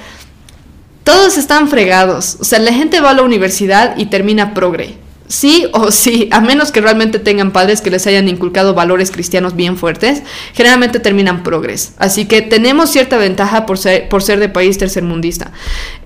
[1.06, 2.36] todos están fregados.
[2.40, 4.98] O sea, la gente va a la universidad y termina progre.
[5.28, 9.54] Sí o sí, a menos que realmente tengan padres que les hayan inculcado valores cristianos
[9.54, 11.92] bien fuertes, generalmente terminan progres.
[11.98, 15.52] Así que tenemos cierta ventaja por ser, por ser de país tercermundista.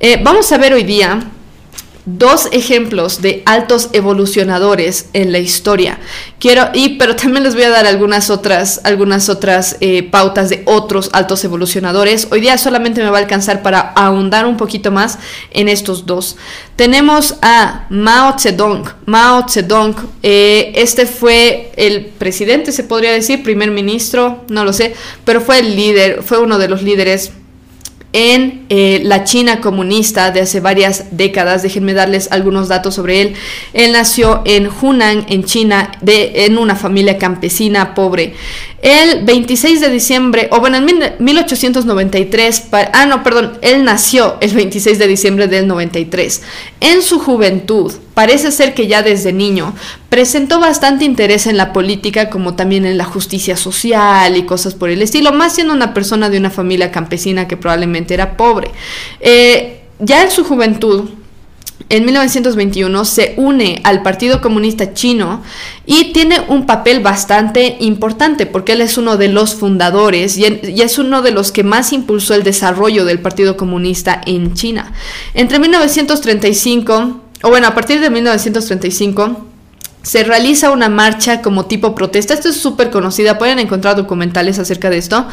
[0.00, 1.20] Eh, vamos a ver hoy día
[2.06, 5.98] dos ejemplos de altos evolucionadores en la historia.
[6.38, 10.62] Quiero, y, pero también les voy a dar algunas otras, algunas otras eh, pautas de
[10.66, 12.28] otros altos evolucionadores.
[12.30, 15.18] Hoy día solamente me va a alcanzar para ahondar un poquito más
[15.50, 16.36] en estos dos.
[16.76, 18.88] Tenemos a Mao Zedong.
[19.04, 24.94] Mao Zedong, eh, este fue el presidente, se podría decir, primer ministro, no lo sé,
[25.24, 27.32] pero fue el líder, fue uno de los líderes
[28.12, 31.62] en eh, la China comunista de hace varias décadas.
[31.62, 33.34] Déjenme darles algunos datos sobre él.
[33.72, 38.34] Él nació en Hunan, en China, de, en una familia campesina pobre.
[38.82, 40.86] El 26 de diciembre, o bueno, en
[41.18, 46.40] 1893, ah, no, perdón, él nació el 26 de diciembre del 93.
[46.80, 49.74] En su juventud, parece ser que ya desde niño,
[50.08, 54.88] presentó bastante interés en la política como también en la justicia social y cosas por
[54.88, 58.70] el estilo, más siendo una persona de una familia campesina que probablemente era pobre.
[59.20, 61.10] Eh, ya en su juventud,
[61.88, 65.42] en 1921 se une al Partido Comunista Chino
[65.86, 70.98] y tiene un papel bastante importante porque él es uno de los fundadores y, es
[70.98, 74.92] uno de los que más impulsó el desarrollo del Partido Comunista en China.
[75.34, 79.49] Entre 1935, o bueno, a partir de 1935,
[80.02, 82.34] se realiza una marcha como tipo protesta.
[82.34, 85.26] Esto es súper conocida, pueden encontrar documentales acerca de esto.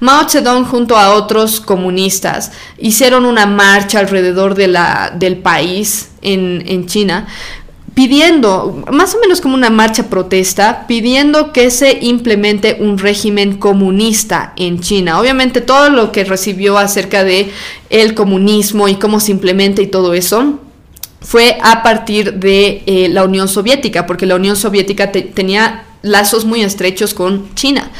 [0.00, 6.62] Mao Zedong junto a otros comunistas hicieron una marcha alrededor de la, del país en,
[6.66, 7.26] en China
[7.94, 14.52] pidiendo, más o menos como una marcha protesta, pidiendo que se implemente un régimen comunista
[14.56, 15.20] en China.
[15.20, 17.52] Obviamente todo lo que recibió acerca de
[17.90, 20.58] el comunismo y cómo se implementa y todo eso
[21.24, 26.62] fue a partir de eh, la Unión Soviética, porque la Unión Soviética tenía lazos muy
[26.62, 27.90] estrechos con China.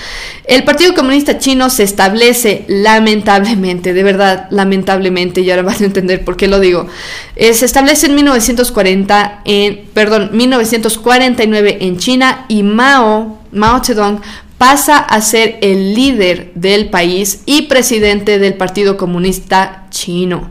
[0.44, 6.22] El Partido Comunista Chino se establece lamentablemente, de verdad, lamentablemente, y ahora van a entender
[6.22, 6.86] por qué lo digo,
[7.34, 14.20] eh, se establece en 1940, en, perdón, 1949 en China y Mao, Mao Zedong
[14.58, 20.50] pasa a ser el líder del país y presidente del Partido Comunista Chino.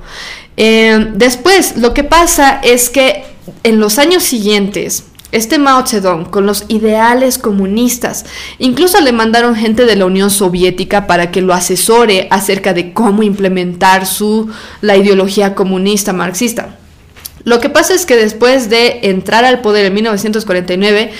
[0.57, 3.23] Eh, después, lo que pasa es que
[3.63, 8.25] en los años siguientes, este Mao Zedong, con los ideales comunistas,
[8.59, 13.23] incluso le mandaron gente de la Unión Soviética para que lo asesore acerca de cómo
[13.23, 14.49] implementar su,
[14.81, 16.77] la ideología comunista marxista.
[17.45, 21.11] Lo que pasa es que después de entrar al poder en 1949,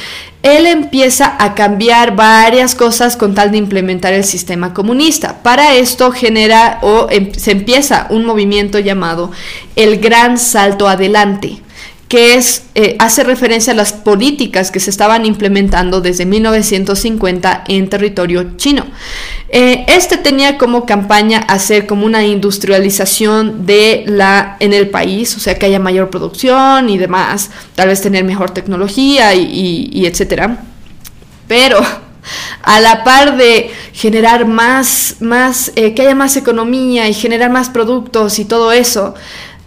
[0.44, 5.42] él empieza a cambiar varias cosas con tal de implementar el sistema comunista.
[5.42, 9.32] Para esto genera o em, se empieza un movimiento llamado
[9.76, 11.63] el Gran Salto Adelante
[12.08, 17.90] que es, eh, hace referencia a las políticas que se estaban implementando desde 1950 en
[17.90, 18.86] territorio chino.
[19.50, 25.40] Eh, este tenía como campaña hacer como una industrialización de la, en el país, o
[25.40, 30.64] sea, que haya mayor producción y demás, tal vez tener mejor tecnología y, etcétera.
[31.48, 31.80] Pero
[32.64, 37.70] a la par de generar más, más eh, que haya más economía y generar más
[37.70, 39.14] productos y todo eso,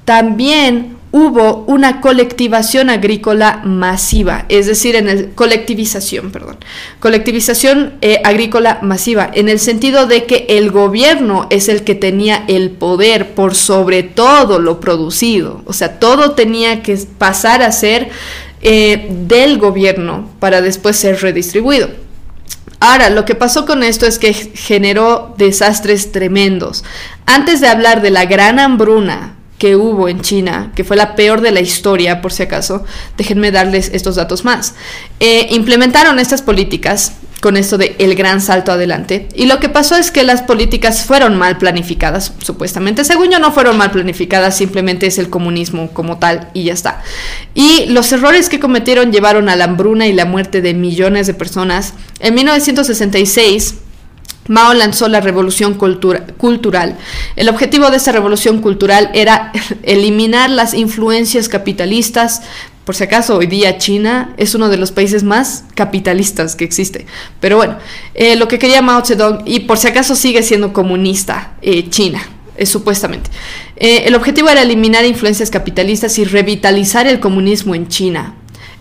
[0.04, 6.58] también hubo una colectivación agrícola masiva, es decir, en colectivización, perdón,
[7.00, 12.44] colectivización eh, agrícola masiva, en el sentido de que el gobierno es el que tenía
[12.48, 18.10] el poder por sobre todo lo producido, o sea, todo tenía que pasar a ser
[18.60, 21.88] eh, del gobierno para después ser redistribuido.
[22.78, 26.84] Ahora, lo que pasó con esto es que generó desastres tremendos.
[27.24, 31.40] Antes de hablar de la gran hambruna que hubo en China, que fue la peor
[31.40, 32.84] de la historia, por si acaso,
[33.16, 34.74] déjenme darles estos datos más.
[35.20, 39.28] Eh, implementaron estas políticas con esto de el gran salto adelante.
[39.34, 43.04] Y lo que pasó es que las políticas fueron mal planificadas, supuestamente.
[43.04, 47.02] Según yo no fueron mal planificadas, simplemente es el comunismo como tal y ya está.
[47.54, 51.34] Y los errores que cometieron llevaron a la hambruna y la muerte de millones de
[51.34, 51.94] personas.
[52.20, 53.74] En 1966,
[54.48, 56.96] Mao lanzó la revolución cultural.
[57.36, 62.42] El objetivo de esta revolución cultural era eliminar las influencias capitalistas.
[62.84, 67.06] Por si acaso, hoy día China es uno de los países más capitalistas que existe.
[67.40, 67.78] Pero bueno,
[68.14, 72.22] eh, lo que quería Mao Zedong, y por si acaso sigue siendo comunista eh, China,
[72.56, 73.30] eh, supuestamente.
[73.76, 78.34] el objetivo era eliminar influencias capitalistas y revitalizar el comunismo en China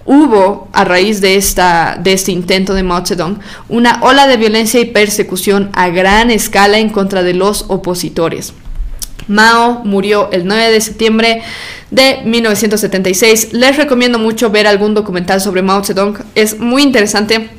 [0.06, 3.40] hubo, a raíz de, este intento de Mao Zedong,
[3.70, 8.54] una ola de violencia y persecución a gran escala en contra de los opositores.
[9.28, 11.42] Mao murió el 9 de septiembre
[11.90, 13.54] de 1976.
[13.54, 16.18] Les recomiendo mucho ver algún documental sobre Mao Zedong.
[16.36, 17.50] Es muy interesante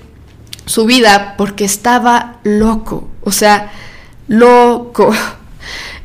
[0.65, 3.73] su vida porque estaba loco, o sea,
[4.29, 5.13] loco.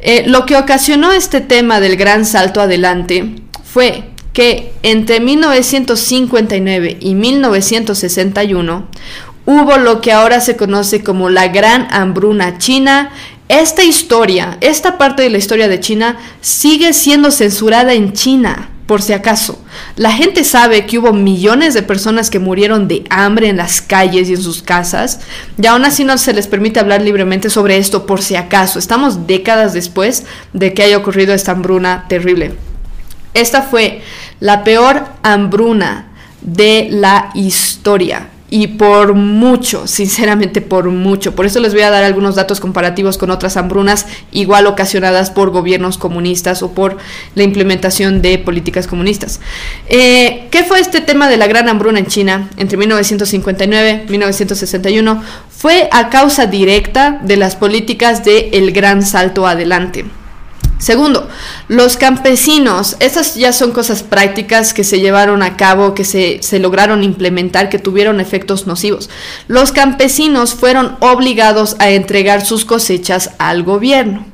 [0.04, 7.16] Eh, lo que ocasionó este tema del gran salto adelante fue que entre 1959 y
[7.16, 8.88] 1961
[9.46, 13.12] hubo lo que ahora se conoce como la Gran Hambruna China.
[13.50, 19.02] Esta historia, esta parte de la historia de China sigue siendo censurada en China, por
[19.02, 19.62] si acaso.
[19.98, 24.30] La gente sabe que hubo millones de personas que murieron de hambre en las calles
[24.30, 25.20] y en sus casas,
[25.62, 28.80] y aún así no se les permite hablar libremente sobre esto por si acaso.
[28.80, 30.24] Estamos décadas después
[30.54, 32.71] de que haya ocurrido esta hambruna terrible.
[33.34, 34.02] Esta fue
[34.40, 36.08] la peor hambruna
[36.42, 38.28] de la historia.
[38.54, 41.34] y por mucho, sinceramente por mucho.
[41.34, 45.52] Por eso les voy a dar algunos datos comparativos con otras hambrunas igual ocasionadas por
[45.52, 46.98] gobiernos comunistas o por
[47.34, 49.40] la implementación de políticas comunistas.
[49.88, 55.24] Eh, ¿Qué fue este tema de la gran hambruna en China entre 1959 y 1961?
[55.50, 60.04] Fue a causa directa de las políticas de el gran salto adelante.
[60.82, 61.30] Segundo,
[61.68, 66.58] los campesinos, esas ya son cosas prácticas que se llevaron a cabo, que se, se,
[66.58, 69.08] lograron implementar, que tuvieron efectos nocivos.
[69.48, 74.26] Los campesinos fueron obligados a entregar sus cosechas al gobierno.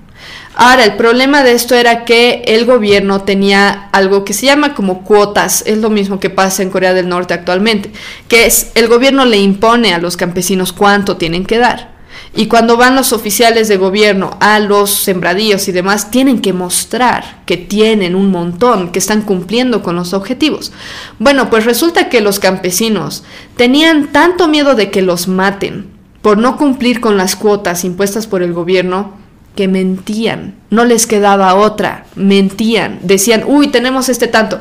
[0.56, 5.04] Ahora, el problema de esto era que el gobierno tenía algo que se llama como
[5.04, 7.92] cuotas, es lo mismo que pasa en Corea del Norte actualmente,
[8.30, 11.97] que es el gobierno le impone a los campesinos cuánto tienen que dar.
[12.38, 17.42] Y cuando van los oficiales de gobierno a los sembradíos y demás, tienen que mostrar
[17.48, 20.72] que tienen un montón, que están cumpliendo con los objetivos.
[21.18, 23.24] Bueno, pues resulta que los campesinos
[23.56, 25.88] tenían tanto miedo de que los maten
[26.22, 29.16] por no cumplir con las cuotas impuestas por el gobierno,
[29.56, 34.60] que mentían, no les quedaba otra, mentían, decían, uy, tenemos este tanto.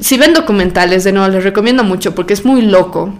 [0.00, 3.14] Si ven documentales, de nuevo, les recomiendo mucho porque es muy loco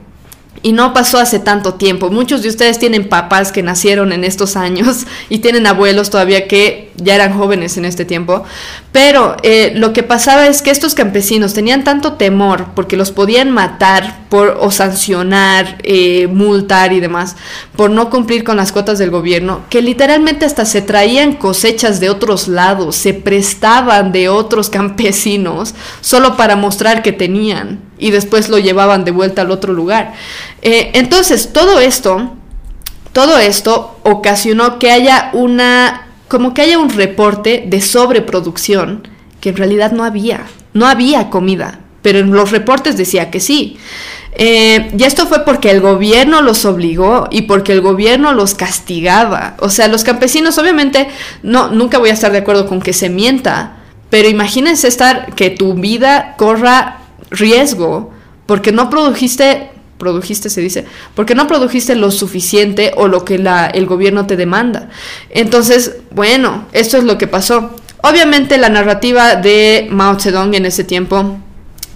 [0.63, 2.11] y no pasó hace tanto tiempo.
[2.11, 6.93] Muchos de ustedes tienen papás que nacieron en estos años y tienen abuelos todavía que
[6.97, 8.45] ya eran jóvenes en este tiempo.
[8.93, 13.51] Pero eh, lo que pasaba es que estos campesinos tenían tanto temor porque los podían
[13.51, 17.37] matar por, o sancionar, eh, multar y demás
[17.77, 22.11] por no cumplir con las cuotas del gobierno, que literalmente hasta se traían cosechas de
[22.11, 28.59] otros lados, se prestaban de otros campesinos solo para mostrar que tenían y después lo
[28.59, 30.13] llevaban de vuelta al otro lugar.
[30.61, 32.33] Eh, entonces, todo esto,
[33.13, 39.07] todo esto ocasionó que haya una, como que haya un reporte de sobreproducción
[39.41, 40.43] que en realidad no había,
[40.75, 43.79] no había comida, pero en los reportes decía que sí.
[44.35, 49.55] Eh, y esto fue porque el gobierno los obligó y porque el gobierno los castigaba.
[49.61, 51.07] O sea, los campesinos, obviamente,
[51.43, 53.77] no, nunca voy a estar de acuerdo con que se mienta,
[54.11, 57.02] pero imagínense estar que tu vida corra
[57.33, 58.11] riesgo
[58.47, 60.85] porque no produjiste produjiste, se dice,
[61.15, 64.89] porque no produjiste lo suficiente o lo que la, el gobierno te demanda.
[65.31, 67.71] Entonces, bueno, esto es lo que pasó.
[68.03, 71.39] Obviamente la narrativa de Mao Zedong en ese tiempo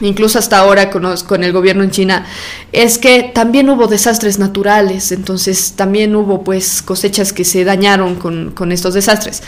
[0.01, 2.27] incluso hasta ahora con, el gobierno en China,
[2.73, 8.53] es que también hubo desastres naturales, entonces también hubo pues cosechas que se dañaron con,
[8.53, 9.43] con estos desastres.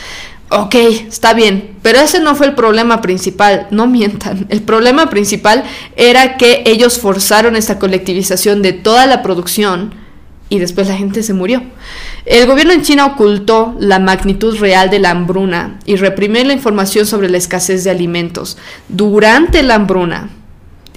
[0.51, 4.47] Ok, está bien, pero ese no fue el problema principal, no mientan.
[4.49, 5.65] El problema principal
[5.97, 10.08] era que ellos forzaron esta colectivización de toda la producción
[10.49, 11.62] y después la gente se murió.
[12.25, 17.07] El gobierno en China ocultó la magnitud real de la hambruna y reprimió la información
[17.07, 18.57] sobre la escasez de alimentos.
[18.89, 20.31] Durante la hambruna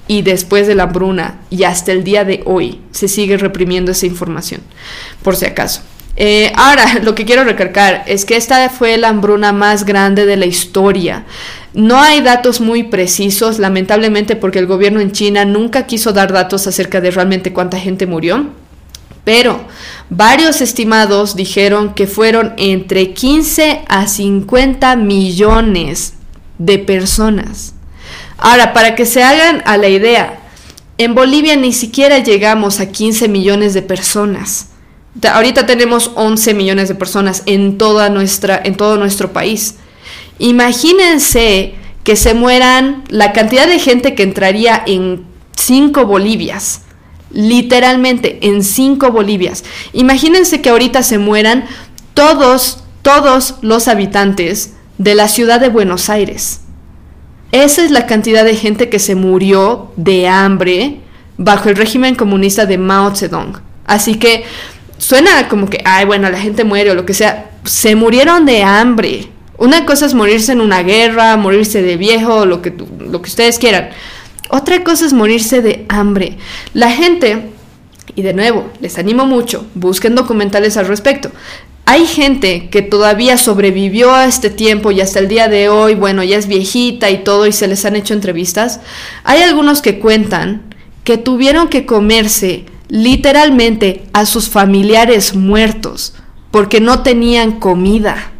[0.07, 4.06] y después de la hambruna y hasta el día de hoy se sigue reprimiendo esa
[4.06, 4.61] información,
[5.23, 5.82] por si acaso.
[6.18, 10.38] Eh, ahora, lo que quiero recalcar es que esta fue la hambruna más grande de
[10.38, 11.26] la historia.
[11.73, 16.68] No hay datos muy precisos, lamentablemente, porque el gobierno en China nunca quiso dar datos
[16.68, 18.48] acerca de realmente cuánta gente murió.
[19.23, 19.61] Pero
[20.10, 26.14] varios estimados dijeron que fueron entre 15 a 50 millones
[26.57, 27.73] de personas.
[28.38, 30.39] Ahora, para que se hagan a la idea,
[30.98, 34.68] en Bolivia ni siquiera llegamos a 15 millones de personas.
[35.23, 39.76] Ahorita tenemos 11 millones de personas en, toda nuestra, en todo nuestro país.
[40.39, 45.26] Imagínense que se mueran la cantidad de gente que entraría en
[45.56, 46.81] 5 Bolivias.
[47.34, 49.64] Literalmente en 5 Bolivias.
[49.94, 51.66] Imagínense que ahorita se mueran
[52.14, 56.62] todos, todos los habitantes de la ciudad de Buenos Aires.
[57.52, 60.99] Esa es la cantidad de gente que se murió de hambre
[61.38, 63.58] bajo el régimen comunista de Mao Zedong.
[63.86, 64.45] Así que
[64.98, 67.52] suena como que, ay, bueno, la gente muere o lo que sea.
[67.66, 69.28] Se murieron de hambre.
[69.58, 73.60] Una cosa es morirse en una guerra, morirse de viejo, lo que, lo que ustedes
[73.60, 73.90] quieran.
[74.52, 76.38] Otra cosa es morirse de hambre.
[76.73, 77.52] La gente,
[78.15, 81.32] y de nuevo, les animo mucho, busquen documentales al respecto.
[81.86, 86.22] Hay gente que todavía sobrevivió a este tiempo y hasta el día de hoy, bueno,
[86.22, 88.82] ya es viejita y todo y se les han hecho entrevistas.
[89.23, 90.64] Hay algunos que cuentan
[91.06, 96.14] que tuvieron que comerse literalmente a sus familiares muertos
[96.52, 98.34] porque no tenían comida.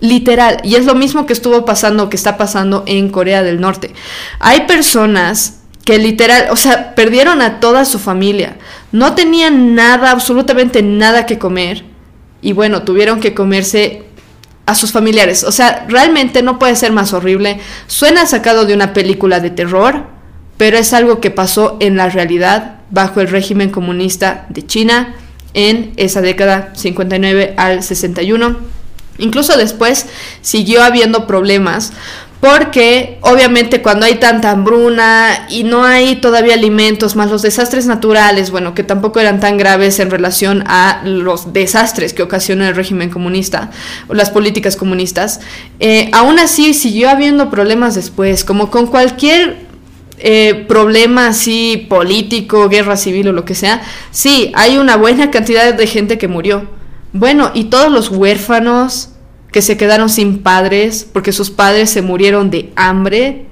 [0.00, 0.58] Literal.
[0.62, 3.92] Y es lo mismo que estuvo pasando, que está pasando en Corea del Norte.
[4.40, 8.56] Hay personas que literal, o sea, perdieron a toda su familia.
[8.92, 11.84] No tenían nada, absolutamente nada que comer.
[12.42, 14.04] Y bueno, tuvieron que comerse
[14.66, 15.44] a sus familiares.
[15.44, 17.60] O sea, realmente no puede ser más horrible.
[17.86, 20.04] Suena sacado de una película de terror,
[20.56, 25.14] pero es algo que pasó en la realidad bajo el régimen comunista de China
[25.54, 28.75] en esa década 59 al 61.
[29.18, 30.06] Incluso después
[30.42, 31.92] siguió habiendo problemas
[32.40, 38.50] porque obviamente cuando hay tanta hambruna y no hay todavía alimentos, más los desastres naturales,
[38.50, 43.10] bueno, que tampoco eran tan graves en relación a los desastres que ocasionó el régimen
[43.10, 43.70] comunista
[44.08, 45.40] o las políticas comunistas,
[45.80, 49.66] eh, aún así siguió habiendo problemas después, como con cualquier
[50.18, 55.72] eh, problema así político, guerra civil o lo que sea, sí, hay una buena cantidad
[55.72, 56.75] de gente que murió.
[57.16, 59.10] Bueno, y todos los huérfanos,
[59.56, 63.46] que se quedaron sin padres porque sus padres se murieron de hambre.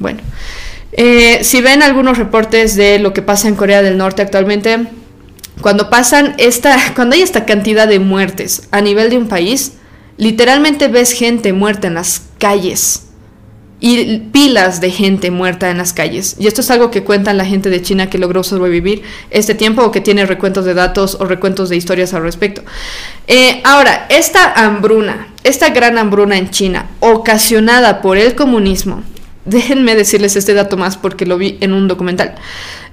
[0.00, 0.18] Bueno,
[0.90, 4.88] eh, si ven algunos reportes de lo que pasa en Corea del Norte actualmente,
[5.60, 9.74] cuando pasan esta, cuando hay esta cantidad de muertes a nivel de un país,
[10.16, 13.05] literalmente ves gente muerta en las calles
[13.78, 16.36] y pilas de gente muerta en las calles.
[16.38, 19.82] Y esto es algo que cuentan la gente de China que logró sobrevivir este tiempo
[19.82, 22.62] o que tiene recuentos de datos o recuentos de historias al respecto.
[23.26, 29.02] Eh, ahora, esta hambruna, esta gran hambruna en China, ocasionada por el comunismo,
[29.44, 32.34] déjenme decirles este dato más porque lo vi en un documental.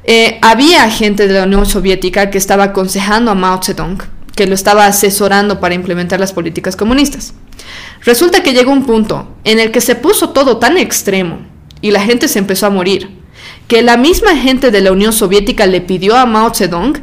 [0.04, 4.00] Eh, había gente de la Unión Soviética que estaba aconsejando a Mao Zedong,
[4.36, 7.34] que lo estaba asesorando para implementar las políticas comunistas.
[8.02, 11.40] Resulta que llegó un punto en el que se puso todo tan extremo
[11.82, 13.10] y la gente se empezó a morir,
[13.68, 17.02] que la misma gente de la Unión Soviética le pidió a Mao Zedong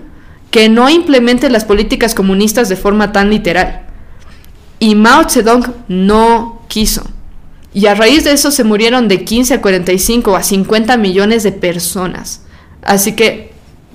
[0.50, 3.86] que no implemente las políticas comunistas de forma tan literal.
[4.78, 7.04] Y Mao Zedong no quiso.
[7.72, 11.52] Y a raíz de eso se murieron de 15 a 45 a 50 millones de
[11.52, 12.42] personas.
[12.82, 13.49] Así que,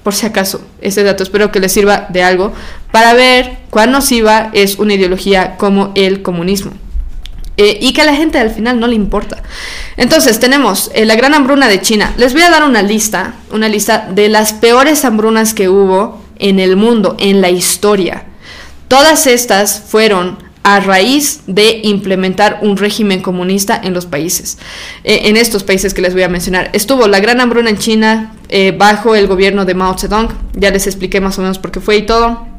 [0.06, 2.54] por si acaso, ese dato espero que les sirva de algo
[2.92, 6.74] para ver cuán nociva es una ideología como el comunismo.
[7.58, 9.42] Eh, y que a la gente al final no le importa.
[9.98, 12.14] Entonces tenemos eh, la gran hambruna de China.
[12.18, 16.60] Les voy a dar una lista, una lista de las peores hambrunas que hubo en
[16.60, 18.26] el mundo, en la historia.
[18.88, 24.58] Todas estas fueron a raíz de implementar un régimen comunista en los países,
[25.06, 26.72] eh, en estos países que les voy a mencionar.
[26.74, 28.34] Estuvo la gran hambruna en China
[28.78, 31.98] bajo el gobierno de Mao Zedong, ya les expliqué más o menos por qué fue
[31.98, 32.56] y todo.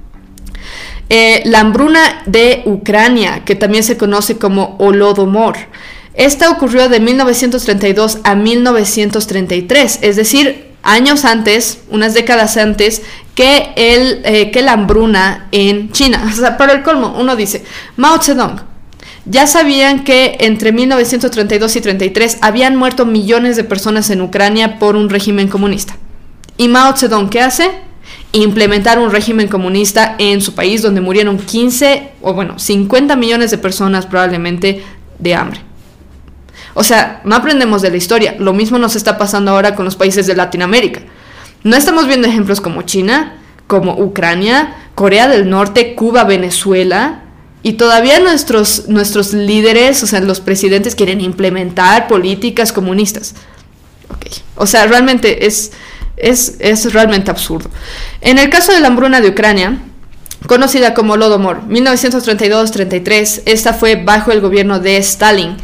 [1.09, 5.57] Eh, la hambruna de Ucrania, que también se conoce como Holodomor.
[6.15, 13.03] Esta ocurrió de 1932 a 1933, es decir, años antes, unas décadas antes,
[13.35, 16.23] que, el, eh, que la hambruna en China.
[16.33, 17.65] O sea, el colmo, uno dice,
[17.97, 18.61] Mao Zedong,
[19.27, 24.97] ya sabían que entre 1932 y 33 habían muerto millones de personas en Ucrania por
[24.97, 25.97] un régimen comunista.
[26.57, 27.87] ¿Y Mao Zedong qué hace?
[28.33, 33.59] implementar un régimen comunista en su país donde murieron 15 o bueno, 50 millones de
[33.59, 34.83] personas probablemente
[35.19, 35.61] de hambre.
[36.79, 38.37] O sea, no aprendemos de la historia.
[38.39, 41.01] Lo mismo nos está pasando ahora con los países de Latinoamérica.
[41.65, 47.23] No estamos viendo ejemplos como China, como Ucrania, Corea del Norte, Cuba, Venezuela.
[47.63, 53.35] Y todavía nuestros, nuestros líderes, o sea, los presidentes quieren implementar políticas comunistas.
[54.15, 54.33] Okay.
[54.57, 55.73] O sea, realmente es,
[56.19, 57.71] es, realmente absurdo.
[58.21, 59.79] En el caso de la hambruna de Ucrania,
[60.47, 65.57] conocida como Lodomor, 1932-33, esta fue bajo el gobierno de Stalin.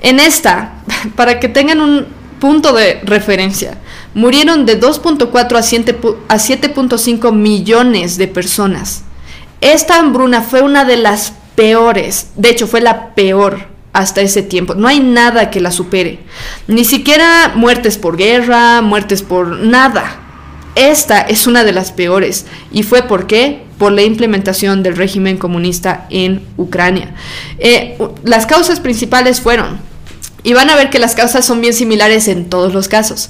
[0.00, 0.74] En esta,
[1.16, 2.06] para que tengan un
[2.40, 3.78] punto de referencia,
[4.14, 9.02] murieron de 2.4 a 7.5 millones de personas.
[9.60, 14.74] Esta hambruna fue una de las peores, de hecho fue la peor hasta ese tiempo.
[14.76, 16.20] No hay nada que la supere.
[16.68, 20.27] Ni siquiera muertes por guerra, muertes por nada.
[20.78, 22.46] Esta es una de las peores.
[22.70, 23.64] ¿Y fue por qué?
[23.78, 27.16] Por la implementación del régimen comunista en Ucrania.
[27.58, 29.80] Eh, las causas principales fueron
[30.44, 33.28] y van a ver que las causas son bien similares en todos los casos.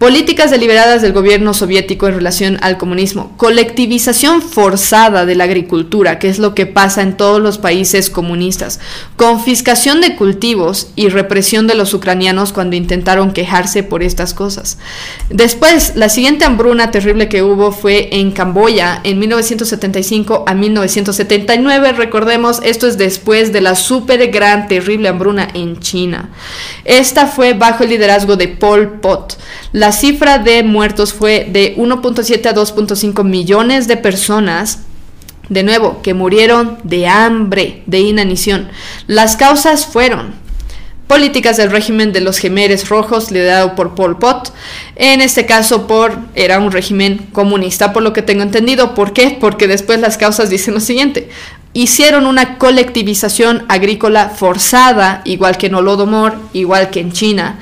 [0.00, 6.30] Políticas deliberadas del gobierno soviético en relación al comunismo, colectivización forzada de la agricultura, que
[6.30, 8.80] es lo que pasa en todos los países comunistas,
[9.16, 14.78] confiscación de cultivos y represión de los ucranianos cuando intentaron quejarse por estas cosas.
[15.28, 21.92] Después, la siguiente hambruna terrible que hubo fue en Camboya en 1975 a 1979.
[21.92, 26.30] Recordemos, esto es después de la super gran terrible hambruna en China.
[26.86, 29.36] Esta fue bajo el liderazgo de Pol Pot.
[29.92, 34.80] Cifra de muertos fue de 1.7 a 2.5 millones de personas
[35.48, 38.68] de nuevo, que murieron de hambre, de inanición.
[39.06, 40.32] Las causas fueron
[41.08, 44.52] políticas del régimen de los gemeres rojos liderado por Pol Pot,
[44.94, 49.36] en este caso por era un régimen comunista por lo que tengo entendido, ¿por qué?
[49.40, 51.28] Porque después las causas dicen lo siguiente,
[51.72, 57.58] hicieron una colectivización agrícola forzada, igual que en Holodomor, igual que en China,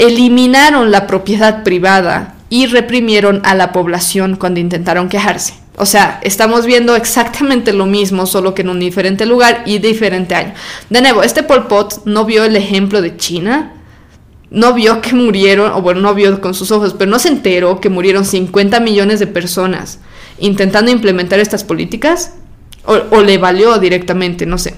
[0.00, 5.54] eliminaron la propiedad privada y reprimieron a la población cuando intentaron quejarse.
[5.76, 10.34] O sea, estamos viendo exactamente lo mismo, solo que en un diferente lugar y diferente
[10.34, 10.54] año.
[10.90, 13.72] De nuevo, este Pol Pot no vio el ejemplo de China,
[14.50, 17.80] no vio que murieron, o bueno, no vio con sus ojos, pero no se enteró
[17.80, 20.00] que murieron 50 millones de personas
[20.40, 22.32] intentando implementar estas políticas,
[22.84, 24.74] o, le valió directamente, no sé.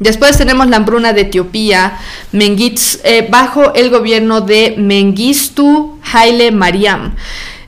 [0.00, 1.98] Después tenemos la hambruna de Etiopía,
[2.32, 7.14] eh, bajo el gobierno de Mengistu Haile Mariam.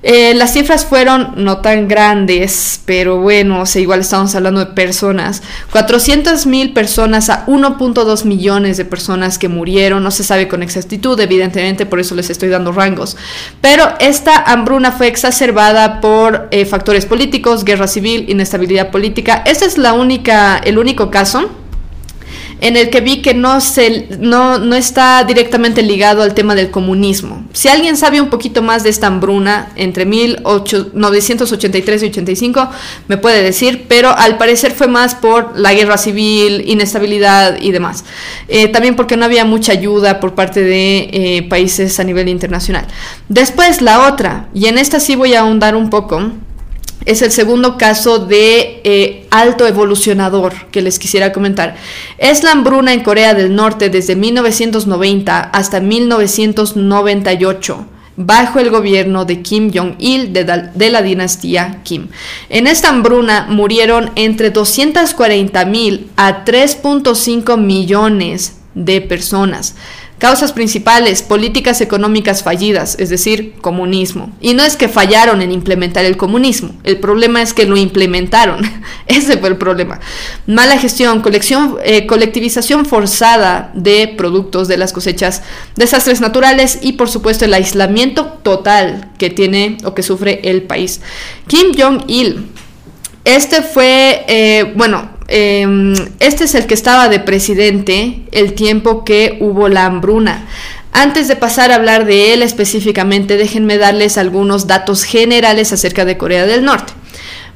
[0.02, 5.42] Eh, las cifras fueron no tan grandes, pero bueno, igual estamos hablando de personas.
[5.70, 11.20] 400 mil personas a 1.2 millones de personas que murieron, no se sabe con exactitud,
[11.20, 13.16] evidentemente, por eso les estoy dando rangos.
[13.60, 19.44] Pero esta hambruna fue exacerbada por eh, factores políticos, guerra civil, inestabilidad política.
[19.46, 21.61] Este es la única, el único caso
[22.62, 26.70] en el que vi que no, se, no, no está directamente ligado al tema del
[26.70, 27.44] comunismo.
[27.52, 32.70] Si alguien sabe un poquito más de esta hambruna entre 1983 y 85,
[33.08, 38.04] me puede decir, pero al parecer fue más por la guerra civil, inestabilidad y demás.
[38.46, 42.86] Eh, también porque no había mucha ayuda por parte de eh, países a nivel internacional.
[43.28, 46.30] Después la otra, y en esta sí voy a ahondar un poco,
[47.04, 51.76] es el segundo caso de eh, alto evolucionador que les quisiera comentar.
[52.18, 59.42] Es la hambruna en Corea del Norte desde 1990 hasta 1998 bajo el gobierno de
[59.42, 62.08] Kim Jong-il de, de, la dinastía Kim.
[62.50, 69.76] En esta hambruna murieron entre 240 mil a 3.5 millones de personas.
[70.22, 74.30] Causas principales, políticas económicas fallidas, es decir, comunismo.
[74.40, 78.60] Y no es que fallaron en implementar el comunismo, el problema es que lo implementaron.
[79.08, 79.98] Ese fue el problema.
[80.46, 81.24] Mala gestión,
[81.82, 85.42] eh, colectivización forzada de productos de las cosechas,
[85.74, 91.00] desastres naturales y por supuesto el aislamiento total que tiene o que sufre el país.
[91.48, 92.46] Kim Jong-il.
[93.24, 99.38] Este fue, eh, bueno, Em, este es el que estaba de presidente el tiempo que
[99.40, 100.46] hubo la hambruna.
[100.92, 106.18] Antes de pasar a hablar de él específicamente, déjenme darles algunos datos generales acerca de
[106.18, 106.92] Corea del Norte.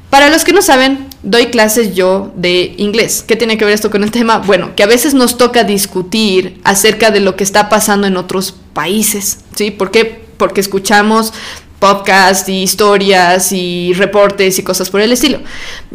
[0.08, 3.22] Para los que no saben, doy clases yo de inglés.
[3.28, 4.38] ¿Qué tiene que ver esto con el tema?
[4.38, 8.54] Bueno, que a veces nos toca discutir acerca de lo que está pasando en otros
[8.72, 9.70] países, ¿sí?
[9.70, 10.24] ¿Por qué?
[10.38, 11.34] Porque escuchamos
[11.78, 15.40] podcast y historias y reportes y cosas por el estilo.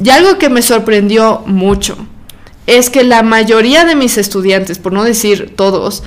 [0.02, 1.98] Y algo que me sorprendió mucho
[2.68, 6.04] es que la mayoría de mis estudiantes, por no decir todos,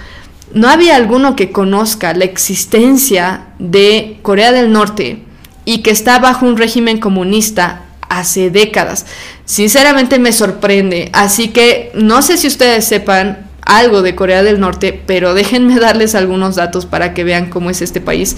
[0.53, 5.23] no había alguno que conozca la existencia de Corea del Norte
[5.65, 9.07] y que está bajo un régimen comunista hace décadas.
[9.45, 15.03] Sinceramente me sorprende, así que no sé si ustedes sepan algo de Corea del Norte,
[15.07, 18.37] pero déjenme darles algunos datos para que vean cómo es este país.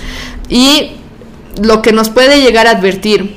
[0.49, 0.93] Y
[1.61, 3.37] lo que nos puede llegar a advertir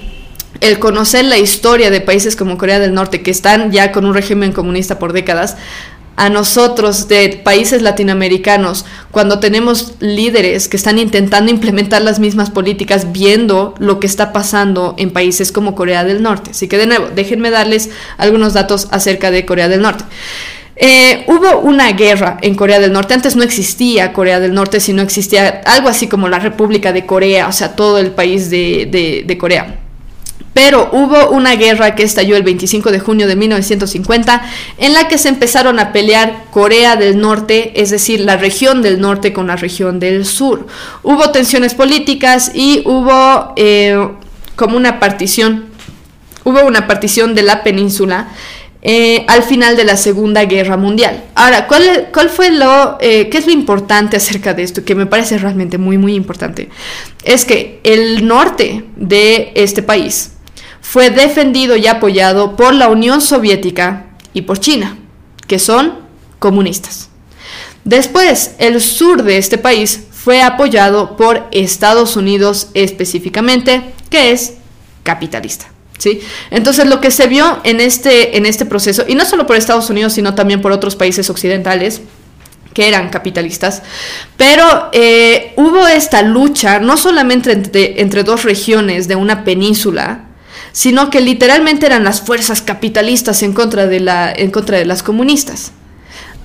[0.62, 4.14] el conocer la historia de países como Corea del Norte, que están ya con un
[4.14, 5.56] régimen comunista por décadas,
[6.18, 13.14] a nosotros de países latinoamericanos, cuando tenemos líderes que están intentando implementar las mismas políticas,
[13.14, 16.52] viendo lo que está pasando en países como Corea del Norte.
[16.52, 20.04] Así que de nuevo, déjenme darles algunos datos acerca de Corea del Norte.
[20.82, 23.14] Eh, hubo una guerra en Corea del Norte.
[23.14, 27.50] Antes no existía Corea del Norte, sino existía algo así como la República de Corea,
[27.50, 29.76] o sea, todo el país de, Corea.
[30.54, 34.42] Pero hubo una guerra que estalló el 25 de junio de 1950
[34.78, 39.02] en la que se empezaron a pelear Corea del Norte, es decir, la región del
[39.02, 40.66] norte con la región del sur.
[41.04, 44.10] Hubo tensiones políticas y hubo eh,
[44.56, 45.66] como una partición,
[46.46, 48.30] hubo una partición de la península
[48.82, 51.26] eh, al final de la Segunda Guerra Mundial.
[51.36, 54.86] Ahora, ¿cuál, fue lo, eh, qué es lo importante acerca de esto?
[54.86, 56.70] Que me parece realmente muy, muy importante.
[57.24, 60.32] Es que el norte de este país
[60.82, 64.98] fue defendido y apoyado por la Unión Soviética y por China,
[65.46, 66.00] que son
[66.40, 67.10] comunistas.
[67.84, 74.54] Después, el sur de este país fue apoyado por Estados Unidos específicamente, que es
[75.04, 75.68] capitalista.
[76.52, 79.90] Entonces lo que se vio en este, en este proceso, y no solo por Estados
[79.90, 82.02] Unidos, sino también por otros países occidentales,
[82.74, 83.82] que eran capitalistas,
[84.38, 90.26] pero eh, hubo esta lucha no solamente entre, entre dos regiones de una península,
[90.72, 95.04] sino que literalmente eran las fuerzas capitalistas en contra de, la, en contra de las
[95.04, 95.72] comunistas.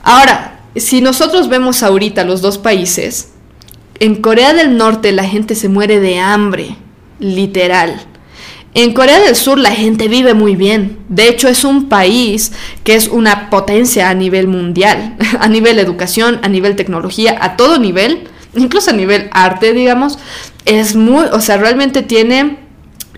[0.03, 3.29] Ahora, si nosotros vemos ahorita los dos países,
[4.01, 6.77] en Corea del Norte la gente se muere de hambre,
[7.21, 8.01] literal.
[8.75, 10.99] En Corea del Sur la gente vive muy bien.
[11.09, 12.51] De hecho, es un país
[12.83, 17.79] que es una potencia a nivel mundial, a nivel educación, a nivel tecnología, a todo
[17.79, 18.29] nivel.
[18.57, 20.19] incluso a nivel arte, digamos,
[20.65, 22.59] es muy, o sea, realmente tiene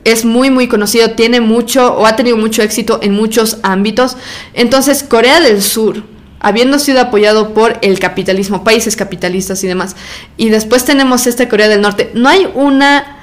[0.05, 4.17] es muy muy conocido, tiene mucho o ha tenido mucho éxito en muchos ámbitos.
[4.55, 6.05] Entonces, Corea del Sur,
[6.39, 9.97] habiendo sido apoyado por el capitalismo, países capitalistas y demás,
[10.37, 13.16] y después tenemos este Corea del Norte, no hay una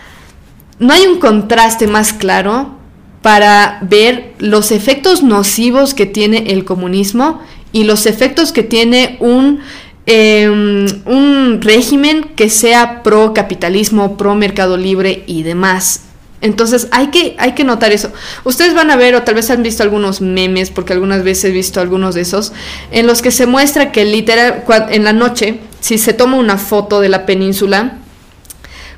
[0.83, 2.75] no hay un contraste más claro
[3.21, 7.41] para ver los efectos nocivos que tiene el comunismo
[7.71, 9.61] y los efectos que tiene un
[10.05, 16.01] Em, un régimen que sea pro capitalismo, pro mercado libre y demás.
[16.41, 18.11] Entonces hay que, hay que notar eso.
[18.43, 21.51] Ustedes van a ver, o tal vez han visto algunos memes, porque algunas veces he
[21.51, 22.51] visto algunos de esos,
[22.91, 26.99] en los que se muestra que literal, en la noche, si se toma una foto
[26.99, 27.99] de la península,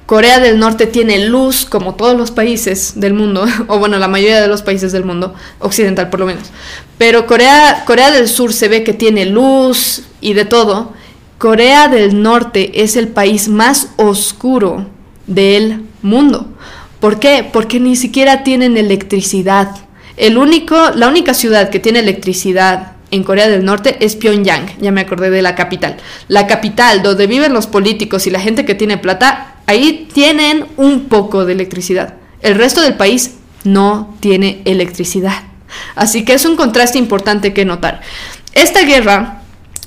[0.06, 4.42] Corea del Norte tiene luz como todos los países del mundo, o bueno, la mayoría
[4.42, 6.52] de los países del mundo, occidental por lo menos.
[6.98, 10.94] Pero Corea, Corea del Sur se ve que tiene luz y de todo.
[11.38, 14.86] Corea del Norte es el país más oscuro
[15.28, 16.48] del mundo.
[17.00, 17.48] ¿Por qué?
[17.52, 19.76] Porque ni siquiera tienen electricidad.
[20.18, 24.92] El único, la única ciudad que tiene electricidad en Corea del Norte es Pyongyang, ya
[24.92, 25.98] me acordé de la capital.
[26.28, 31.06] La capital donde viven los políticos y la gente que tiene plata ahí tienen un
[31.06, 32.16] poco de electricidad.
[32.42, 35.44] El resto del país no tiene electricidad.
[35.96, 38.02] Así que es un contraste importante que notar.
[38.54, 39.42] Esta guerra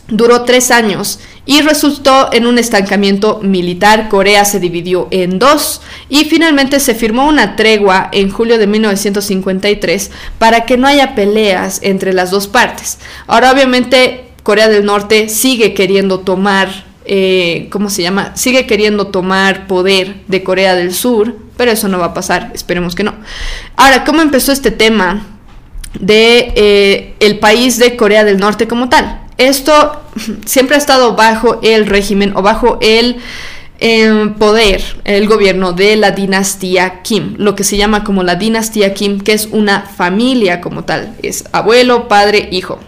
[0.09, 4.09] duró tres años y resultó en un estancamiento militar.
[4.09, 10.10] Corea se dividió en dos y finalmente se firmó una tregua en julio de 1953
[10.38, 12.98] para que no haya peleas entre las dos partes.
[13.26, 18.36] Ahora obviamente Corea del Norte sigue queriendo tomar eh, ¿cómo se llama?
[18.36, 22.94] Sigue queriendo tomar poder de Corea del Sur, pero eso no va a pasar, esperemos
[22.94, 23.14] que no.
[23.76, 25.26] Ahora, ¿cómo empezó este tema
[25.98, 29.22] de eh, el país de Corea del Norte como tal?
[29.39, 30.02] Esto
[30.44, 33.16] siempre ha estado bajo el régimen o bajo el
[33.78, 38.93] em, poder, el gobierno de la dinastía Kim, lo que se llama como la dinastía
[38.93, 42.80] Kim, que es una familia como tal, es abuelo, padre, hijo.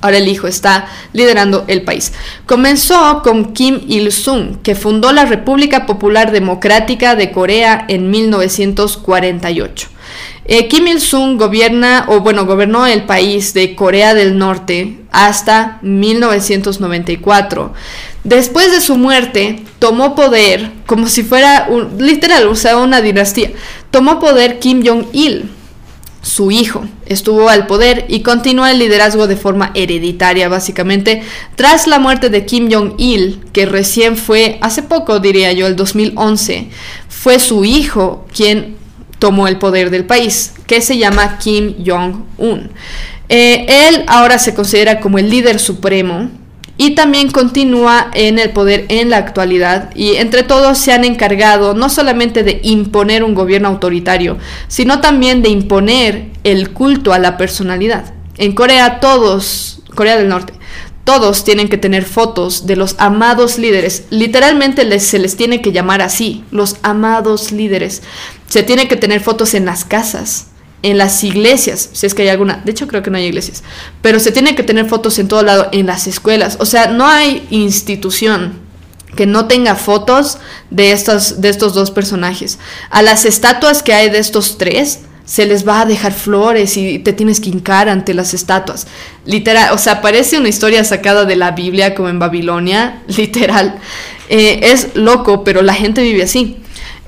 [0.00, 2.12] Ahora el hijo está liderando el país.
[2.46, 9.88] Comenzó con Kim Il-sung, que fundó la República Popular Democrática de Corea en 1948.
[10.48, 17.72] Eh, Kim Il-sung gobierna, o bueno, gobernó el país de Corea del Norte hasta 1994.
[18.22, 23.50] Después de su muerte, tomó poder como si fuera un, literal, o sea, una dinastía.
[23.90, 25.50] Tomó poder Kim Jong-il,
[26.26, 31.22] su hijo estuvo al poder y continuó el liderazgo de forma hereditaria, básicamente,
[31.54, 36.68] tras la muerte de Kim Jong-il, que recién fue, hace poco diría yo, el 2011,
[37.08, 38.76] fue su hijo quien
[39.20, 42.70] tomó el poder del país, que se llama Kim Jong-un.
[43.28, 46.28] Eh, él ahora se considera como el líder supremo
[46.78, 51.74] y también continúa en el poder en la actualidad y entre todos se han encargado
[51.74, 54.38] no solamente de imponer un gobierno autoritario,
[54.68, 58.12] sino también de imponer el culto a la personalidad.
[58.36, 60.52] En Corea todos, Corea del Norte,
[61.04, 64.04] todos tienen que tener fotos de los amados líderes.
[64.10, 68.02] Literalmente les, se les tiene que llamar así, los amados líderes.
[68.48, 70.48] Se tiene que tener fotos en las casas
[70.86, 73.64] en las iglesias, si es que hay alguna, de hecho creo que no hay iglesias,
[74.02, 77.06] pero se tiene que tener fotos en todo lado, en las escuelas, o sea, no
[77.06, 78.60] hay institución
[79.16, 80.38] que no tenga fotos
[80.70, 82.58] de estos, de estos dos personajes.
[82.90, 87.00] A las estatuas que hay de estos tres, se les va a dejar flores y
[87.00, 88.86] te tienes que hincar ante las estatuas.
[89.24, 93.78] Literal, o sea, parece una historia sacada de la Biblia como en Babilonia, literal.
[94.28, 96.58] Eh, es loco, pero la gente vive así.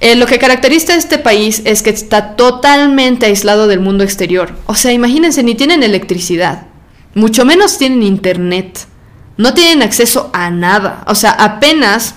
[0.00, 4.54] Eh, lo que caracteriza a este país es que está totalmente aislado del mundo exterior.
[4.66, 6.66] O sea, imagínense, ni tienen electricidad,
[7.14, 8.86] mucho menos tienen internet,
[9.36, 11.02] no tienen acceso a nada.
[11.06, 12.14] O sea, apenas,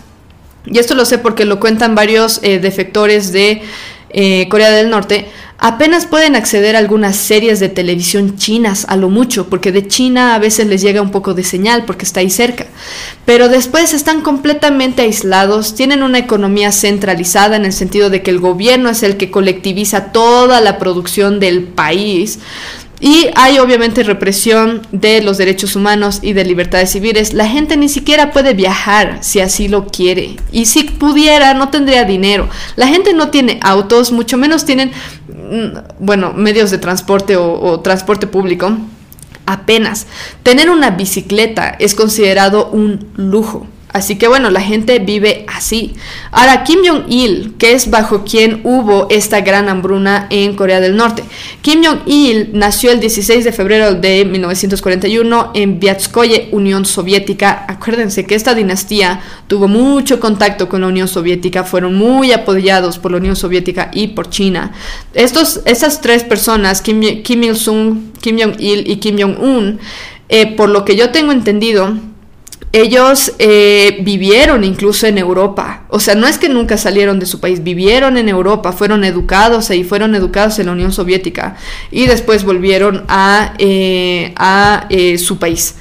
[0.65, 3.63] y esto lo sé porque lo cuentan varios eh, defectores de
[4.09, 5.27] eh, Corea del Norte,
[5.61, 10.33] apenas pueden acceder a algunas series de televisión chinas, a lo mucho, porque de China
[10.33, 12.65] a veces les llega un poco de señal porque está ahí cerca.
[13.25, 18.39] Pero después están completamente aislados, tienen una economía centralizada en el sentido de que el
[18.39, 22.39] gobierno es el que colectiviza toda la producción del país.
[23.01, 27.33] Y hay obviamente represión de los derechos humanos y de libertades civiles.
[27.33, 30.35] La gente ni siquiera puede viajar si así lo quiere.
[30.51, 32.47] Y si pudiera, no tendría dinero.
[32.75, 34.91] La gente no tiene autos, mucho menos tienen,
[35.99, 38.77] bueno, medios de transporte o, o transporte público.
[39.45, 40.07] Apenas.
[40.43, 43.67] Tener una bicicleta es considerado un lujo.
[43.93, 45.95] Así que bueno, la gente vive así.
[46.31, 51.23] Ahora, Kim Jong-il, que es bajo quien hubo esta gran hambruna en Corea del Norte.
[51.61, 57.65] Kim Jong-il nació el 16 de febrero de 1941 en Viatskoye, Unión Soviética.
[57.67, 63.11] Acuérdense que esta dinastía tuvo mucho contacto con la Unión Soviética, fueron muy apoyados por
[63.11, 64.71] la Unión Soviética y por China.
[65.13, 69.79] Estos, estas tres personas, Kim, Il-sung, Kim Jong-il y Kim Jong-un,
[70.29, 71.97] eh, por lo que yo tengo entendido,
[72.73, 75.83] ellos eh, vivieron incluso en Europa.
[75.89, 79.69] O sea, no es que nunca salieron de su país, vivieron en Europa, fueron educados
[79.71, 81.57] y fueron educados en la Unión Soviética
[81.91, 85.75] y después volvieron a, eh, a eh, su país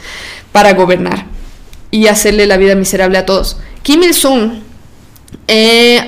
[0.50, 1.26] para gobernar
[1.92, 3.58] y hacerle la vida miserable a todos.
[3.82, 4.50] Kim Il-sung,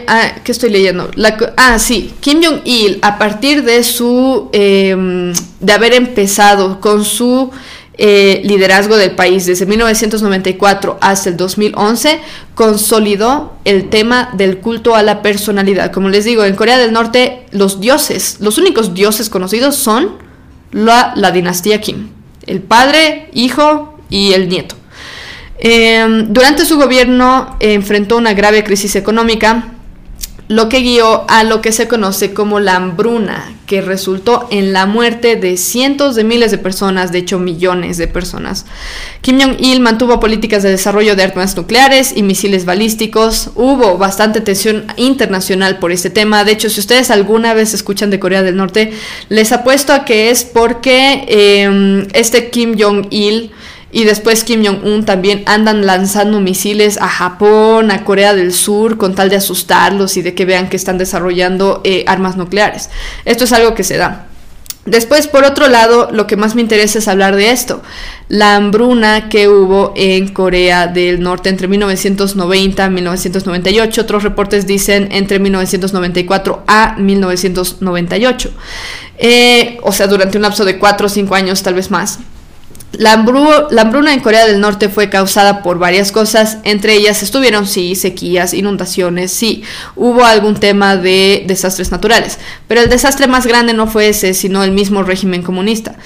[0.08, 1.10] ah, ¿qué estoy leyendo?
[1.56, 7.52] ah, sí, Kim Jong-il, a partir de su, em, de haber empezado con su
[7.98, 12.20] eh, liderazgo del país desde 1994 hasta el 2011,
[12.54, 15.92] consolidó el tema del culto a la personalidad.
[15.92, 20.16] Como les digo, en Corea del Norte los dioses, los únicos dioses conocidos son
[20.70, 22.08] la, dinastía Kim,
[22.46, 24.74] el padre, hijo y el nieto.
[25.58, 29.74] Em, durante su gobierno enfrentó una grave crisis económica
[30.52, 34.84] lo que guió a lo que se conoce como la hambruna, que resultó en la
[34.84, 38.66] muerte de cientos de miles de personas, de hecho millones de personas.
[39.22, 43.50] Kim Jong-il mantuvo políticas de desarrollo de armas nucleares y misiles balísticos.
[43.54, 46.44] Hubo bastante tensión internacional por este tema.
[46.44, 48.92] De hecho, si ustedes alguna vez escuchan de Corea del Norte,
[49.30, 53.52] les apuesto a que es porque em, este Kim Jong-il
[53.92, 59.14] y después Kim Jong-un también andan lanzando misiles a Japón, a Corea del Sur, con
[59.14, 62.88] tal de asustarlos y de que vean que están desarrollando eh, armas nucleares.
[63.26, 64.26] Esto es algo que se da.
[64.84, 67.82] Después, por otro lado, lo que más me interesa es hablar de esto,
[68.28, 74.00] la hambruna que hubo en Corea del Norte entre 1990 y 1998.
[74.00, 78.50] Otros reportes dicen entre 1994 a 1998.
[79.18, 82.18] Eh, o sea, durante un lapso de 4 o 5 años, tal vez más.
[82.92, 87.94] La, hambruna en Corea del Norte fue causada por varias cosas, entre ellas estuvieron, sí,
[87.94, 89.64] sequías, inundaciones, sí,
[89.96, 92.38] hubo algún tema de desastres naturales,
[92.68, 95.96] pero el desastre más grande no fue ese, sino el mismo régimen comunista.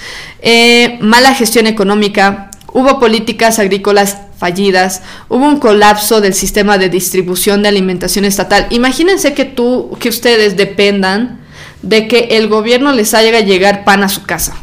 [0.41, 7.63] Eh, mala gestión económica, hubo políticas agrícolas fallidas, hubo un colapso del sistema de distribución
[7.63, 8.65] de alimentación estatal.
[8.69, 11.41] Imagínense que tú, que ustedes dependan
[11.81, 14.55] de que el gobierno les haga llegar pan a su casa,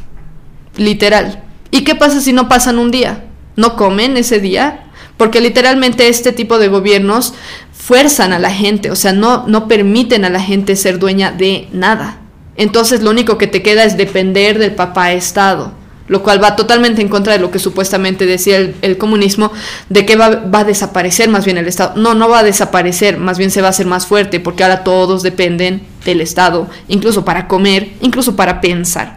[0.76, 1.43] literal.
[1.74, 3.24] ¿Y qué pasa si no pasan un día?
[3.56, 4.84] ¿No comen ese día?
[5.16, 7.34] Porque literalmente este tipo de gobiernos
[7.72, 11.66] fuerzan a la gente, o sea, no, no permiten a la gente ser dueña de
[11.72, 12.20] nada.
[12.56, 15.72] Entonces lo único que te queda es depender del papá Estado,
[16.06, 19.50] lo cual va totalmente en contra de lo que supuestamente decía el, comunismo,
[19.88, 21.94] de que va, va, a desaparecer más bien el Estado.
[21.96, 24.84] No, no va a desaparecer, más bien se va a hacer más fuerte, porque ahora
[24.84, 29.16] todos dependen del Estado, incluso para comer, incluso para pensar.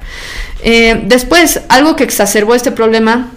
[0.63, 3.31] Eh, después, algo que exacerbó este problema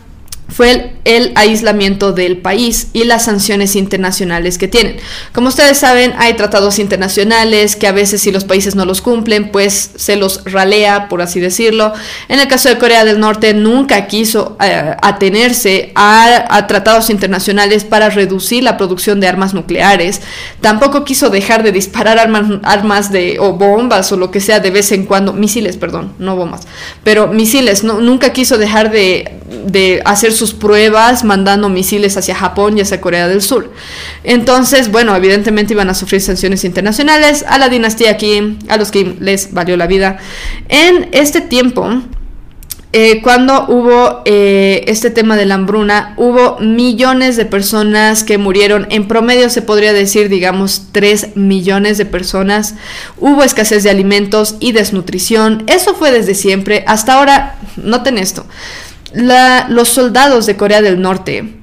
[0.51, 4.97] fue el, aislamiento del país y las sanciones internacionales que tienen.
[5.33, 9.51] Como ustedes saben, hay tratados internacionales que a veces si los países no los cumplen,
[9.51, 11.93] pues se los ralea, por así decirlo.
[12.29, 18.11] En el caso de Corea del Norte, nunca quiso eh, atenerse a, tratados internacionales para
[18.11, 20.21] reducir la producción de armas nucleares.
[20.61, 24.71] Tampoco quiso dejar de disparar armas, armas de, o bombas o lo que sea de
[24.71, 26.63] vez en cuando, misiles, perdón, no bombas,
[27.05, 32.81] pero misiles, nunca quiso dejar de, de hacer sus pruebas mandando misiles hacia Japón y
[32.81, 33.71] hacia Corea del Sur.
[34.25, 37.45] Entonces, bueno, evidentemente iban a sufrir sanciones internacionales.
[37.47, 40.17] A la dinastía Kim, a los Kim les valió la vida.
[40.71, 41.91] En este tiempo,
[42.95, 48.87] eh, cuando hubo eh, este tema de la hambruna, hubo millones de personas que murieron.
[48.89, 52.77] En promedio se podría decir, digamos, 3 millones de personas.
[53.19, 55.65] Hubo escasez de alimentos y desnutrición.
[55.67, 56.83] Eso fue desde siempre.
[56.87, 58.47] Hasta ahora, noten esto
[59.13, 61.55] los soldados de Corea del Norte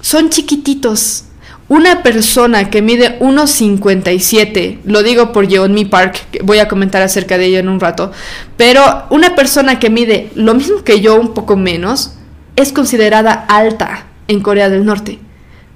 [0.00, 1.24] son chiquititos.
[1.68, 7.46] Una persona que mide 1,57, lo digo por Yeonmi Park, voy a comentar acerca de
[7.46, 8.12] ello en un rato,
[8.56, 12.12] pero una persona que mide lo mismo que yo, un poco menos,
[12.54, 15.18] es considerada alta en Corea del Norte.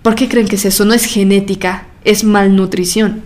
[0.03, 0.85] ¿Por qué creen que es eso?
[0.85, 3.23] No es genética, es malnutrición.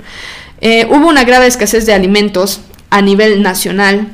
[0.62, 4.08] Eh, hubo una grave escasez de alimentos a nivel nacional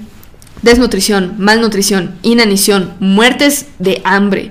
[0.62, 4.51] desnutrición, malnutrición, inanición, muertes de hambre.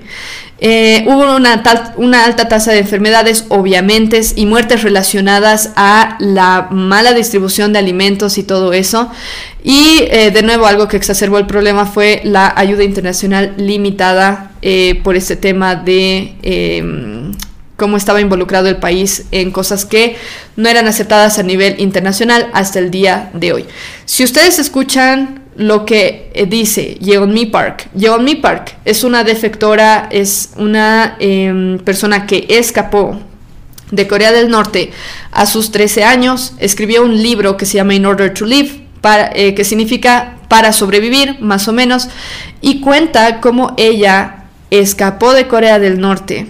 [0.62, 7.72] Eh, hubo una, alta tasa de enfermedades, obviamente, y muertes relacionadas a la mala distribución
[7.72, 9.10] de alimentos y todo eso.
[9.64, 15.00] Y eh, de nuevo, algo que exacerbó el problema fue la ayuda internacional limitada eh,
[15.02, 17.32] por este tema de em,
[17.76, 20.16] cómo estaba involucrado el país en cosas que
[20.56, 23.64] no eran aceptadas a nivel internacional hasta el día de hoy.
[24.04, 30.54] Si ustedes escuchan lo que eh, dice Yeonmi Park, Yeonmi Park es una defectora, es
[30.56, 33.20] una em, persona que escapó
[33.90, 34.90] de Corea del Norte
[35.32, 38.86] a sus 13 años, escribió un libro que se llama In Order to Live,
[39.34, 42.08] eh, que significa para sobrevivir, más o menos,
[42.62, 46.46] y cuenta cómo ella escapó de Corea del Norte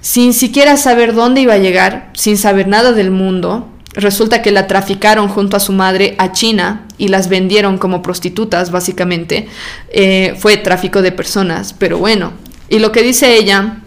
[0.00, 3.68] sin siquiera saber dónde iba a llegar, sin saber nada del mundo.
[3.94, 8.72] Resulta que la traficaron junto a su madre a China y las vendieron como prostitutas,
[8.72, 9.46] básicamente.
[9.90, 12.32] Eh, fue tráfico de personas, pero bueno.
[12.68, 13.78] Y lo que dice ella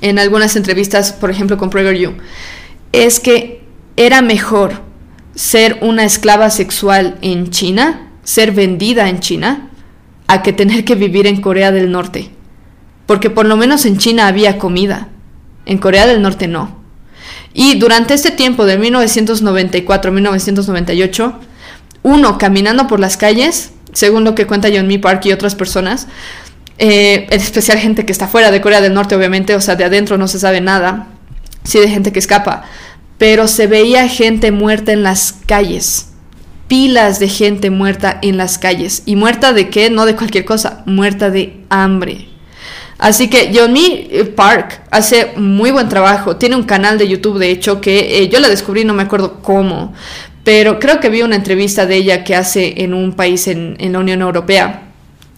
[0.00, 2.14] en algunas entrevistas, por ejemplo con You,
[2.92, 3.62] es que
[3.96, 4.82] era mejor
[5.34, 9.70] ser una esclava sexual en China, ser vendida en China,
[10.26, 12.30] a que tener que vivir en Corea del Norte.
[13.06, 15.08] Porque por lo menos en China había comida,
[15.66, 16.85] en Corea del Norte no.
[17.58, 21.40] Y durante este tiempo de 1994 1998,
[22.02, 26.06] uno caminando por las calles, según lo que cuenta John Mi Park y otras personas,
[26.76, 29.84] eh, en especial gente que está fuera de Corea del Norte, obviamente, o sea, de
[29.84, 31.06] adentro no se sabe nada,
[31.64, 32.64] sí de gente que escapa,
[33.16, 36.08] pero se veía gente muerta en las calles,
[36.68, 39.02] pilas de gente muerta en las calles.
[39.06, 39.88] ¿Y muerta de qué?
[39.88, 42.28] No de cualquier cosa, muerta de hambre.
[42.98, 46.36] Así que Johnny Park hace muy buen trabajo.
[46.36, 49.42] Tiene un canal de YouTube, de hecho, que eh, yo la descubrí, no me acuerdo
[49.42, 49.92] cómo,
[50.44, 53.92] pero creo que vi una entrevista de ella que hace en un país en, en
[53.92, 54.82] la Unión Europea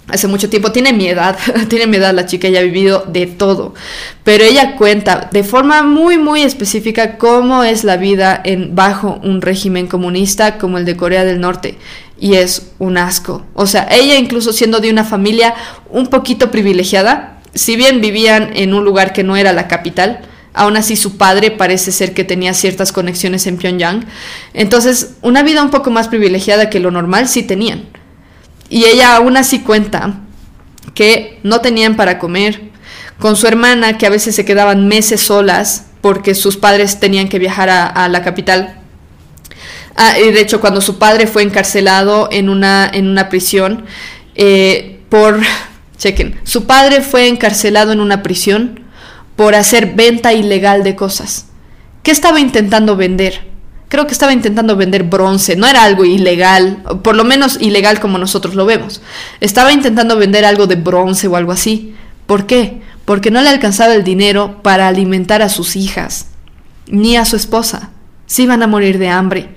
[0.08, 1.36] hace mucho tiempo, tiene mi edad,
[1.68, 3.74] tiene mi edad la chica, ella ha vivido de todo,
[4.24, 9.42] pero ella cuenta de forma muy muy específica cómo es la vida en bajo un
[9.42, 11.78] régimen comunista como el de Corea del Norte
[12.20, 13.44] y es un asco.
[13.54, 15.54] O sea, ella incluso siendo de una familia
[15.90, 20.20] un poquito privilegiada, si bien vivían en un lugar que no era la capital,
[20.54, 24.06] aún así su padre parece ser que tenía ciertas conexiones en Pyongyang.
[24.54, 27.84] Entonces, una vida un poco más privilegiada que lo normal sí tenían.
[28.68, 30.20] Y ella aún así cuenta
[30.94, 32.68] que no tenían para comer,
[33.18, 37.38] con su hermana que a veces se quedaban meses solas porque sus padres tenían que
[37.38, 38.78] viajar a, la capital.
[39.96, 43.84] Ah, y de hecho, cuando su padre fue encarcelado en una, en una prisión
[44.34, 45.40] eh, por...
[45.98, 48.80] Chequen, su padre fue encarcelado en una prisión
[49.36, 51.46] por hacer venta ilegal de cosas.
[52.02, 53.48] ¿Qué estaba intentando vender?
[53.88, 58.18] creo que estaba intentando vender bronce, no era algo ilegal, por lo menos ilegal como
[58.18, 59.00] nosotros lo vemos.
[59.40, 61.94] Estaba intentando vender algo de bronce o algo así.
[62.26, 62.82] ¿Por qué?
[63.04, 66.26] Porque no le alcanzaba el dinero para alimentar a sus hijas,
[66.86, 67.90] ni a su esposa.
[68.26, 69.54] Se iban a morir de hambre.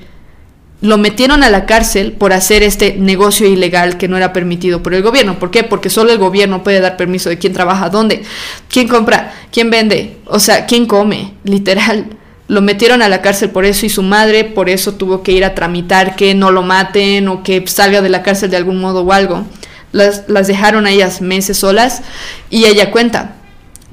[0.82, 4.96] Lo metieron a la cárcel por hacer este negocio ilegal que no era permitido por
[4.96, 5.38] el gobierno.
[5.38, 5.64] ¿Por qué?
[5.64, 8.24] Porque solo el gobierno puede dar permiso de quién trabaja, dónde,
[8.68, 12.08] quién compra, quién vende, o sea, quién come, literal.
[12.48, 15.46] Lo metieron a la cárcel por eso y su madre por eso tuvo que ir
[15.46, 19.04] a tramitar que no lo maten o que salga de la cárcel de algún modo
[19.04, 19.46] o algo.
[19.92, 22.02] Las, las dejaron a ellas meses solas
[22.50, 23.36] y ella cuenta,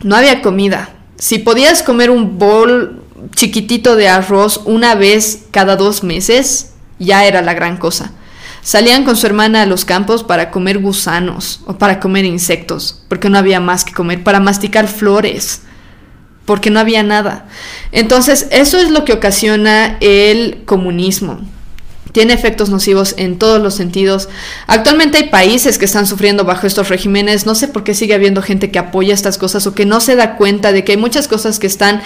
[0.02, 0.90] no había comida.
[1.18, 3.02] Si podías comer un bol
[3.34, 8.12] chiquitito de arroz una vez cada dos meses, ya era la gran cosa.
[8.62, 13.30] Salían con su hermana a los campos para comer gusanos o para comer insectos, porque
[13.30, 15.62] no había más que comer, para masticar flores
[16.48, 17.46] porque no había nada.
[17.92, 21.40] Entonces, eso es lo que ocasiona el comunismo.
[22.18, 24.28] Tiene efectos nocivos en todos los sentidos.
[24.66, 27.46] Actualmente hay países que están sufriendo bajo estos regímenes.
[27.46, 30.16] No sé por qué sigue habiendo gente que apoya estas cosas o que no se
[30.16, 32.02] da cuenta de que hay muchas cosas que están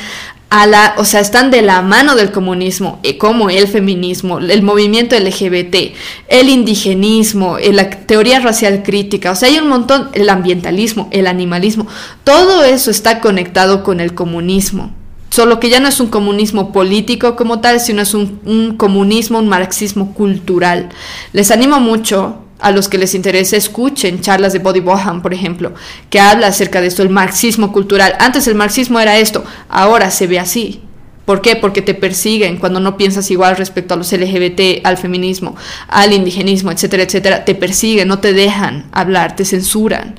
[0.51, 4.60] a la, o sea, están de la mano del comunismo, eh, como el feminismo, el
[4.60, 5.94] movimiento LGBT,
[6.28, 11.26] el indigenismo, eh, la teoría racial crítica, o sea, hay un montón, el ambientalismo, el
[11.26, 11.86] animalismo,
[12.22, 14.93] todo eso está conectado con el comunismo.
[15.32, 19.38] Solo que ya no es un comunismo político como tal, sino es un, un comunismo,
[19.38, 20.90] un marxismo cultural.
[21.32, 25.72] Les animo mucho a los que les interese, escuchen charlas de Body Bohan, por ejemplo,
[26.10, 28.14] que habla acerca de esto, el marxismo cultural.
[28.20, 30.82] Antes el marxismo era esto, ahora se ve así.
[31.24, 31.56] ¿Por qué?
[31.56, 35.56] Porque te persiguen cuando no piensas igual respecto a los LGBT, al feminismo,
[35.88, 37.46] al indigenismo, etcétera, etcétera.
[37.46, 40.16] Te persiguen, no te dejan hablar, te censuran.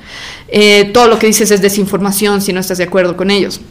[0.48, 3.62] Eh, todo lo que dices es desinformación si no estás de acuerdo con ellos.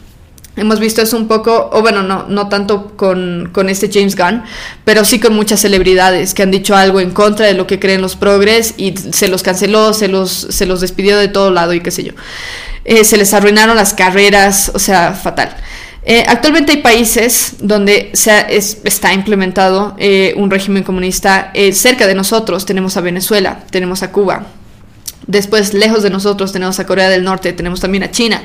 [0.55, 4.43] Hemos visto eso un poco, o bueno, no, no tanto con, con, este James Gunn,
[4.85, 8.03] pero sí con muchas celebridades que han dicho algo en contra de lo que creen
[8.03, 11.81] los progres y se los canceló, se los, se los despidió de todo lado y
[11.81, 12.13] qué sé yo.
[12.85, 15.55] Eh, se les arruinaron las carreras, o sea, fatal.
[16.05, 22.65] Eh, actualmente hay países donde se está implementado eh, un régimen comunista cerca de nosotros.
[22.67, 24.45] Tenemos a Venezuela, tenemos a Cuba.
[25.25, 28.41] Después, lejos de nosotros, tenemos a Corea del Norte, tenemos también a China.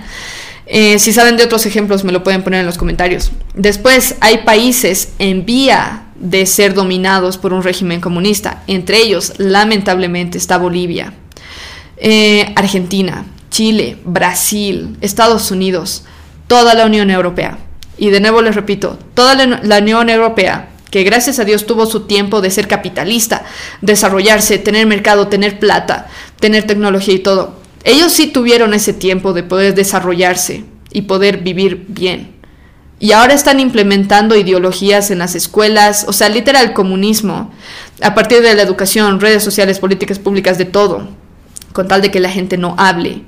[0.70, 3.32] Eh, si saben de otros ejemplos, me lo pueden poner en los comentarios.
[3.54, 8.62] Después, hay países en vía de ser dominados por un régimen comunista.
[8.66, 11.14] Entre ellos, lamentablemente, está Bolivia,
[11.96, 16.04] eh, Argentina, Chile, Brasil, Estados Unidos,
[16.46, 17.58] toda la Unión Europea.
[17.96, 22.00] Y de nuevo les repito, toda la Unión Europea, que gracias a Dios tuvo su
[22.00, 23.44] tiempo de ser capitalista,
[23.80, 26.06] desarrollarse, tener mercado, tener plata,
[26.40, 27.56] tener tecnología y todo.
[27.84, 32.38] Ellos sí tuvieron ese tiempo de poder desarrollarse y poder vivir bien.
[33.00, 37.52] Y ahora están implementando ideologías en las escuelas, o sea, literal comunismo,
[38.02, 41.08] a partir de la educación, redes sociales, políticas públicas, de todo,
[41.72, 43.22] con tal de que la gente no hable.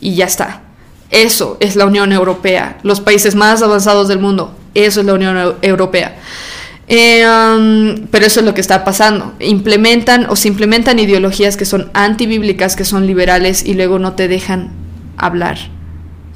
[0.00, 0.62] Y ya está.
[1.10, 5.56] Eso es la Unión Europea, los países más avanzados del mundo, eso es la Unión
[5.62, 6.16] Europea.
[6.88, 9.34] Eh, um, pero eso es lo que está pasando.
[9.40, 14.28] Implementan o se implementan ideologías que son antibíblicas, que son liberales y luego no te
[14.28, 14.70] dejan
[15.16, 15.58] hablar.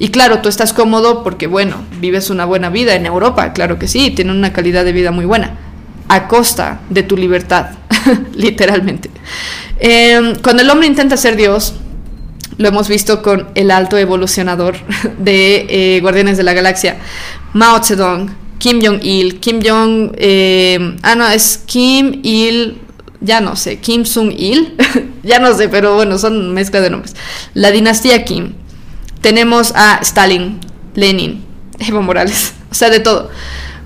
[0.01, 3.87] Y claro, tú estás cómodo porque, bueno, vives una buena vida en Europa, claro que
[3.87, 5.57] sí, tienen una calidad de vida muy buena,
[6.07, 7.67] a costa de tu libertad,
[8.35, 9.11] literalmente.
[9.79, 11.75] Eh, cuando el hombre intenta ser Dios,
[12.57, 14.75] lo hemos visto con el alto evolucionador
[15.19, 16.97] de eh, Guardianes de la Galaxia,
[17.53, 20.11] Mao Zedong, Kim Jong-il, Kim Jong...
[20.19, 22.79] Eh, ah, no, es Kim Il...
[23.19, 24.75] Ya no sé, Kim Sung-il,
[25.23, 27.15] ya no sé, pero bueno, son mezcla de nombres.
[27.53, 28.53] La dinastía Kim.
[29.21, 30.59] Tenemos a Stalin,
[30.95, 31.43] Lenin,
[31.79, 33.29] Evo Morales, o sea, de todo.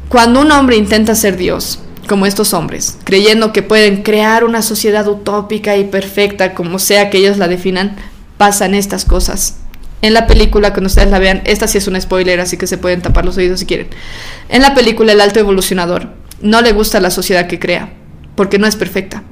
[0.09, 5.07] Cuando un hombre intenta ser Dios, como estos hombres, creyendo que pueden crear una sociedad
[5.07, 7.97] utópica y perfecta, como sea que ellos la definan,
[8.37, 9.55] pasan estas cosas
[10.05, 12.77] en la película, cuando ustedes la vean, esta sí es un spoiler, así que se
[12.77, 13.87] pueden tapar los oídos si quieren.
[14.49, 16.09] En la película, el alto evolucionador
[16.41, 17.93] no le gusta la sociedad que crea,
[18.35, 19.23] porque no es perfecta.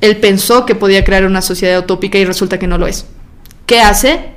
[0.00, 3.06] Él pensó que podía crear una sociedad utópica y resulta que no lo es.
[3.66, 4.30] ¿Qué hace?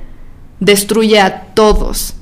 [0.60, 2.14] Destruye a todos.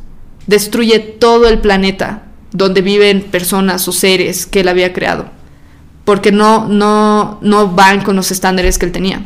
[0.47, 5.27] Destruye todo el planeta donde viven personas o seres que él había creado.
[6.05, 9.23] Porque no, no, no van con los estándares que él tenía.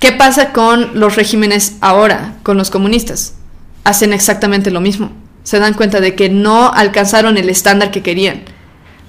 [0.00, 3.34] ¿Qué pasa con los regímenes ahora, con los comunistas?
[3.84, 5.12] Hacen exactamente lo mismo.
[5.44, 8.42] Se dan cuenta de que no alcanzaron el estándar que querían.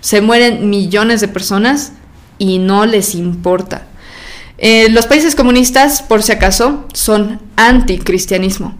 [0.01, 1.93] Se mueren millones de personas
[2.37, 3.87] y no les importa.
[4.57, 8.77] Eh, los países comunistas, por si acaso, son anticristianismo.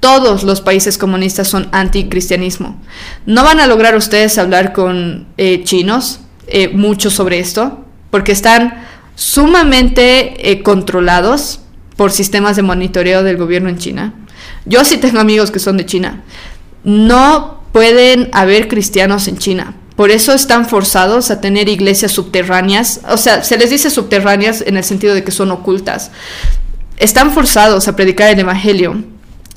[0.00, 2.80] Todos los países comunistas son anticristianismo.
[3.26, 8.86] No van a lograr ustedes hablar con eh, chinos eh, mucho sobre esto, porque están
[9.18, 11.58] sumamente eh, controlados
[11.96, 14.14] por sistemas de monitoreo del gobierno en China.
[14.64, 16.22] Yo sí tengo amigos que son de China.
[16.84, 19.74] No pueden haber cristianos en China.
[19.96, 23.00] Por eso están forzados a tener iglesias subterráneas.
[23.10, 26.12] O sea, se les dice subterráneas en el sentido de que son ocultas.
[26.96, 29.02] Están forzados a predicar el Evangelio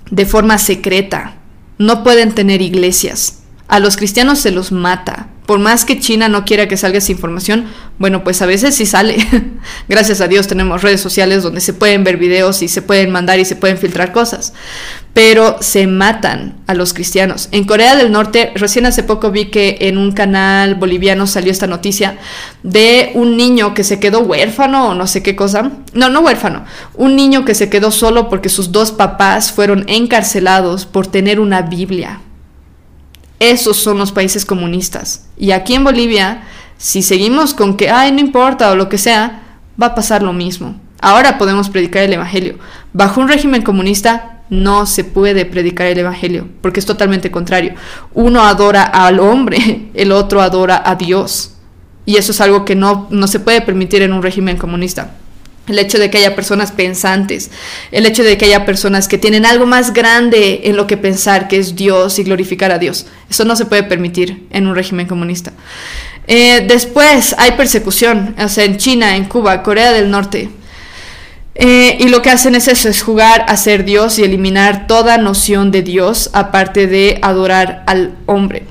[0.09, 1.35] de forma secreta.
[1.77, 3.43] No pueden tener iglesias.
[3.67, 7.11] A los cristianos se los mata por más que China no quiera que salga esa
[7.11, 7.65] información,
[7.99, 9.17] bueno, pues a veces sí sale.
[9.89, 13.37] Gracias a Dios tenemos redes sociales donde se pueden ver videos y se pueden mandar
[13.37, 14.53] y se pueden filtrar cosas.
[15.13, 17.49] Pero se matan a los cristianos.
[17.51, 21.67] En Corea del Norte, recién hace poco vi que en un canal boliviano salió esta
[21.67, 22.17] noticia
[22.63, 25.69] de un niño que se quedó huérfano o no sé qué cosa.
[25.91, 26.63] No, no huérfano.
[26.93, 31.61] Un niño que se quedó solo porque sus dos papás fueron encarcelados por tener una
[31.61, 32.21] Biblia.
[33.41, 35.25] Esos son los países comunistas.
[35.35, 36.43] Y aquí en Bolivia,
[36.77, 39.41] si seguimos con que, ay, no importa o lo que sea,
[39.81, 40.79] va a pasar lo mismo.
[41.01, 42.59] Ahora podemos predicar el Evangelio.
[42.93, 47.73] Bajo un régimen comunista no se puede predicar el Evangelio, porque es totalmente contrario.
[48.13, 51.55] Uno adora al hombre, el otro adora a Dios.
[52.05, 55.15] Y eso es algo que no, no se puede permitir en un régimen comunista
[55.71, 57.49] el hecho de que haya personas pensantes,
[57.91, 61.47] el hecho de que haya personas que tienen algo más grande en lo que pensar,
[61.47, 63.07] que es Dios y glorificar a Dios.
[63.29, 65.53] Eso no se puede permitir en un régimen comunista.
[66.27, 70.49] Eh, después hay persecución, o sea, en China, en Cuba, Corea del Norte.
[71.55, 75.17] Eh, y lo que hacen es eso, es jugar a ser Dios y eliminar toda
[75.17, 78.63] noción de Dios, aparte de adorar al hombre.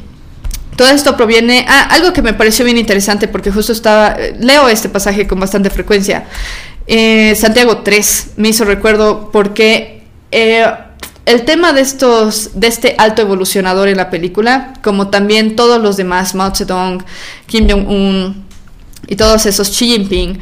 [0.76, 4.66] Todo esto proviene, ah, algo que me pareció bien interesante porque justo estaba, eh, leo
[4.66, 6.24] este pasaje con bastante frecuencia,
[6.86, 10.02] eh, Santiago 3 me hizo recuerdo porque
[10.32, 10.64] eh,
[11.26, 15.96] el tema de estos, de este alto evolucionador en la película, como también todos los
[15.96, 17.04] demás, Mao Zedong,
[17.46, 18.44] Kim Jong-un
[19.06, 20.40] y todos esos, Xi Jinping,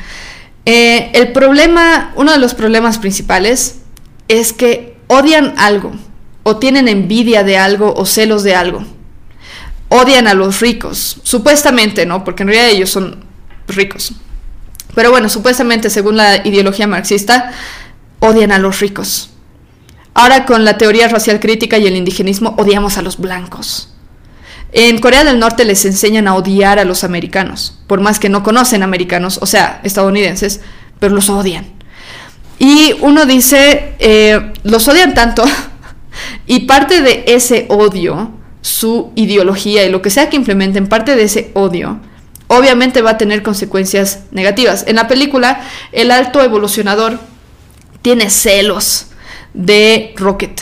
[0.64, 3.80] eh, el problema, uno de los problemas principales
[4.28, 5.92] es que odian algo,
[6.42, 8.84] o tienen envidia de algo, o celos de algo.
[9.88, 12.24] Odian a los ricos, supuestamente, ¿no?
[12.24, 13.24] Porque en realidad ellos son
[13.66, 14.12] ricos.
[14.98, 17.52] Pero bueno, supuestamente según la ideología marxista,
[18.18, 19.30] odian a los ricos.
[20.12, 23.94] Ahora con la teoría racial crítica y el indigenismo odiamos a los blancos.
[24.72, 28.42] En Corea del Norte les enseñan a odiar a los americanos, por más que no
[28.42, 30.62] conocen americanos, o sea, estadounidenses,
[30.98, 31.66] pero los odian.
[32.58, 35.44] Y uno dice, eh, los odian tanto,
[36.48, 41.22] y parte de ese odio, su ideología y lo que sea que implementen, parte de
[41.22, 42.00] ese odio,
[42.48, 44.84] obviamente va a tener consecuencias negativas.
[44.88, 45.60] En la película,
[45.92, 47.20] el alto evolucionador
[48.02, 49.06] tiene celos
[49.54, 50.60] de Rocket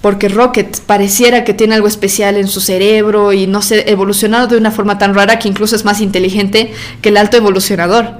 [0.00, 4.56] porque Rocket pareciera que tiene algo especial en su cerebro y no sé, evolucionado de
[4.56, 6.72] una forma tan rara que incluso es más inteligente
[7.02, 8.18] que el alto evolucionador.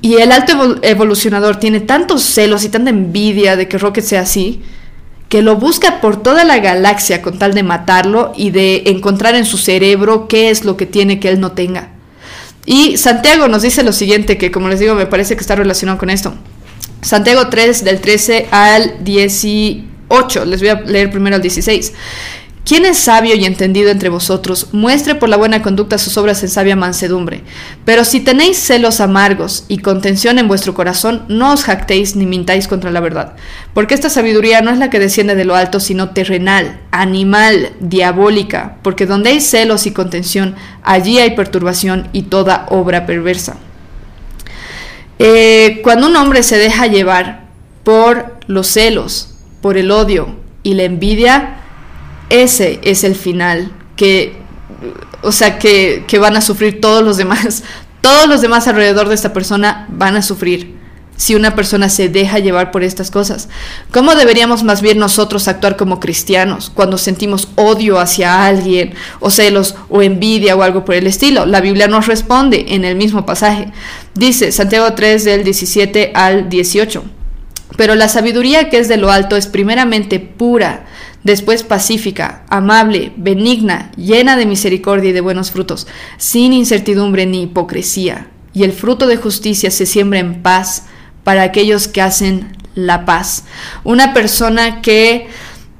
[0.00, 4.62] Y el alto evolucionador tiene tantos celos y tanta envidia de que Rocket sea así,
[5.32, 9.46] que lo busca por toda la galaxia con tal de matarlo y de encontrar en
[9.46, 11.88] su cerebro qué es lo que tiene que él no tenga.
[12.66, 15.96] Y Santiago nos dice lo siguiente, que como les digo me parece que está relacionado
[15.96, 16.34] con esto.
[17.00, 20.44] Santiago 3 del 13 al 18 8.
[20.44, 21.92] Les voy a leer primero el 16.
[22.64, 24.68] ¿Quién es sabio y entendido entre vosotros?
[24.70, 27.42] Muestre por la buena conducta sus obras en sabia mansedumbre.
[27.84, 32.68] Pero si tenéis celos amargos y contención en vuestro corazón, no os jactéis ni mintáis
[32.68, 33.34] contra la verdad.
[33.74, 38.76] Porque esta sabiduría no es la que desciende de lo alto, sino terrenal, animal, diabólica.
[38.82, 43.56] Porque donde hay celos y contención, allí hay perturbación y toda obra perversa.
[45.18, 47.48] Eh, cuando un hombre se deja llevar
[47.82, 51.58] por los celos, por el odio y la envidia,
[52.30, 54.36] ese es el final que,
[55.22, 57.62] o sea, que, que van a sufrir todos los demás.
[58.02, 60.74] Todos los demás alrededor de esta persona van a sufrir
[61.22, 63.48] si una persona se deja llevar por estas cosas.
[63.92, 69.76] ¿Cómo deberíamos más bien nosotros actuar como cristianos cuando sentimos odio hacia alguien o celos
[69.88, 71.46] o envidia o algo por el estilo?
[71.46, 73.70] La Biblia nos responde en el mismo pasaje.
[74.14, 77.04] Dice Santiago 3 del 17 al 18.
[77.76, 80.86] Pero la sabiduría que es de lo alto es primeramente pura,
[81.24, 85.86] después pacífica, amable, benigna, llena de misericordia y de buenos frutos,
[86.18, 88.28] sin incertidumbre ni hipocresía.
[88.52, 90.84] Y el fruto de justicia se siembra en paz
[91.24, 93.44] para aquellos que hacen la paz.
[93.84, 95.28] Una persona que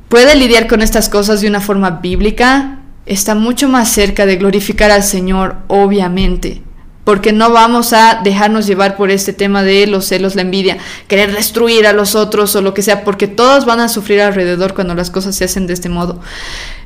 [0.09, 4.91] puede lidiar con estas cosas de una forma bíblica está mucho más cerca de glorificar
[4.91, 6.63] al Señor, obviamente
[7.05, 11.35] porque no vamos a dejarnos llevar por este tema de los celos, la envidia, querer
[11.35, 14.95] destruir a los otros o lo que sea, porque todos van a sufrir alrededor cuando
[14.95, 16.21] las cosas se hacen de este modo.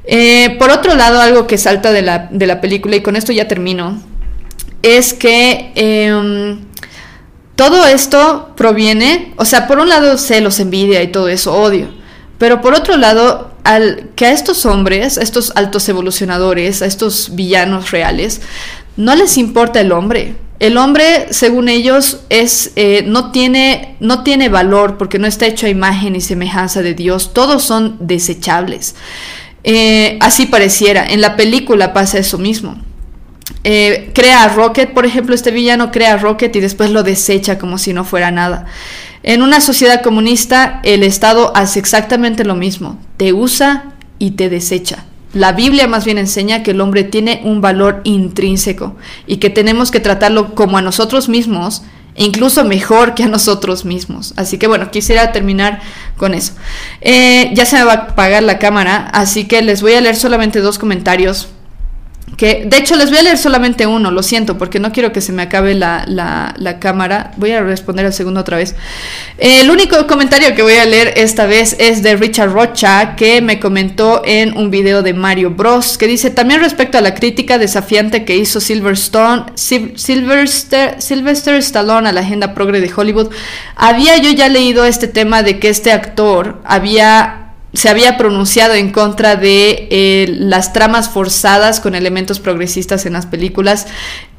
[0.05, 3.33] Eh, por otro lado, algo que salta de la, de la, película, y con esto
[3.33, 4.01] ya termino,
[4.83, 6.61] es que em,
[7.55, 11.89] todo esto proviene, o sea, por un lado celos, envidia y todo eso, odio,
[12.39, 17.35] pero por otro lado, al, que a estos hombres, a estos altos evolucionadores, a estos
[17.35, 18.41] villanos reales,
[18.97, 20.37] no les importa el hombre.
[20.59, 25.67] El hombre, según ellos, es, eh, no, tiene, no tiene valor porque no está hecho
[25.67, 27.35] a imagen y semejanza de Dios.
[27.35, 28.95] Todos son desechables.
[29.65, 31.05] Eh, así pareciera.
[31.05, 32.77] En la película pasa eso mismo.
[33.65, 37.59] Eh, crea a Rocket, por ejemplo, este villano crea a Rocket y después lo desecha
[37.59, 38.67] como si no fuera nada.
[39.23, 42.99] En una sociedad comunista, el Estado hace exactamente lo mismo.
[43.17, 45.05] Te usa y te desecha.
[45.33, 48.97] La Biblia más bien enseña que el hombre tiene un valor intrínseco
[49.27, 51.83] y que tenemos que tratarlo como a nosotros mismos
[52.15, 54.33] e incluso mejor que a nosotros mismos.
[54.37, 55.81] Así que bueno, quisiera terminar
[56.17, 56.55] con eso.
[57.01, 60.17] Eh, ya se me va a apagar la cámara, así que les voy a leer
[60.17, 61.49] solamente dos comentarios
[62.37, 65.21] que de hecho les voy a leer solamente uno, lo siento, porque no quiero que
[65.21, 67.31] se me acabe la, la, cámara.
[67.37, 68.75] Voy a responder al segundo otra vez.
[69.39, 73.59] el único comentario que voy a leer esta vez es de Richard Rocha, que me
[73.59, 78.25] comentó en un video de Mario Bros, que dice también respecto a la crítica desafiante
[78.25, 83.31] que hizo Silverstone, Sylvester, Sylvester Stallone a la agenda progre de Hollywood.
[83.77, 87.46] Había yo ya leído este tema de que este actor había
[87.77, 93.27] se había pronunciado en contra de eh, las tramas forzadas con elementos progresistas en las
[93.27, 93.87] películas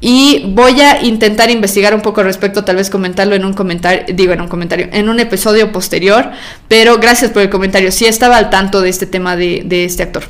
[0.00, 4.04] y voy a intentar investigar un poco al respecto, tal vez comentarlo en un comentario,
[4.12, 6.32] digo en un comentario, en un episodio posterior,
[6.66, 10.02] pero gracias por el comentario, sí estaba al tanto de este tema de, de este
[10.02, 10.24] actor.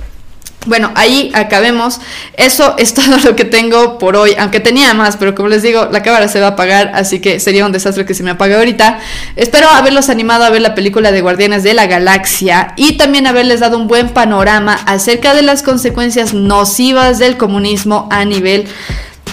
[0.67, 2.01] Bueno, ahí acabemos.
[2.37, 5.89] Eso es todo lo que tengo por hoy, aunque tenía más, pero como les digo,
[5.91, 8.55] la cámara se va a apagar, así que sería un desastre que se me apague
[8.55, 8.99] ahorita.
[9.37, 13.61] Espero haberlos animado a ver la película de Guardianes de la Galaxia y también haberles
[13.61, 18.67] dado un buen panorama acerca de las consecuencias nocivas del comunismo a nivel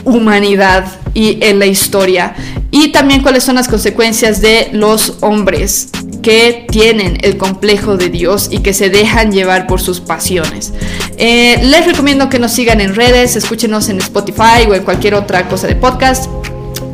[0.06, 2.36] humanidad y en la historia.
[2.72, 5.90] Y también cuáles son las consecuencias de los hombres
[6.22, 10.74] que tienen el complejo de Dios y que se dejan llevar por sus pasiones.
[11.18, 15.48] Eh, les recomiendo que nos sigan en redes, escúchenos en Spotify o en cualquier otra
[15.48, 16.30] cosa de podcast.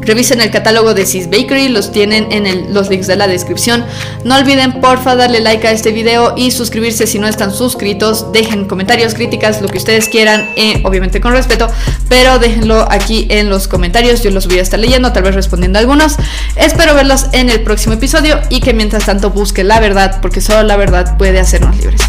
[0.01, 3.85] Revisen el catálogo de Sis Bakery, los tienen en los links de la descripción.
[4.23, 8.31] No olviden porfa darle like a este video y suscribirse si no están suscritos.
[8.31, 11.67] Dejen comentarios, críticas, lo que ustedes quieran, eh, obviamente con respeto,
[12.09, 14.23] pero déjenlo aquí en los comentarios.
[14.23, 16.15] Yo los voy a estar leyendo, tal vez respondiendo a algunos.
[16.55, 20.63] Espero verlos en el próximo episodio y que mientras tanto busquen la verdad, porque solo
[20.63, 22.01] la verdad puede hacernos libres.